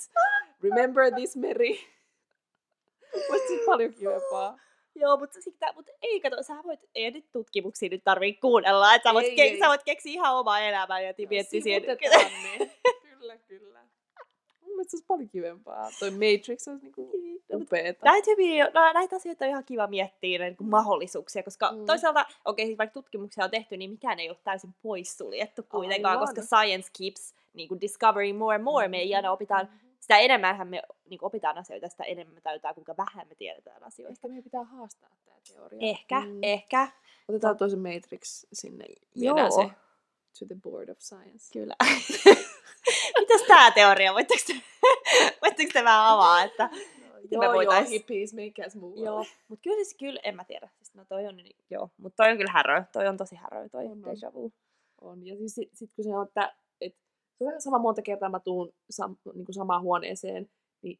Remember 0.62 1.12
this, 1.14 1.36
Meri. 1.36 1.80
Olisi 3.30 3.46
siis 3.46 3.60
paljon 3.66 3.94
kivempaa. 3.94 4.58
Joo, 4.94 5.16
mutta, 5.16 5.40
sitä, 5.40 5.72
mutta 5.76 5.92
ei 6.02 6.20
kato, 6.20 6.42
sä 6.42 6.54
voit, 6.64 6.80
ei 6.94 7.10
nyt 7.10 7.24
tutkimuksia 7.32 7.88
nyt 7.88 8.04
tarvii 8.04 8.34
kuunnella, 8.34 8.94
että 8.94 9.08
sä 9.10 9.14
voit, 9.14 9.26
Ei, 9.26 9.36
ke, 9.36 9.42
ei. 9.42 9.58
sä 9.58 9.68
voit 9.68 9.82
keksiä 9.82 10.12
ihan 10.12 10.34
omaa 10.36 10.60
elämää 10.60 11.00
ja 11.00 11.14
miettiä 11.30 11.60
siihen. 11.62 11.82
Kyllä, 13.20 13.36
kyllä. 13.36 13.80
Mun 14.60 14.70
mielestä 14.70 14.90
se 14.90 14.96
olisi 14.96 15.06
paljon 15.06 15.28
kivempaa. 15.28 15.88
Toi 15.98 16.10
Matrix 16.10 16.68
olisi 16.68 16.84
niinku 16.84 17.10
upeeta. 17.54 18.04
Näitä, 18.04 18.30
hyviä, 18.30 18.64
no, 18.74 18.92
näitä 18.92 19.16
asioita 19.16 19.44
on 19.44 19.48
ihan 19.50 19.64
kiva 19.64 19.86
miettiä, 19.86 20.38
niin 20.38 20.56
kuin 20.56 20.70
mahdollisuuksia, 20.70 21.42
koska 21.42 21.72
Mm. 21.72 21.86
toisaalta, 21.86 22.20
okei, 22.20 22.34
okay, 22.44 22.66
siis 22.66 22.78
vaikka 22.78 22.94
tutkimuksia 22.94 23.44
on 23.44 23.50
tehty, 23.50 23.76
niin 23.76 23.90
mikään 23.90 24.18
ei 24.20 24.28
ole 24.28 24.38
täysin 24.44 24.74
poissuljettu 24.82 25.62
kuitenkaan, 25.62 26.12
Aivan. 26.18 26.26
koska 26.28 26.42
science 26.42 26.90
keeps 26.98 27.34
niin 27.54 27.68
kuin 27.68 27.80
discovering 27.80 28.38
more 28.38 28.54
and 28.54 28.64
more. 28.64 28.88
Me 28.88 28.98
ei 28.98 29.14
aina 29.14 29.32
opitaan, 29.32 29.68
sitä 30.02 30.18
enemmän 30.18 30.68
me 30.68 30.82
niin 31.10 31.18
opitaan 31.24 31.58
asioita, 31.58 31.88
sitä 31.88 32.04
enemmän 32.04 32.34
me 32.34 32.40
tajutaan, 32.40 32.74
kuinka 32.74 32.94
vähän 32.96 33.28
me 33.28 33.34
tiedetään 33.34 33.84
asioista. 33.84 34.18
Ehkä 34.18 34.28
meidän 34.28 34.44
pitää 34.44 34.64
haastaa 34.64 35.10
tämä 35.24 35.36
teoria. 35.52 35.78
Ehkä, 35.80 36.20
Mm. 36.20 36.38
ehkä. 36.42 36.88
Otetaan 37.28 37.56
toisen 37.56 37.78
Matrix 37.78 38.44
sinne. 38.52 38.84
Joo. 39.14 39.50
Se 39.50 39.70
to 40.38 40.44
the 40.46 40.56
board 40.62 40.88
of 40.88 40.98
science. 40.98 41.52
Kyllä. 41.52 41.74
Mitäs 43.20 43.42
tää 43.48 43.70
teoria? 43.70 44.12
Voitteko 44.14 44.40
te, 44.46 44.52
voitteko 45.42 45.70
te 45.72 45.84
vähän 45.84 46.06
avaa, 46.06 46.42
että... 46.42 46.70
Me 47.38 47.44
joo, 47.46 47.52
voitais- 47.54 47.84
joo, 47.84 47.90
hippies, 47.90 48.34
make 48.34 48.66
us 48.66 48.76
move. 48.76 49.00
Joo, 49.00 49.24
mutta 49.48 49.62
kyllä 49.62 49.76
siis 49.84 49.94
kyllä, 49.98 50.20
en 50.24 50.36
mä 50.36 50.44
tiedä. 50.44 50.68
Siis 50.76 50.94
no 50.94 51.04
toi 51.04 51.26
on, 51.26 51.36
niin, 51.36 51.56
joo, 51.70 51.90
mutta 51.96 52.16
toi 52.22 52.30
on 52.32 52.36
kyllä 52.38 52.52
härö. 52.52 52.82
Toi 52.92 53.08
on 53.08 53.16
tosi 53.16 53.34
härö, 53.36 53.68
toi 53.68 53.84
On, 53.84 53.90
on. 53.90 54.02
deja 54.04 54.32
vu. 54.34 54.52
On. 55.00 55.26
Ja 55.26 55.36
siis 55.36 55.54
sit, 55.54 55.70
sit 55.74 55.90
kun 55.96 56.04
se 56.04 56.10
on, 56.16 56.26
että 56.26 56.44
et, 56.46 56.52
se 57.38 57.44
on 57.44 57.46
vähän 57.46 57.60
sama 57.60 57.78
monta 57.78 58.02
kertaa 58.02 58.28
mä 58.28 58.40
tuun 58.40 58.72
sam, 58.90 59.16
niin 59.34 59.44
kuin 59.44 59.54
samaan 59.54 59.82
huoneeseen, 59.82 60.50
niin 60.82 60.98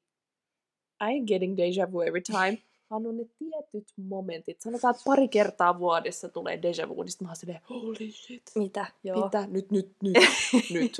I 1.00 1.04
ain't 1.04 1.24
getting 1.26 1.56
deja 1.56 1.92
vu 1.92 2.00
every 2.00 2.20
time. 2.20 2.58
Vaan 2.90 3.06
on 3.06 3.16
ne 3.16 3.24
tietyt 3.38 3.92
momentit. 3.96 4.60
Sanotaan, 4.60 4.94
että 4.94 5.02
pari 5.04 5.28
kertaa 5.28 5.78
vuodessa 5.78 6.28
tulee 6.28 6.62
deja 6.62 6.88
vu, 6.88 7.02
niin 7.02 7.12
mä 7.22 7.28
oon 7.28 7.36
silleen, 7.36 7.60
holy 7.70 8.10
shit. 8.10 8.42
Mitä? 8.54 8.86
Joo. 9.04 9.24
Mitä? 9.24 9.46
Nyt, 9.46 9.70
nyt, 9.70 9.92
nyt, 10.02 10.16
nyt. 10.74 10.96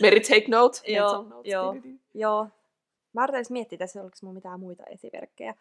Meri, 0.00 0.20
take 0.20 0.44
note. 0.48 0.92
Joo, 0.92 1.26
joo. 1.44 1.76
Joo. 2.14 2.48
Mä 3.12 3.24
yritän 3.24 3.44
miettiä 3.50 3.78
tässä, 3.78 4.02
oliko 4.02 4.16
mulla 4.22 4.34
mitään 4.34 4.60
muita 4.60 4.84
esimerkkejä 4.84 5.54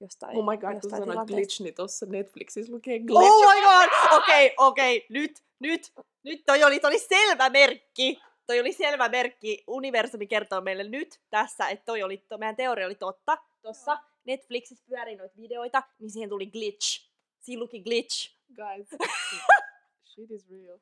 jostain. 0.00 0.36
Oh 0.36 0.44
my 0.50 0.56
god, 0.56 0.80
kun 0.80 0.90
sanoit 0.90 1.28
glitch, 1.28 1.60
niin 1.60 1.74
tuossa 1.74 2.06
Netflixissä 2.06 2.72
lukee 2.72 2.98
glitch. 2.98 3.30
Oh 3.30 3.54
my 3.54 3.60
god! 3.60 4.16
Okei, 4.16 4.54
okei, 4.56 5.06
nyt, 5.08 5.42
nyt, 5.58 5.92
nyt 6.22 6.42
toi 6.46 6.64
oli, 6.64 6.80
toi 6.80 6.90
oli 6.90 6.98
selvä 6.98 7.50
merkki. 7.50 8.20
Toi 8.46 8.60
oli 8.60 8.72
selvä 8.72 9.08
merkki. 9.08 9.64
Universumi 9.66 10.26
kertoo 10.26 10.60
meille 10.60 10.84
nyt 10.84 11.20
tässä, 11.30 11.68
että 11.68 11.84
toi 11.84 12.02
oli, 12.02 12.16
to, 12.16 12.38
meidän 12.38 12.56
teoria 12.56 12.86
oli 12.86 12.94
totta. 12.94 13.38
Tossa 13.62 13.98
Netflixissä 14.24 14.84
pyörii 14.88 15.16
noita 15.16 15.36
videoita, 15.36 15.82
niin 15.98 16.10
siihen 16.10 16.28
tuli 16.28 16.46
glitch. 16.46 17.08
Siinä 17.40 17.60
luki 17.60 17.80
glitch. 17.80 18.34
Guys, 18.54 18.88
shit 20.14 20.30
is 20.30 20.50
real. 20.50 20.78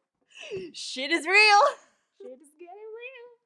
Shit 0.75 1.13
is 1.13 1.27
real! 1.27 1.77
Shit 2.17 2.41
is 2.41 2.53
getting 2.53 2.95
real. 2.95 3.39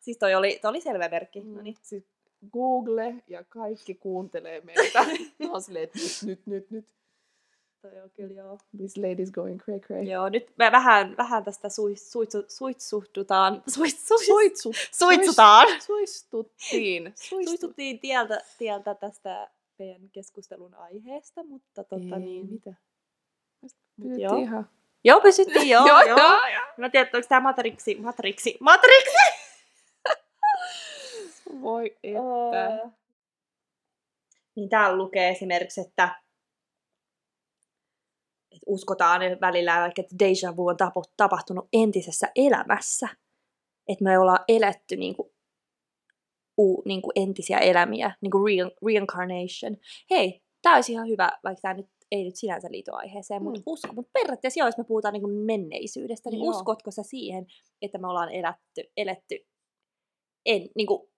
Siis 0.00 0.18
toi 0.18 0.34
oli, 0.34 0.58
toi 0.62 0.68
oli 0.68 0.80
selvä 0.80 1.08
merkki. 1.08 1.40
Mm. 1.40 1.54
No 1.56 1.62
niin. 1.62 1.76
Siis 1.82 2.04
Google 2.52 3.14
ja 3.28 3.44
kaikki 3.44 3.94
kuuntelee 3.94 4.60
meitä. 4.60 5.04
Ne 5.38 5.50
on 5.50 5.62
silleen, 5.62 5.84
että 5.84 5.98
nyt, 5.98 6.22
nyt, 6.22 6.46
nyt, 6.46 6.70
nyt. 6.70 6.86
Toi 7.82 8.00
on 8.00 8.10
kyllä 8.10 8.40
joo. 8.40 8.58
This 8.76 8.96
lady's 8.96 9.30
going 9.32 9.60
cray 9.60 9.80
cray. 9.80 10.02
Joo, 10.02 10.28
nyt 10.28 10.52
me 10.58 10.72
vähän, 10.72 11.16
vähän 11.16 11.44
tästä 11.44 11.68
suis, 11.68 12.12
suitsu, 12.12 12.44
suitsuhdutaan. 12.48 13.62
Suis, 13.74 14.08
suis, 14.08 14.26
Suitsut. 14.26 14.76
suitsutaan. 14.92 15.80
Suistuttiin. 15.80 17.12
Suistuttiin 17.28 17.98
tieltä, 17.98 18.40
tieltä 18.58 18.94
tästä 18.94 19.50
meidän 19.78 20.10
keskustelun 20.12 20.74
aiheesta, 20.74 21.44
mutta 21.44 21.84
tota 21.84 22.16
Ei, 22.16 22.20
niin. 22.20 22.50
mitä? 22.50 22.74
Mut 23.60 23.72
Pysyttiin 23.96 24.20
joo. 24.20 24.36
ihan. 24.36 24.68
Joo, 25.04 25.20
pysyttiin, 25.20 25.68
joo, 25.68 25.86
joo, 25.86 26.00
joo. 26.02 26.18
joo, 26.18 26.46
joo. 26.54 26.62
Mä 26.76 26.90
tiedän, 26.90 27.10
onko 27.14 27.28
tää 27.28 27.40
Matrixi, 27.40 27.94
Matrixi, 27.94 28.56
Matrixi! 28.60 29.21
Voi 31.62 31.96
että. 32.02 32.72
Öö. 32.82 32.90
Niin 34.56 34.68
täällä 34.68 34.96
lukee 34.96 35.28
esimerkiksi, 35.28 35.80
että, 35.80 36.04
että 38.50 38.64
uskotaan 38.66 39.20
välillä, 39.40 39.80
vaikka, 39.80 40.02
että 40.02 40.16
deja 40.18 40.56
vu 40.56 40.66
on 40.66 40.76
tapahtunut 41.16 41.68
entisessä 41.72 42.28
elämässä. 42.36 43.08
Että 43.88 44.04
me 44.04 44.18
ollaan 44.18 44.44
eletty 44.48 44.96
niin 44.96 45.16
kuin, 45.16 45.32
uu, 46.58 46.82
niin 46.84 47.02
kuin 47.02 47.12
entisiä 47.16 47.58
elämiä, 47.58 48.14
niin 48.20 48.30
kuin 48.30 48.42
re- 48.42 48.74
reincarnation. 48.86 49.76
Hei, 50.10 50.42
tää 50.62 50.74
olisi 50.74 50.92
ihan 50.92 51.08
hyvä, 51.08 51.30
vaikka 51.44 51.60
tämä 51.62 51.74
nyt 51.74 51.86
ei 52.10 52.24
nyt 52.24 52.36
sinänsä 52.36 52.68
liity 52.70 52.90
aiheeseen, 52.94 53.42
mutta 53.42 53.60
Mm. 53.60 53.64
usko, 53.66 53.92
mutta 53.92 54.10
periaatteessa 54.12 54.60
joo, 54.60 54.68
jos 54.68 54.78
me 54.78 54.84
puhutaan 54.84 55.12
niin 55.12 55.22
kuin 55.22 55.34
menneisyydestä, 55.34 56.30
niin 56.30 56.44
Joo. 56.44 56.50
uskotko 56.50 56.90
sä 56.90 57.02
siihen, 57.02 57.46
että 57.82 57.98
me 57.98 58.06
ollaan 58.06 58.30
elätty, 58.32 58.82
eletty 58.96 59.46
en, 60.46 60.68
niin 60.76 60.86
kuin, 60.86 61.11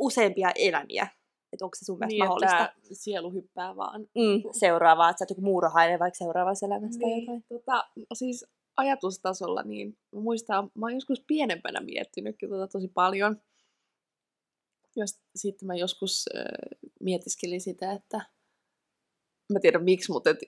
useampia 0.00 0.50
elämiä? 0.54 1.06
Että 1.52 1.64
onko 1.64 1.74
se 1.74 1.84
sun 1.84 1.98
mielestä 1.98 2.12
Niin, 2.14 2.24
mahdollista? 2.24 2.68
että 2.76 2.88
sielu 2.92 3.32
hyppää 3.32 3.76
vaan. 3.76 4.00
Mm, 4.00 4.42
seuraavaa, 4.52 5.10
että 5.10 5.18
sä 5.18 5.22
oot 5.22 5.30
joku 5.30 5.42
muurahainen 5.42 5.98
vaikka 5.98 6.18
seuraavassa 6.18 6.66
elämässä 6.66 6.98
Niin, 6.98 7.20
jotain. 7.22 7.44
tota, 7.48 7.88
siis 8.14 8.46
ajatustasolla, 8.76 9.62
niin 9.62 9.98
mä 10.12 10.20
muistan, 10.20 10.70
mä 10.74 10.86
oon 10.86 10.94
joskus 10.94 11.24
pienempänä 11.26 11.80
miettinytkin 11.80 12.48
tota 12.48 12.68
tosi 12.68 12.88
paljon. 12.88 13.40
Ja 14.96 15.04
sitten 15.36 15.66
mä 15.66 15.74
joskus 15.74 16.24
äh, 16.36 16.44
mietiskelin 17.00 17.60
sitä, 17.60 17.92
että 17.92 18.16
mä 19.52 19.56
en 19.56 19.60
tiedä 19.62 19.78
miksi, 19.78 20.12
mutta 20.12 20.30
et, 20.30 20.38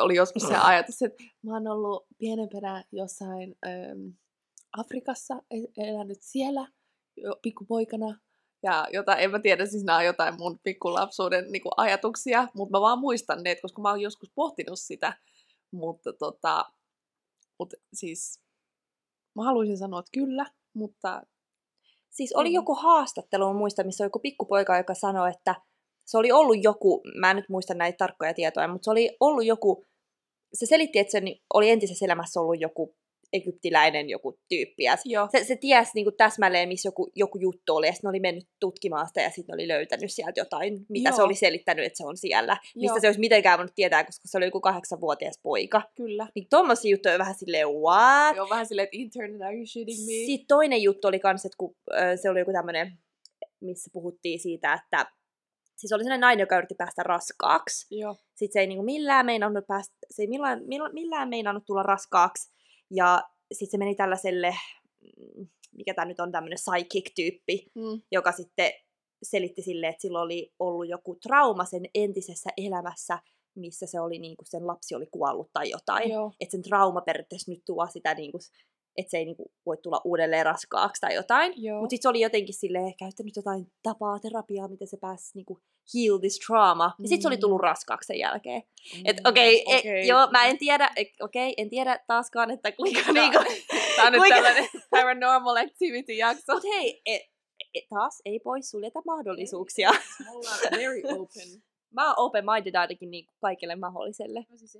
oli 0.00 0.14
joskus 0.14 0.42
se 0.42 0.56
ajatus, 0.56 1.02
että 1.02 1.24
mä 1.42 1.52
oon 1.54 1.66
ollut 1.68 2.06
pienempänä 2.18 2.84
jossain 2.92 3.56
ähm, 3.66 4.08
Afrikassa, 4.78 5.42
e- 5.50 5.88
elänyt 5.88 6.18
siellä 6.20 6.66
pikkupoikana. 7.42 8.18
Ja 8.62 8.86
jota, 8.92 9.16
en 9.16 9.30
mä 9.30 9.38
tiedä, 9.38 9.66
siis 9.66 9.84
nämä 9.84 9.98
on 9.98 10.04
jotain 10.04 10.34
mun 10.38 10.58
pikkulapsuuden 10.58 11.52
niin 11.52 11.62
ajatuksia, 11.76 12.48
mutta 12.54 12.76
mä 12.76 12.80
vaan 12.80 12.98
muistan 12.98 13.42
ne, 13.42 13.56
koska 13.56 13.82
mä 13.82 13.90
oon 13.90 14.00
joskus 14.00 14.32
pohtinut 14.34 14.78
sitä. 14.78 15.12
Mutta 15.70 16.12
tota, 16.12 16.64
mut 17.58 17.74
siis 17.92 18.40
mä 19.34 19.44
haluaisin 19.44 19.78
sanoa, 19.78 20.00
että 20.00 20.10
kyllä, 20.12 20.46
mutta 20.74 21.22
Siis 22.12 22.32
oli 22.32 22.48
Mm. 22.48 22.54
joku 22.54 22.74
haastattelu, 22.74 23.52
mä 23.52 23.58
muistan, 23.58 23.86
missä 23.86 24.04
oli 24.04 24.06
joku 24.06 24.18
pikkupoika, 24.18 24.76
joka 24.76 24.94
sanoi, 24.94 25.30
että 25.30 25.54
se 26.04 26.18
oli 26.18 26.32
ollut 26.32 26.56
joku, 26.62 27.02
mä 27.20 27.30
en 27.30 27.36
nyt 27.36 27.48
muista 27.48 27.74
näitä 27.74 27.96
tarkkoja 27.96 28.34
tietoja, 28.34 28.68
mutta 28.68 28.84
se 28.84 28.90
oli 28.90 29.16
ollut 29.20 29.44
joku, 29.44 29.86
se 30.54 30.66
selitti, 30.66 30.98
että 30.98 31.10
se 31.10 31.22
oli 31.54 31.70
entisessä 31.70 32.04
elämässä 32.04 32.40
ollut 32.40 32.60
joku 32.60 32.96
egyptiläinen 33.32 34.10
joku 34.10 34.38
tyyppi. 34.48 34.82
Ja 34.82 34.96
joo. 35.04 35.28
se, 35.32 35.44
se 35.44 35.56
tiesi 35.56 35.90
niin 35.94 36.04
kuin 36.04 36.16
täsmälleen, 36.16 36.68
missä 36.68 36.86
joku, 36.86 37.10
joku 37.14 37.38
juttu 37.38 37.76
oli, 37.76 37.86
ja 37.86 37.92
sitten 37.92 38.08
oli 38.08 38.20
mennyt 38.20 38.48
tutkimaan 38.60 39.06
sitä, 39.06 39.20
ja 39.20 39.30
sitten 39.30 39.54
oli 39.54 39.68
löytänyt 39.68 40.12
sieltä 40.12 40.40
jotain, 40.40 40.86
mitä 40.88 41.08
Joo. 41.08 41.16
se 41.16 41.22
oli 41.22 41.34
selittänyt, 41.34 41.86
että 41.86 41.96
se 41.96 42.06
on 42.06 42.16
siellä. 42.16 42.56
Mistä 42.74 42.94
Joo. 42.94 43.00
se 43.00 43.06
olisi 43.06 43.20
mitenkään 43.20 43.58
voinut 43.58 43.74
tietää, 43.74 44.04
koska 44.04 44.28
se 44.28 44.36
oli 44.36 44.44
joku 44.44 44.60
kahdeksanvuotias 44.60 45.40
poika. 45.42 45.82
Kyllä. 45.94 46.26
Niin 46.34 46.46
tommosia 46.50 46.90
juttuja 46.90 47.14
on 47.14 47.18
vähän 47.18 47.34
silleen, 47.34 47.68
what? 47.68 48.36
Joo, 48.36 48.50
vähän 48.50 48.66
silleen, 48.66 48.84
että 48.84 48.96
internet, 48.96 49.42
are 49.42 49.56
you 49.56 49.66
shitting 49.66 50.06
me? 50.06 50.26
Sitten 50.26 50.46
toinen 50.46 50.82
juttu 50.82 51.08
oli 51.08 51.20
kans, 51.20 51.44
että 51.44 51.56
kun 51.58 51.76
ö, 51.90 52.16
se 52.16 52.30
oli 52.30 52.38
joku 52.38 52.52
tämmönen, 52.52 52.98
missä 53.60 53.90
puhuttiin 53.92 54.40
siitä, 54.40 54.74
että 54.74 55.06
siis 55.76 55.92
oli 55.92 56.02
sellainen 56.02 56.20
nainen, 56.20 56.42
joka 56.42 56.56
yritti 56.56 56.74
päästä 56.74 57.02
raskaaksi. 57.02 57.98
Joo. 57.98 58.16
Sitten 58.34 58.52
se 58.52 58.60
ei 58.60 58.66
niinku 58.66 58.84
millään 58.84 59.26
meinannut 59.26 59.66
päästä, 59.66 59.94
se 60.10 60.22
ei 60.22 60.28
millään, 60.28 60.62
millään, 60.66 60.94
millään 60.94 61.28
meinannut 61.28 61.64
tulla 61.66 61.82
raskaaksi. 61.82 62.52
Ja 62.94 63.22
sitten 63.52 63.70
se 63.70 63.78
meni 63.78 63.94
tällaiselle, 63.94 64.56
mm, 65.02 65.46
mikä 65.76 65.94
tämä 65.94 66.04
nyt 66.04 66.20
on, 66.20 66.32
tämmöinen 66.32 66.58
psychic-tyyppi, 66.58 67.66
Mm. 67.74 68.02
joka 68.12 68.32
sitten 68.32 68.72
selitti 69.22 69.62
sille, 69.62 69.88
että 69.88 70.02
sillä 70.02 70.20
oli 70.20 70.52
ollut 70.58 70.88
joku 70.88 71.14
trauma 71.14 71.64
sen 71.64 71.82
entisessä 71.94 72.50
elämässä, 72.56 73.18
missä 73.54 73.86
se 73.86 74.00
oli 74.00 74.18
niinku, 74.18 74.44
sen 74.46 74.66
lapsi 74.66 74.94
oli 74.94 75.06
kuollut 75.06 75.50
tai 75.52 75.70
jotain 75.70 76.10
että 76.40 76.52
sen 76.52 76.62
trauma 76.62 77.00
periaatteessa 77.00 77.50
nyt 77.50 77.62
tuo 77.66 77.86
sitä, 77.92 78.14
niin 78.14 78.32
kuin, 78.32 78.40
että 78.96 79.10
se 79.10 79.16
ei 79.18 79.24
niin 79.24 79.36
kuin, 79.36 79.48
voi 79.66 79.76
tulla 79.76 80.00
uudelleen 80.04 80.46
raskaaksi 80.46 81.00
tai 81.00 81.14
jotain. 81.14 81.52
Mutta 81.80 81.90
sitten 81.90 82.02
se 82.02 82.08
oli 82.08 82.20
jotenkin 82.20 82.54
silleen 82.54 82.94
käyttänyt 82.98 83.36
jotain 83.36 83.66
tapaa, 83.82 84.18
terapiaa, 84.18 84.68
miten 84.68 84.88
se 84.88 84.96
pääsi 84.96 85.30
niin 85.34 85.46
kuin, 85.46 85.58
heal 85.94 86.18
this 86.18 86.38
trauma. 86.46 86.84
Ja 86.98 87.08
sitten 87.08 87.22
se 87.22 87.28
oli 87.28 87.36
tullut 87.36 87.58
Mm. 87.60 87.64
raskaaksi 87.64 88.06
sen 88.06 88.18
jälkeen. 88.18 88.62
Et 89.04 89.16
Mm, 89.16 89.22
okei, 89.30 89.62
okay, 89.66 89.78
okei. 89.78 90.06
joo, 90.08 90.26
mä 90.32 90.44
en 90.46 90.58
tiedä, 90.58 90.90
e- 90.96 91.00
okei, 91.00 91.48
okay, 91.50 91.54
en 91.56 91.70
tiedä 91.70 91.98
taaskaan, 92.06 92.50
että 92.50 92.72
kuinka 92.72 93.00
Tää- 93.02 93.12
niinku... 93.12 93.38
Tää 93.96 94.06
on 94.06 94.12
nyt 94.12 94.20
kuinka- 94.20 94.34
tällainen 94.34 94.68
paranormal 94.90 95.56
activity 95.56 96.12
jakso. 96.12 96.54
Mut 96.54 96.64
hei, 96.64 97.02
et, 97.06 97.22
et, 97.74 97.84
taas 97.88 98.22
ei 98.24 98.40
pois 98.40 98.70
suljeta 98.70 99.00
mahdollisuuksia. 99.06 99.90
Me 100.24 100.30
ollaan 100.30 100.58
very 100.70 101.02
open. 101.08 101.48
Mä 101.96 102.06
oon 102.06 102.14
open-minded 102.18 102.74
ainakin 102.74 103.10
niin 103.10 103.26
kaikille 103.40 103.76
mahdolliselle. 103.76 104.46
No 104.50 104.56
siis. 104.56 104.78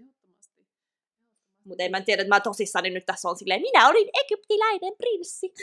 Mutta 1.65 1.83
en 1.83 1.91
mä 1.91 2.01
tiedä, 2.01 2.23
että 2.23 2.35
mä 2.35 2.41
tosissani 2.41 2.91
nyt 2.91 3.07
tässä 3.07 3.29
on 3.29 3.37
silleen, 3.37 3.61
minä 3.61 3.89
olin 3.89 4.09
egyptiläinen 4.25 4.93
prinssi. 4.99 5.55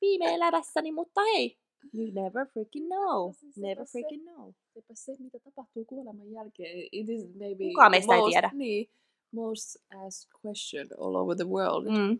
viime 0.00 0.24
elämässäni, 0.34 0.92
mutta 0.92 1.20
hei, 1.20 1.58
you 1.94 2.10
never 2.12 2.46
freaking 2.46 2.86
know. 2.86 3.32
Siis 3.34 3.56
Never 3.56 3.86
se. 3.86 3.90
freaking 3.90 4.22
know. 4.22 4.52
Sepä 4.74 4.94
se, 4.94 5.12
mitä 5.18 5.38
tapahtuu 5.38 5.84
kuoleman 5.84 6.30
jälkeen. 6.30 6.88
It 6.92 7.08
is 7.08 7.24
maybe 7.38 7.64
Kukaan 7.64 7.90
meistä 7.90 8.14
ei 8.14 8.20
most, 8.20 8.32
tiedä. 8.32 8.50
Niin, 8.54 8.90
most 9.32 9.76
asked 10.06 10.30
question 10.46 10.86
all 10.98 11.14
over 11.14 11.36
the 11.36 11.44
world. 11.48 11.84
Mm. 11.84 12.18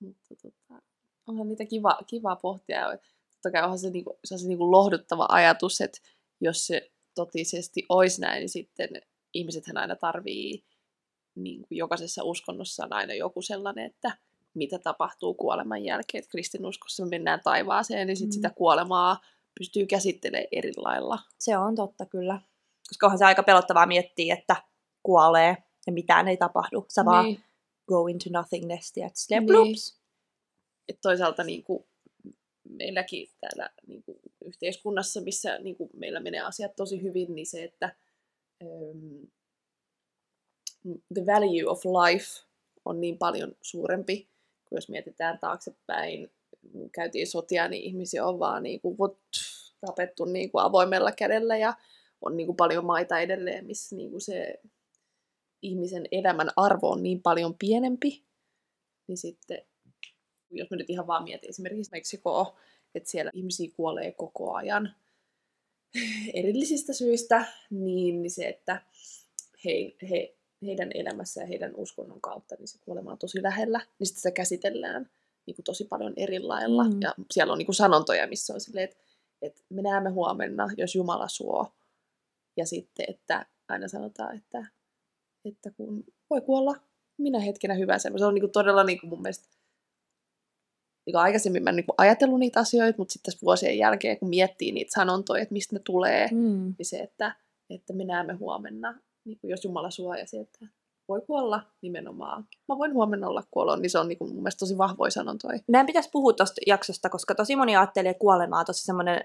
Mutta 0.00 0.34
tota, 0.42 0.82
onhan 1.26 1.48
niitä 1.48 1.64
kiva, 1.64 1.98
kiva 2.06 2.36
pohtia. 2.36 2.98
Totta 3.30 3.50
kai 3.50 3.62
onhan 3.62 3.78
se, 3.78 3.90
niinku, 3.90 4.18
se, 4.24 4.34
on 4.34 4.38
se 4.38 4.48
niinku 4.48 4.70
lohduttava 4.70 5.26
ajatus, 5.28 5.80
että 5.80 5.98
jos 6.40 6.66
se 6.66 6.90
totisesti 7.14 7.82
olisi 7.88 8.20
näin, 8.20 8.40
niin 8.40 8.48
sitten 8.48 8.88
ihmisethän 9.34 9.76
aina 9.76 9.96
tarvii 9.96 10.64
niin 11.36 11.58
kuin 11.68 11.78
jokaisessa 11.78 12.24
uskonnossa 12.24 12.84
on 12.84 12.92
aina 12.92 13.14
joku 13.14 13.42
sellainen, 13.42 13.86
että 13.86 14.16
mitä 14.54 14.78
tapahtuu 14.78 15.34
kuoleman 15.34 15.84
jälkeen. 15.84 16.18
Että 16.18 16.30
kristinuskossa 16.30 17.04
me 17.04 17.08
mennään 17.10 17.40
taivaaseen, 17.44 18.06
niin 18.06 18.16
sit 18.16 18.26
Mm. 18.28 18.32
sitä 18.32 18.50
kuolemaa 18.50 19.20
pystyy 19.58 19.86
käsittelemään 19.86 20.46
eri 20.52 20.72
lailla. 20.76 21.18
Se 21.38 21.56
on 21.58 21.74
totta 21.74 22.06
kyllä. 22.06 22.40
Koska 22.88 23.06
onhan 23.06 23.18
se 23.18 23.24
aika 23.24 23.42
pelottavaa 23.42 23.86
miettiä, 23.86 24.34
että 24.34 24.56
kuolee 25.02 25.56
ja 25.86 25.92
mitään 25.92 26.28
ei 26.28 26.36
tapahdu. 26.36 26.86
Sä 26.88 27.04
vaan 27.04 27.24
Niin. 27.24 27.40
go 27.88 28.06
into 28.06 28.24
nothingness 28.32 28.92
slep 29.14 29.40
Niin. 29.40 29.52
loops. 29.52 30.00
Et 30.88 30.98
toisaalta 31.02 31.44
niin 31.44 31.64
kuin 31.64 31.84
meilläkin 32.68 33.28
täällä 33.40 33.70
niin 33.86 34.02
kuin 34.02 34.18
yhteiskunnassa, 34.44 35.20
missä 35.20 35.58
niin 35.58 35.76
kuin 35.76 35.90
meillä 35.96 36.20
menee 36.20 36.40
asiat 36.40 36.76
tosi 36.76 37.02
hyvin, 37.02 37.34
niin 37.34 37.46
se, 37.46 37.64
että 37.64 37.96
the 41.14 41.26
value 41.26 41.66
of 41.66 41.84
life 41.84 42.42
on 42.84 43.00
niin 43.00 43.18
paljon 43.18 43.56
suurempi, 43.62 44.28
kun 44.68 44.76
jos 44.76 44.88
mietitään 44.88 45.38
taaksepäin, 45.38 46.30
käytiin 46.92 47.26
sotia, 47.26 47.68
niin 47.68 47.82
ihmisiä 47.82 48.26
on 48.26 48.38
vaan 48.38 48.62
niin 48.62 48.80
kuin, 48.80 48.98
vot, 48.98 49.18
tapettu 49.80 50.24
niin 50.24 50.50
kuin 50.50 50.64
avoimella 50.64 51.12
kädellä 51.12 51.56
ja 51.56 51.74
on 52.20 52.36
niin 52.36 52.46
kuin 52.46 52.56
paljon 52.56 52.84
maita 52.84 53.18
edelleen, 53.18 53.66
missä 53.66 53.96
niin 53.96 54.10
kuin 54.10 54.20
se 54.20 54.60
ihmisen 55.62 56.08
elämän 56.10 56.50
arvo 56.56 56.90
on 56.90 57.02
niin 57.02 57.22
paljon 57.22 57.54
pienempi, 57.58 58.24
niin 59.06 59.18
sitten 59.18 59.62
jos 60.50 60.70
mä 60.70 60.76
nyt 60.76 60.90
ihan 60.90 61.06
vaan 61.06 61.24
mietin 61.24 61.50
esimerkiksi 61.50 61.90
Meksikoa, 61.92 62.58
että 62.94 63.10
siellä 63.10 63.30
ihmisiä 63.34 63.70
kuolee 63.76 64.12
koko 64.12 64.54
ajan 64.54 64.94
erillisistä 66.34 66.92
syistä, 66.92 67.44
niin 67.70 68.30
se, 68.30 68.48
että 68.48 68.82
he, 69.64 69.70
he, 70.10 70.35
heidän 70.62 70.90
elämässä 70.94 71.40
ja 71.40 71.46
heidän 71.46 71.72
uskonnon 71.76 72.20
kautta 72.20 72.54
niin 72.58 72.68
se 72.68 72.78
kuolema 72.84 73.12
on 73.12 73.18
tosi 73.18 73.42
lähellä, 73.42 73.80
niin 73.98 74.06
sitten 74.06 74.20
sitä 74.20 74.30
käsitellään 74.30 75.10
niin 75.46 75.54
kuin 75.54 75.64
tosi 75.64 75.84
paljon 75.84 76.12
eri 76.16 76.40
lailla. 76.40 76.84
Mm. 76.84 77.00
Ja 77.00 77.14
siellä 77.30 77.52
on 77.52 77.58
niin 77.58 77.66
kuin 77.66 77.76
sanontoja, 77.76 78.26
missä 78.26 78.54
on 78.54 78.60
silleen, 78.60 78.84
että, 78.84 78.96
että 79.42 79.62
me 79.70 79.82
näemme 79.82 80.10
huomenna, 80.10 80.68
jos 80.76 80.94
Jumala 80.94 81.28
suo. 81.28 81.72
Ja 82.56 82.66
sitten, 82.66 83.06
että 83.08 83.46
aina 83.68 83.88
sanotaan, 83.88 84.36
että, 84.36 84.66
että 85.44 85.70
kun 85.70 86.04
voi 86.30 86.40
kuolla 86.40 86.76
minä 87.18 87.40
hetkenä 87.40 87.74
hyvänsä. 87.74 88.10
Se 88.18 88.24
on 88.24 88.34
niin 88.34 88.42
kuin 88.42 88.52
todella 88.52 88.84
niin 88.84 89.00
kuin 89.00 89.10
mun 89.10 89.22
mielestä 89.22 89.48
niin 91.06 91.16
aikaisemmin 91.16 91.62
mä 91.62 91.70
en 91.70 91.76
niin 91.76 91.86
ajatellut 91.98 92.38
niitä 92.38 92.60
asioita, 92.60 92.98
mutta 92.98 93.12
sitten 93.12 93.32
tässä 93.32 93.44
vuosien 93.44 93.78
jälkeen, 93.78 94.18
kun 94.18 94.28
miettii 94.28 94.72
niitä 94.72 94.92
sanontoja, 94.94 95.42
että 95.42 95.52
mistä 95.52 95.76
ne 95.76 95.80
tulee, 95.84 96.28
Mm. 96.32 96.74
niin 96.78 96.86
se, 96.86 96.98
että, 96.98 97.36
että 97.70 97.92
me 97.92 98.04
näemme 98.04 98.32
huomenna, 98.32 99.00
niin 99.26 99.38
kuin 99.40 99.50
jos 99.50 99.64
Jumala 99.64 99.90
suojasi, 99.90 100.38
että 100.38 100.66
voi 101.08 101.20
kuolla 101.26 101.62
nimenomaan. 101.82 102.48
Mä 102.68 102.78
voin 102.78 102.92
huomenna 102.94 103.28
olla 103.28 103.44
kuolon, 103.50 103.82
niin 103.82 103.90
se 103.90 103.98
on 103.98 104.08
niin 104.08 104.18
kuin 104.18 104.28
mun 104.34 104.42
mielestä 104.42 104.58
tosi 104.58 104.78
vahvoja 104.78 105.10
sanontoja. 105.10 105.58
Meidän 105.68 105.86
pitäisi 105.86 106.08
puhua 106.12 106.32
tuosta 106.32 106.60
jaksosta, 106.66 107.08
koska 107.10 107.34
tosi 107.34 107.56
moni 107.56 107.76
ajattelee 107.76 108.14
kuolemaa 108.14 108.64
tosi 108.64 108.84
semmoinen, 108.84 109.24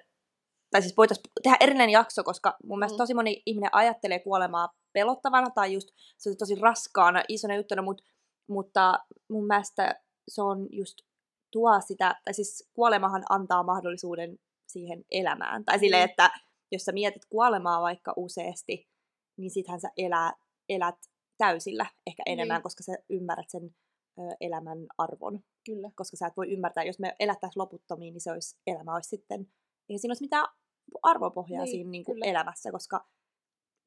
tai 0.72 0.82
siis 0.82 0.98
voitaisiin 0.98 1.32
tehdä 1.44 1.58
erillinen 1.60 1.90
jakso, 1.90 2.24
koska 2.24 2.58
mun 2.64 2.80
mielestä 2.80 2.96
Mm. 2.96 2.98
tosi 2.98 3.14
moni 3.14 3.44
ihminen 3.46 3.70
ajattelee 3.74 4.20
kuolemaa 4.20 4.70
pelottavana 4.94 5.50
tai 5.50 5.74
just 5.74 5.88
se 6.18 6.30
on 6.30 6.38
tosi 6.38 6.56
raskaana, 6.56 7.24
isona 7.28 7.56
juttuna, 7.56 7.82
mut, 7.82 8.02
mutta 8.50 9.00
mun 9.30 9.48
mielestä 9.48 10.02
se 10.28 10.42
on 10.42 10.68
just 10.72 10.98
tuo 11.52 11.82
sitä, 11.88 12.16
tai 12.26 12.34
siis 12.34 12.70
kuolemahan 12.74 13.24
antaa 13.30 13.64
mahdollisuuden 13.64 14.40
siihen 14.68 15.06
elämään. 15.12 15.66
Tai 15.66 15.80
silleen, 15.80 16.04
Mm. 16.04 16.10
että 16.10 16.30
jos 16.72 16.82
sä 16.86 16.92
mietit 16.92 17.26
kuolemaa 17.26 17.82
vaikka 17.82 18.14
useasti, 18.16 18.91
niin 19.38 19.52
sittenhän 19.52 19.82
sä 19.82 19.90
elää, 19.98 20.34
elät 20.70 20.96
täysillä 21.38 21.86
ehkä 22.08 22.24
enemmän, 22.26 22.56
Niin. 22.56 22.64
koska 22.64 22.84
sä 22.84 22.94
ymmärrät 23.10 23.50
sen 23.50 23.76
ö, 24.20 24.22
elämän 24.42 24.78
arvon 24.98 25.44
Kyllä. 25.66 25.92
koska 25.96 26.18
sä 26.18 26.28
et 26.28 26.38
voi 26.38 26.52
ymmärtää, 26.52 26.84
jos 26.84 27.00
me 27.00 27.16
elättäisiin 27.20 27.62
loputtomiin, 27.62 28.14
niin 28.14 28.22
se 28.22 28.32
olisi, 28.32 28.58
elämä 28.68 28.94
olisi 28.96 29.10
sitten, 29.10 29.52
ei 29.90 29.98
siinä 29.98 30.12
olisi 30.12 30.24
mitään 30.24 30.48
arvopohjaa 31.04 31.64
Niin, 31.64 31.72
siinä 31.72 31.90
niin 31.90 32.06
kuin 32.06 32.26
elämässä, 32.26 32.72
koska 32.72 33.08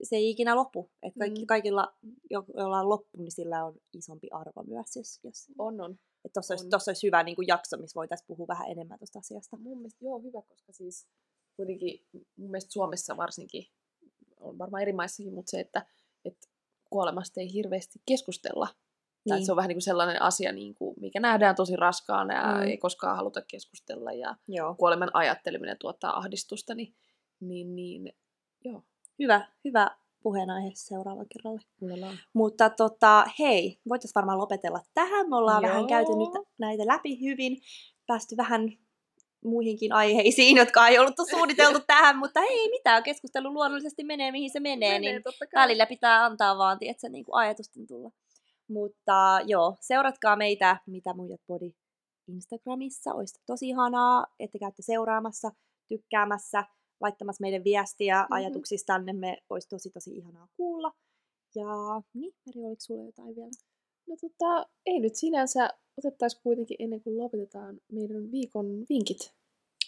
se 0.02 0.16
ei 0.16 0.30
ikinä 0.30 0.56
lopu. 0.56 0.90
Et 1.02 1.12
kaikki, 1.18 1.40
Mm. 1.40 1.46
Kaikilla, 1.46 1.94
jo- 2.30 2.44
joilla 2.54 2.80
on 2.80 2.88
loppu, 2.88 3.18
niin 3.18 3.32
sillä 3.32 3.64
on 3.64 3.74
isompi 3.92 4.28
arvo 4.30 4.62
myös. 4.66 4.96
Jos, 4.96 5.20
jos, 5.24 5.46
On, 5.58 5.80
on. 5.80 5.98
Tuossa 6.34 6.54
olisi, 6.54 6.64
on. 6.66 6.70
tossa 6.70 6.90
olisi 6.90 7.06
hyvä 7.06 7.22
niin 7.22 7.36
kuin 7.36 7.48
jakso, 7.48 7.76
missä 7.76 7.94
voitaisiin 7.98 8.26
puhua 8.26 8.46
vähän 8.48 8.70
enemmän 8.70 8.98
tuosta 8.98 9.18
asiasta. 9.18 9.56
Mun 9.56 9.78
mielestä 9.78 10.04
joo, 10.04 10.20
hyvä, 10.20 10.42
koska 10.42 10.72
siis 10.72 11.06
kuitenkin 11.56 12.06
mun 12.36 12.50
mielestä 12.50 12.72
Suomessa 12.72 13.16
varsinkin, 13.16 13.66
on 14.44 14.58
varmaan 14.58 14.82
eri 14.82 14.92
maissakin, 14.92 15.34
mutta 15.34 15.50
se, 15.50 15.60
että, 15.60 15.86
että 16.24 16.48
kuolemasta 16.90 17.40
ei 17.40 17.52
hirveästi 17.52 18.02
keskustella. 18.06 18.68
Tai 19.28 19.38
Niin. 19.38 19.46
se 19.46 19.52
on 19.52 19.56
vähän 19.56 19.68
niin 19.68 19.76
kuin 19.76 19.82
sellainen 19.82 20.22
asia, 20.22 20.52
niin 20.52 20.74
kuin, 20.74 20.94
mikä 21.00 21.20
nähdään 21.20 21.54
tosi 21.56 21.76
raskaana 21.76 22.34
ja 22.34 22.54
Mm. 22.56 22.62
ei 22.62 22.78
koskaan 22.78 23.16
haluta 23.16 23.42
keskustella. 23.42 24.12
Ja 24.12 24.36
Joo. 24.48 24.74
kuoleman 24.74 25.10
ajatteleminen 25.14 25.76
tuottaa 25.80 26.18
ahdistusta, 26.18 26.74
niin, 26.74 26.94
niin, 27.40 27.74
niin 27.76 28.12
joo. 28.64 28.82
Hyvä, 29.18 29.48
hyvä 29.64 29.90
puheenaihe 30.22 30.70
seuraavalla 30.74 31.28
kerralla. 31.32 31.60
On. 32.08 32.16
Mutta 32.32 32.70
tota, 32.70 33.26
hei, 33.38 33.80
voitaisiin 33.88 34.14
varmaan 34.14 34.38
lopetella 34.38 34.80
tähän. 34.94 35.28
Me 35.30 35.36
ollaan 35.36 35.62
vähän 35.62 35.78
Joo. 35.80 35.88
käyty 35.88 36.10
nyt 36.12 36.46
näitä 36.58 36.86
läpi 36.86 37.20
hyvin, 37.20 37.56
päästy 38.06 38.36
vähän 38.36 38.68
muihinkin 39.44 39.92
aiheisiin, 39.92 40.56
jotka 40.56 40.88
ei 40.88 40.98
ollut 40.98 41.14
suunniteltu 41.30 41.80
tähän, 41.86 42.18
mutta 42.18 42.40
ei 42.40 42.68
mitään, 42.70 43.02
keskustelu 43.02 43.52
luonnollisesti 43.54 44.04
menee 44.04 44.32
mihin 44.32 44.50
se 44.50 44.60
menee, 44.60 44.98
niin 44.98 45.22
totta 45.22 45.46
kai. 45.46 45.62
välillä 45.62 45.86
pitää 45.86 46.24
antaa 46.24 46.58
vaan, 46.58 46.78
tiedätkö, 46.78 47.08
niin 47.08 47.24
kuin 47.24 47.34
ajatusten 47.34 47.86
tulla. 47.86 48.10
Mutta 48.68 49.40
joo, 49.46 49.76
seuratkaa 49.80 50.36
meitä, 50.36 50.76
mitä 50.86 51.14
muijat 51.14 51.40
body 51.46 51.70
Instagramissa. 52.28 53.14
Olisi 53.14 53.40
tosi 53.46 53.68
ihanaa, 53.68 54.26
että 54.38 54.58
käytte 54.58 54.82
seuraamassa, 54.82 55.50
tykkäämässä, 55.88 56.64
laittamassa 57.00 57.42
meille 57.42 57.64
viestiä 57.64 58.14
Mhm. 58.14 58.22
mm-hmm. 58.22 58.34
ajatuksistanne. 58.36 59.12
Me 59.12 59.38
olisi 59.50 59.68
tosi 59.68 59.90
tosi 59.90 60.10
ihanaa 60.16 60.48
kuulla. 60.56 60.92
Ja 61.54 61.66
niin, 62.14 62.34
Meri, 62.46 62.60
oliko 62.66 62.80
sulla 62.80 63.04
jotain 63.04 63.36
vielä? 63.36 63.50
No 64.08 64.16
tota, 64.20 64.66
ei 64.86 65.00
nyt 65.00 65.14
sinänsä. 65.14 65.68
Otettaisiin 65.98 66.42
kuitenkin 66.42 66.76
ennen 66.78 67.00
kuin 67.00 67.18
lopetetaan 67.18 67.80
meidän 67.92 68.30
viikon 68.32 68.84
vinkit. 68.88 69.32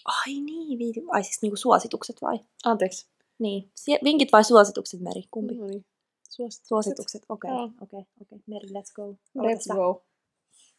Ai 0.04 0.40
niin, 0.40 0.78
viiti. 0.78 1.02
Ai 1.09 1.24
siis 1.24 1.42
niinku 1.42 1.57
suositukset 1.57 2.16
vai? 2.22 2.38
Anteeksi. 2.64 3.07
Niin. 3.38 3.70
Vinkit 4.04 4.32
vai 4.32 4.44
suositukset, 4.44 5.00
Meri? 5.00 5.22
Kumpi? 5.30 5.54
No 5.54 5.66
niin. 5.66 5.84
Suositukset. 6.30 6.68
Suositukset, 6.68 7.22
okei, 7.28 7.50
okay, 7.50 7.64
okei, 7.64 7.74
okay, 7.82 8.00
okei. 8.00 8.07
Okay. 8.20 8.38
Meri, 8.46 8.68
let's 8.68 8.92
go. 8.94 9.02
Aloita 9.38 9.59
Let's 9.59 9.62
sä. 9.62 9.74
go. 9.74 10.04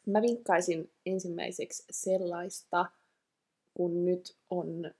Mä 0.05 0.21
vinkkaisin 0.21 0.91
ensimmäiseksi 1.05 1.83
sellaista, 1.91 2.85
kun 3.73 4.05
nyt 4.05 4.35
on, 4.49 4.91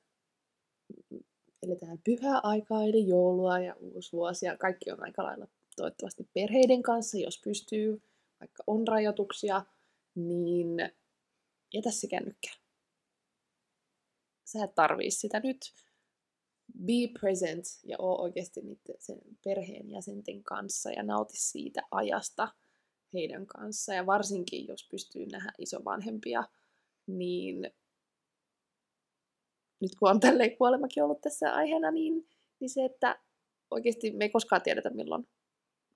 eletään 1.63 1.99
pyhää 2.03 2.39
aikaa, 2.43 2.83
eli 2.83 3.07
joulua 3.07 3.59
ja 3.59 3.75
uusi 3.79 4.11
vuosi, 4.11 4.45
ja 4.45 4.57
kaikki 4.57 4.91
on 4.91 5.03
aika 5.03 5.23
lailla 5.23 5.47
toivottavasti 5.75 6.29
perheiden 6.33 6.83
kanssa, 6.83 7.17
jos 7.17 7.41
pystyy, 7.43 8.01
vaikka 8.39 8.63
on 8.67 8.87
rajoituksia, 8.87 9.65
niin 10.17 10.69
jätä 11.73 11.91
se 11.91 12.07
kännykkä. 12.07 12.49
Sä 14.45 14.63
et 14.63 14.75
tarvii 14.75 15.11
sitä 15.11 15.39
nyt. 15.39 15.57
Be 16.85 17.19
present 17.19 17.65
ja 17.83 17.95
oo 17.99 18.21
oikeasti 18.21 18.61
niiden 18.61 18.95
sen 18.99 19.19
perheen 19.43 19.89
jäsenten 19.91 20.43
kanssa 20.43 20.91
ja 20.91 21.03
nauti 21.03 21.37
siitä 21.37 21.81
ajasta 21.91 22.47
heidän 23.13 23.47
kanssa. 23.47 23.93
Ja 23.93 24.05
varsinkin, 24.05 24.67
jos 24.67 24.87
pystyy 24.91 25.25
nähdä 25.25 25.51
isovanhempia, 25.57 26.43
niin 27.07 27.71
nyt 29.79 29.95
kun 29.99 30.09
on 30.09 30.19
tälleen 30.19 30.57
kuolemakin 30.57 31.03
ollut 31.03 31.21
tässä 31.21 31.53
aiheena, 31.53 31.91
niin, 31.91 32.27
niin 32.59 32.69
se, 32.69 32.85
että 32.85 33.19
oikeasti 33.71 34.11
me 34.11 34.25
ei 34.25 34.29
koskaan 34.29 34.61
tiedetä 34.61 34.89
milloin 34.89 35.27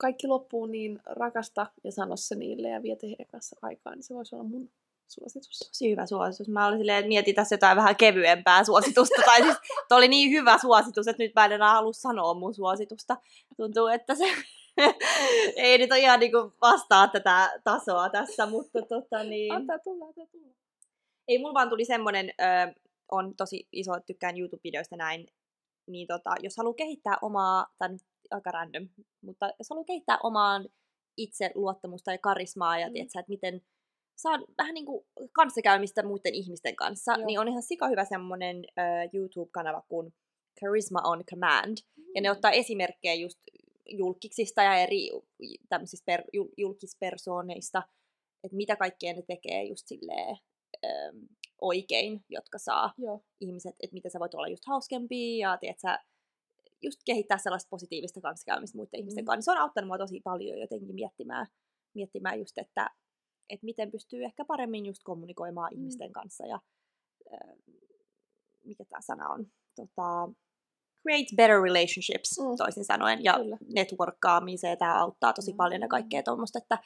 kaikki 0.01 0.27
loppuu, 0.27 0.65
niin 0.65 0.99
rakasta 1.05 1.67
ja 1.83 1.91
sano 1.91 2.15
se 2.15 2.35
niille 2.35 2.69
ja 2.69 2.83
viete 2.83 3.07
heidän 3.07 3.27
kanssa 3.31 3.55
aikaa, 3.61 3.95
niin 3.95 4.03
se 4.03 4.13
voisi 4.13 4.35
olla 4.35 4.43
mun 4.43 4.69
suositus. 5.07 5.59
Tosi 5.59 5.91
hyvä 5.91 6.05
suositus. 6.05 6.47
Mä 6.47 6.67
olin 6.67 6.79
silleen, 6.79 6.97
että 6.97 7.07
mietin 7.07 7.35
tässä 7.35 7.53
jotain 7.53 7.77
vähän 7.77 7.95
kevyempää 7.95 8.63
suositusta. 8.63 9.21
tai 9.25 9.41
siis 9.41 9.55
toi 9.89 9.97
oli 9.97 10.07
niin 10.07 10.31
hyvä 10.31 10.57
suositus, 10.57 11.07
että 11.07 11.23
nyt 11.23 11.31
mä 11.35 11.45
en 11.45 11.51
enää 11.51 11.73
halua 11.73 11.93
sanoa 11.93 12.33
mun 12.33 12.53
suositusta. 12.53 13.17
Tuntuu, 13.57 13.87
että 13.87 14.15
se 14.15 14.25
ei 15.55 15.77
nyt 15.77 15.89
ihan 15.97 16.19
niinku 16.19 16.53
vastaa 16.61 17.07
tätä 17.07 17.59
tasoa 17.63 18.09
tässä, 18.09 18.45
mutta 18.45 18.81
tota 18.81 19.23
niin... 19.23 19.53
Antaa 19.53 19.79
tulla, 19.79 20.05
antaa 20.05 20.25
tulla. 20.31 20.53
Ei, 21.27 21.37
mulla 21.37 21.53
vaan 21.53 21.69
tuli 21.69 21.85
semmonen, 21.85 22.29
ö, 22.29 22.73
on 23.11 23.35
tosi 23.35 23.67
iso, 23.71 23.91
tykkään 24.05 24.37
YouTube-videoista 24.37 24.95
näin, 24.95 25.27
niin 25.87 26.07
tota, 26.07 26.35
jos 26.41 26.57
haluaa 26.57 26.73
kehittää 26.73 27.17
omaa, 27.21 27.67
tai 27.77 27.89
aika 28.31 28.51
random, 28.51 28.89
mutta 29.21 29.53
jos 29.59 29.69
haluaa 29.69 29.85
kehittää 29.85 30.17
omaan 30.23 30.69
itse 31.17 31.51
luottamusta 31.55 32.11
ja 32.11 32.17
karismaa 32.17 32.79
ja 32.79 32.87
Mm. 32.87 32.89
mm. 32.89 32.93
tiedätkö, 32.93 33.19
että 33.19 33.29
miten 33.29 33.61
saa 34.15 34.39
vähän 34.57 34.73
niin 34.73 34.85
kuin 34.85 35.05
kanssakäymistä 35.31 36.03
muiden 36.03 36.35
ihmisten 36.35 36.75
kanssa, 36.75 37.11
Joo. 37.17 37.25
niin 37.25 37.39
on 37.39 37.47
ihan 37.47 37.63
sika 37.63 37.87
hyvä 37.87 38.05
semmonen 38.05 38.55
ö, 38.55 38.81
YouTube-kanava 39.13 39.83
kuin 39.89 40.13
Charisma 40.59 40.99
on 41.03 41.23
Command. 41.25 41.77
Ja 42.15 42.21
ne 42.21 42.31
ottaa 42.31 42.51
esimerkkejä 42.51 43.13
just 43.13 43.39
julkiksista 43.89 44.63
ja 44.63 44.75
eri 44.75 45.09
tämmöisistä 45.69 46.05
per, 46.05 46.23
jul, 46.33 46.47
julkispersooneista, 46.57 47.83
että 48.43 48.57
mitä 48.57 48.75
kaikkea 48.75 49.13
ne 49.13 49.21
tekee 49.27 49.63
just 49.63 49.87
silleen 49.87 50.37
ähm, 50.85 51.17
oikein, 51.61 52.25
jotka 52.29 52.57
saa 52.57 52.93
Joo. 52.97 53.23
ihmiset, 53.41 53.75
että 53.83 53.93
miten 53.93 54.11
sä 54.11 54.19
voit 54.19 54.33
olla 54.33 54.47
just 54.47 54.65
hauskempi 54.67 55.37
ja 55.37 55.57
tiedät, 55.57 55.79
sä, 55.79 55.99
just 56.81 56.99
kehittää 57.05 57.37
sellaista 57.37 57.69
positiivista 57.69 58.21
kanssakäymistä 58.21 58.77
muiden 58.77 58.89
mm. 58.93 58.99
ihmisten 58.99 59.23
Mm. 59.23 59.25
kanssa. 59.25 59.51
Se 59.51 59.57
on 59.57 59.63
auttanut 59.63 59.87
mua 59.87 59.97
tosi 59.97 60.21
paljon 60.23 60.59
jotenkin 60.59 60.95
miettimään, 60.95 61.47
miettimään 61.93 62.39
just, 62.39 62.57
että, 62.57 62.89
että 63.49 63.65
miten 63.65 63.91
pystyy 63.91 64.23
ehkä 64.23 64.45
paremmin 64.45 64.85
just 64.85 65.01
kommunikoimaan 65.03 65.71
Mm. 65.71 65.77
mm. 65.77 65.81
ihmisten 65.81 66.11
kanssa 66.11 66.45
ja 66.45 66.59
äh, 67.33 67.55
mikä 68.65 68.85
tämä 68.85 69.01
sana 69.01 69.29
on, 69.29 69.45
tota, 69.75 70.29
create 71.01 71.35
better 71.35 71.61
relationships, 71.61 72.39
Mm. 72.39 72.45
mm. 72.45 72.55
toisin 72.57 72.85
sanoen, 72.85 73.23
ja 73.23 73.33
Kyllä. 73.33 73.57
networkkaamiseen 73.75 74.77
tämä 74.77 74.99
auttaa 74.99 75.33
tosi 75.33 75.53
paljon 75.53 75.81
ja 75.81 75.87
kaikkea 75.87 76.23
tuommoista, 76.23 76.59
että 76.59 76.77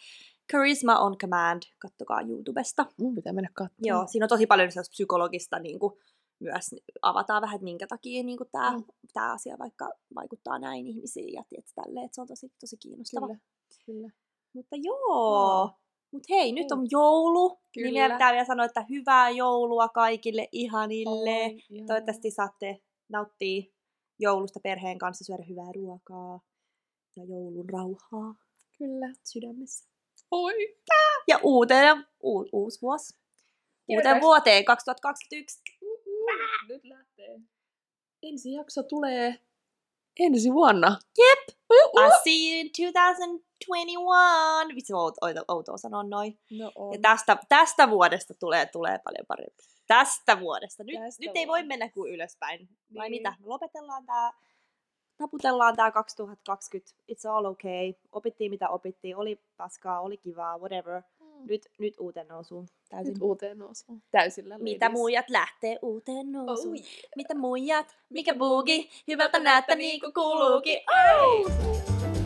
Charisma 0.51 0.99
on 0.99 1.17
Command, 1.17 1.61
kattokaa 1.79 2.21
YouTubesta. 2.21 2.85
Mun 2.99 3.15
pitää 3.15 3.33
mennä 3.33 3.49
katsomaan. 3.53 3.87
Joo, 3.87 4.07
siinä 4.07 4.25
on 4.25 4.29
tosi 4.29 4.47
paljon 4.47 4.71
sellaista 4.71 4.91
psykologista 4.91 5.59
niin 5.59 5.79
kuin, 5.79 5.93
myös 6.39 6.75
avataan 7.01 7.41
vähän, 7.41 7.55
että 7.55 7.63
minkä 7.63 7.87
takia 7.87 8.23
niin 8.23 8.37
tämä, 8.51 8.71
Mm. 8.77 8.83
tämä 9.13 9.33
asia 9.33 9.55
vaikka 9.59 9.89
vaikuttaa 10.15 10.59
näin 10.59 10.87
ihmisiin 10.87 11.33
ja 11.33 11.43
tiedät, 11.49 11.65
tälleen, 11.75 12.05
että 12.05 12.15
se 12.15 12.21
on 12.21 12.27
tosi, 12.27 12.51
tosi 12.59 12.77
kiinnostava. 12.77 13.27
Kyllä. 13.27 13.39
Kyllä. 13.85 14.09
Mutta 14.53 14.75
joo, 14.83 14.97
Joo. 14.97 15.69
mutta 16.11 16.27
hei, 16.29 16.51
nyt 16.51 16.71
on 16.71 16.87
joulu, 16.91 17.47
niin 17.49 17.57
Kyllä. 17.73 17.91
meidän 17.91 18.11
pitää 18.11 18.31
vielä 18.31 18.45
sanoa, 18.45 18.65
että 18.65 18.85
hyvää 18.89 19.29
joulua 19.29 19.89
kaikille 19.89 20.47
ihanille. 20.51 21.43
Oi, 21.45 21.57
ihanaa. 21.69 21.87
Toivottavasti 21.87 22.31
saatte 22.31 22.81
nauttia 23.09 23.63
joulusta 24.19 24.59
perheen 24.59 24.97
kanssa, 24.97 25.23
syödä 25.23 25.43
hyvää 25.49 25.71
ruokaa 25.75 26.39
ja 27.15 27.23
joulun 27.23 27.69
rauhaa 27.69 28.35
Kyllä. 28.77 29.13
sydämessä. 29.23 29.89
Oi. 30.31 30.53
Ja 31.27 31.39
uuteen, 31.43 31.97
u, 32.23 32.45
uusi 32.53 32.81
vuosi. 32.81 33.17
Uuteen 33.89 34.21
vuoteen 34.21 34.65
2021. 34.65 35.61
Nyt 36.67 36.83
lähtee. 36.83 37.39
Ensi 38.23 38.53
jakso 38.53 38.83
tulee 38.83 39.39
ensi 40.19 40.53
vuonna. 40.53 40.99
Jep! 41.17 41.57
Uh, 41.69 42.01
I'll 42.01 42.23
see 42.23 42.51
you 42.51 42.59
in 42.61 42.71
2021. 42.93 44.75
Vitsi, 44.75 44.93
outo, 44.93 45.25
outo, 45.25 45.43
outoa 45.47 45.77
sanoa 45.77 46.03
noin. 46.03 46.39
No 46.51 46.71
on. 46.75 46.93
Ja 46.93 46.99
tästä, 47.01 47.37
tästä 47.49 47.89
vuodesta 47.89 48.33
tulee, 48.39 48.65
tulee 48.65 48.99
paljon 49.03 49.25
parempi. 49.27 49.63
Tästä 49.87 50.39
vuodesta. 50.39 50.83
Nyt, 50.83 50.99
Tästä 50.99 51.25
nyt 51.25 51.31
ei 51.35 51.47
voi 51.47 51.63
mennä 51.63 51.89
kuin 51.89 52.13
ylöspäin. 52.13 52.69
Vai 52.95 53.09
Niin. 53.09 53.21
mitä? 53.21 53.35
Me 53.39 53.47
lopetellaan 53.47 54.05
tää, 54.05 54.31
taputellaan 55.17 55.75
tää 55.75 55.91
2020. 55.91 56.95
It's 57.11 57.31
all 57.31 57.45
okay. 57.45 57.93
Opittiin 58.11 58.51
mitä 58.51 58.69
opittiin. 58.69 59.17
Oli 59.17 59.39
paskaa, 59.57 60.01
oli 60.01 60.17
kivaa, 60.17 60.57
whatever. 60.57 61.01
Mm. 61.39 61.45
Nyt, 61.47 61.69
nyt 61.79 61.93
uuteen 61.99 62.27
nousuun. 62.27 62.67
Täysin. 62.89 63.13
Nyt 63.13 63.21
uuteen 63.21 63.57
nousuun. 63.57 64.01
Täysillä 64.11 64.57
Mitä 64.57 64.85
ladies. 64.85 64.99
muijat 64.99 65.29
lähtee 65.29 65.79
uuteen 65.81 66.31
nousuun? 66.31 66.73
Oh, 66.75 66.79
yeah. 66.79 67.11
Mitä 67.15 67.35
muijat? 67.35 67.97
Mikä 68.09 68.33
buugi? 68.35 68.89
Hyvältä 69.07 69.39
näyttää 69.39 69.75
niin 69.75 69.99
kuin 69.99 70.13
kuuluukin. 70.13 70.77
Oh! 71.21 72.24